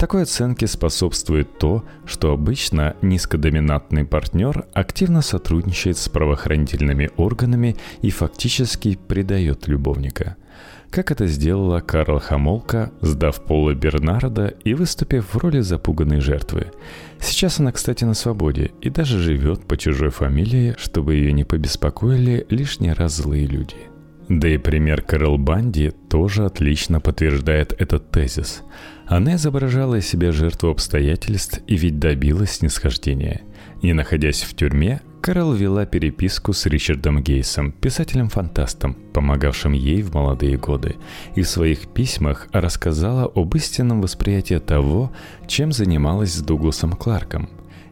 такой 0.00 0.22
оценке 0.22 0.66
способствует 0.66 1.58
то, 1.58 1.84
что 2.06 2.32
обычно 2.32 2.96
низкодоминантный 3.02 4.06
партнер 4.06 4.64
активно 4.72 5.20
сотрудничает 5.20 5.98
с 5.98 6.08
правоохранительными 6.08 7.10
органами 7.18 7.76
и 8.00 8.10
фактически 8.10 8.96
предает 8.96 9.68
любовника. 9.68 10.36
Как 10.88 11.10
это 11.10 11.26
сделала 11.26 11.80
Карл 11.80 12.18
Хамолка, 12.18 12.90
сдав 13.02 13.44
Пола 13.44 13.74
Бернарда 13.74 14.54
и 14.64 14.72
выступив 14.72 15.34
в 15.34 15.36
роли 15.36 15.60
запуганной 15.60 16.20
жертвы. 16.20 16.68
Сейчас 17.20 17.60
она, 17.60 17.70
кстати, 17.70 18.04
на 18.04 18.14
свободе 18.14 18.72
и 18.80 18.88
даже 18.88 19.18
живет 19.18 19.66
по 19.66 19.76
чужой 19.76 20.08
фамилии, 20.08 20.74
чтобы 20.78 21.16
ее 21.16 21.34
не 21.34 21.44
побеспокоили 21.44 22.46
лишний 22.48 22.94
раз 22.94 23.16
злые 23.16 23.46
люди. 23.46 23.89
Да 24.30 24.48
и 24.48 24.56
пример 24.56 25.02
Кэрол 25.02 25.36
Банди 25.36 25.90
тоже 26.08 26.46
отлично 26.46 27.00
подтверждает 27.00 27.74
этот 27.78 28.10
тезис– 28.10 28.62
она 29.10 29.34
изображала 29.34 29.96
из 29.96 30.06
себя 30.06 30.30
жертву 30.30 30.70
обстоятельств 30.70 31.60
и 31.66 31.76
ведь 31.76 31.98
добилась 31.98 32.52
снисхождения. 32.52 33.42
Не 33.82 33.92
находясь 33.92 34.42
в 34.42 34.54
тюрьме, 34.54 35.00
Карл 35.20 35.52
вела 35.52 35.84
переписку 35.84 36.52
с 36.52 36.64
Ричардом 36.66 37.20
Гейсом, 37.20 37.72
писателем-фантастом, 37.72 38.94
помогавшим 39.12 39.72
ей 39.72 40.02
в 40.02 40.14
молодые 40.14 40.56
годы, 40.56 40.94
и 41.34 41.42
в 41.42 41.48
своих 41.48 41.88
письмах 41.88 42.46
рассказала 42.52 43.24
об 43.24 43.56
истинном 43.56 44.00
восприятии 44.00 44.58
того, 44.60 45.10
чем 45.48 45.72
занималась 45.72 46.32
с 46.32 46.40
Дугласом 46.40 46.92
Кларком. 46.92 47.50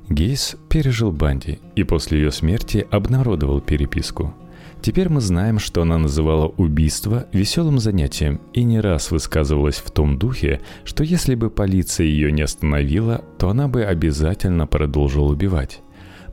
Гейс 0.08 0.54
пережил 0.68 1.10
Банди 1.10 1.58
и 1.74 1.82
после 1.82 2.20
ее 2.20 2.30
смерти 2.30 2.86
обнародовал 2.92 3.60
переписку– 3.60 4.32
Теперь 4.80 5.08
мы 5.08 5.20
знаем, 5.20 5.58
что 5.58 5.82
она 5.82 5.98
называла 5.98 6.46
убийство 6.46 7.26
веселым 7.32 7.78
занятием 7.78 8.40
и 8.52 8.62
не 8.62 8.80
раз 8.80 9.10
высказывалась 9.10 9.78
в 9.78 9.90
том 9.90 10.18
духе, 10.18 10.60
что 10.84 11.02
если 11.04 11.34
бы 11.34 11.50
полиция 11.50 12.06
ее 12.06 12.30
не 12.30 12.42
остановила, 12.42 13.24
то 13.38 13.50
она 13.50 13.68
бы 13.68 13.84
обязательно 13.84 14.66
продолжила 14.66 15.32
убивать. 15.32 15.80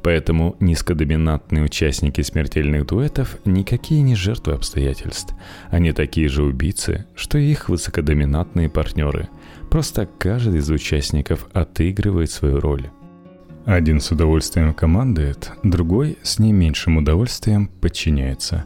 Поэтому 0.03 0.55
низкодоминантные 0.59 1.63
участники 1.63 2.21
смертельных 2.21 2.85
дуэтов 2.85 3.37
никакие 3.43 4.03
не 4.03 4.13
жертвы 4.13 4.53
обстоятельств. 4.53 5.33
Они 5.71 5.93
такие 5.93 6.29
же 6.29 6.43
убийцы, 6.43 7.07
что 7.15 7.39
и 7.39 7.49
их 7.49 7.69
высокодоминантные 7.69 8.69
партнеры. 8.69 9.29
Просто 9.71 10.07
каждый 10.19 10.59
из 10.59 10.69
участников 10.69 11.47
отыгрывает 11.53 12.29
свою 12.29 12.59
роль. 12.59 12.91
Один 13.65 13.99
с 13.99 14.11
удовольствием 14.11 14.75
командует, 14.75 15.51
другой 15.63 16.19
с 16.21 16.37
не 16.37 16.53
меньшим 16.53 16.97
удовольствием 16.97 17.67
подчиняется. 17.67 18.65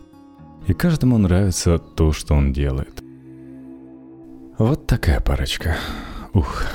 И 0.67 0.73
каждому 0.73 1.17
нравится 1.17 1.77
то, 1.77 2.11
что 2.11 2.35
он 2.35 2.51
делает. 2.51 3.01
Вот 4.57 4.87
такая 4.87 5.21
парочка. 5.21 5.77
Ух, 6.33 6.65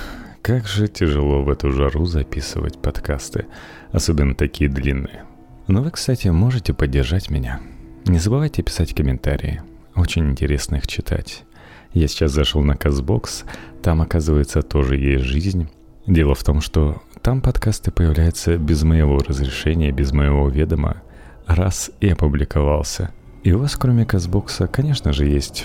как 0.41 0.66
же 0.66 0.89
тяжело 0.89 1.43
в 1.43 1.51
эту 1.51 1.70
жару 1.70 2.07
записывать 2.07 2.79
подкасты, 2.79 3.45
особенно 3.93 4.35
такие 4.35 4.70
длинные. 4.70 5.25
Но 5.66 5.83
вы, 5.83 5.91
кстати, 5.91 6.29
можете 6.29 6.72
поддержать 6.72 7.29
меня. 7.29 7.61
Не 8.07 8.18
забывайте 8.18 8.62
писать 8.62 8.95
комментарии. 8.95 9.61
Очень 9.95 10.31
интересно 10.31 10.77
их 10.77 10.87
читать. 10.87 11.45
Я 11.93 12.09
сейчас 12.09 12.33
зашел 12.33 12.62
на 12.62 12.75
Казбокс, 12.75 13.45
там, 13.83 14.01
оказывается, 14.01 14.62
тоже 14.62 14.97
есть 14.97 15.25
жизнь. 15.25 15.68
Дело 16.07 16.35
в 16.35 16.43
том, 16.43 16.62
что 16.62 17.03
там 17.25 17.41
подкасты 17.41 17.91
появляются 17.91 18.59
без 18.59 18.83
моего 18.83 19.16
разрешения, 19.16 19.91
без 19.91 20.12
моего 20.12 20.47
ведома, 20.51 21.01
раз 21.47 21.91
и 22.01 22.11
опубликовался. 22.11 23.12
И 23.43 23.53
у 23.53 23.61
вас, 23.61 23.77
кроме 23.77 24.05
Казбокса, 24.05 24.66
конечно 24.66 25.14
же, 25.14 25.25
есть 25.25 25.64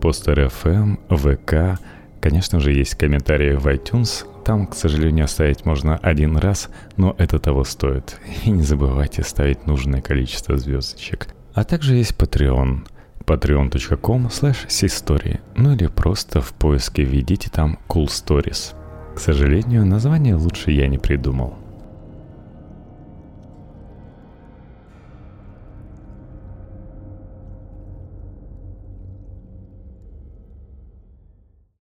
Постер 0.00 0.40
FM, 0.40 0.98
ВК, 1.08 1.80
конечно 2.20 2.58
же, 2.58 2.72
есть 2.72 2.96
комментарии 2.96 3.54
в 3.54 3.68
iTunes. 3.68 4.26
Там, 4.44 4.66
к 4.66 4.74
сожалению, 4.74 5.26
оставить 5.26 5.64
можно 5.64 5.96
один 5.96 6.36
раз, 6.38 6.70
но 6.96 7.14
это 7.18 7.38
того 7.38 7.62
стоит. 7.62 8.18
И 8.44 8.50
не 8.50 8.64
забывайте 8.64 9.22
ставить 9.22 9.64
нужное 9.64 10.00
количество 10.00 10.56
звездочек. 10.56 11.28
А 11.54 11.62
также 11.62 11.94
есть 11.94 12.16
Patreon– 12.18 12.80
patreon.com 13.24 14.26
slash 14.26 15.30
ну 15.54 15.72
или 15.72 15.86
просто 15.86 16.40
в 16.40 16.52
поиске 16.52 17.04
введите 17.04 17.48
там 17.48 17.78
Cool 17.88 18.06
Stories. 18.06 18.74
К 19.16 19.20
сожалению, 19.20 19.86
название 19.86 20.34
лучше 20.34 20.72
я 20.72 20.88
не 20.88 20.98
придумал. 20.98 21.54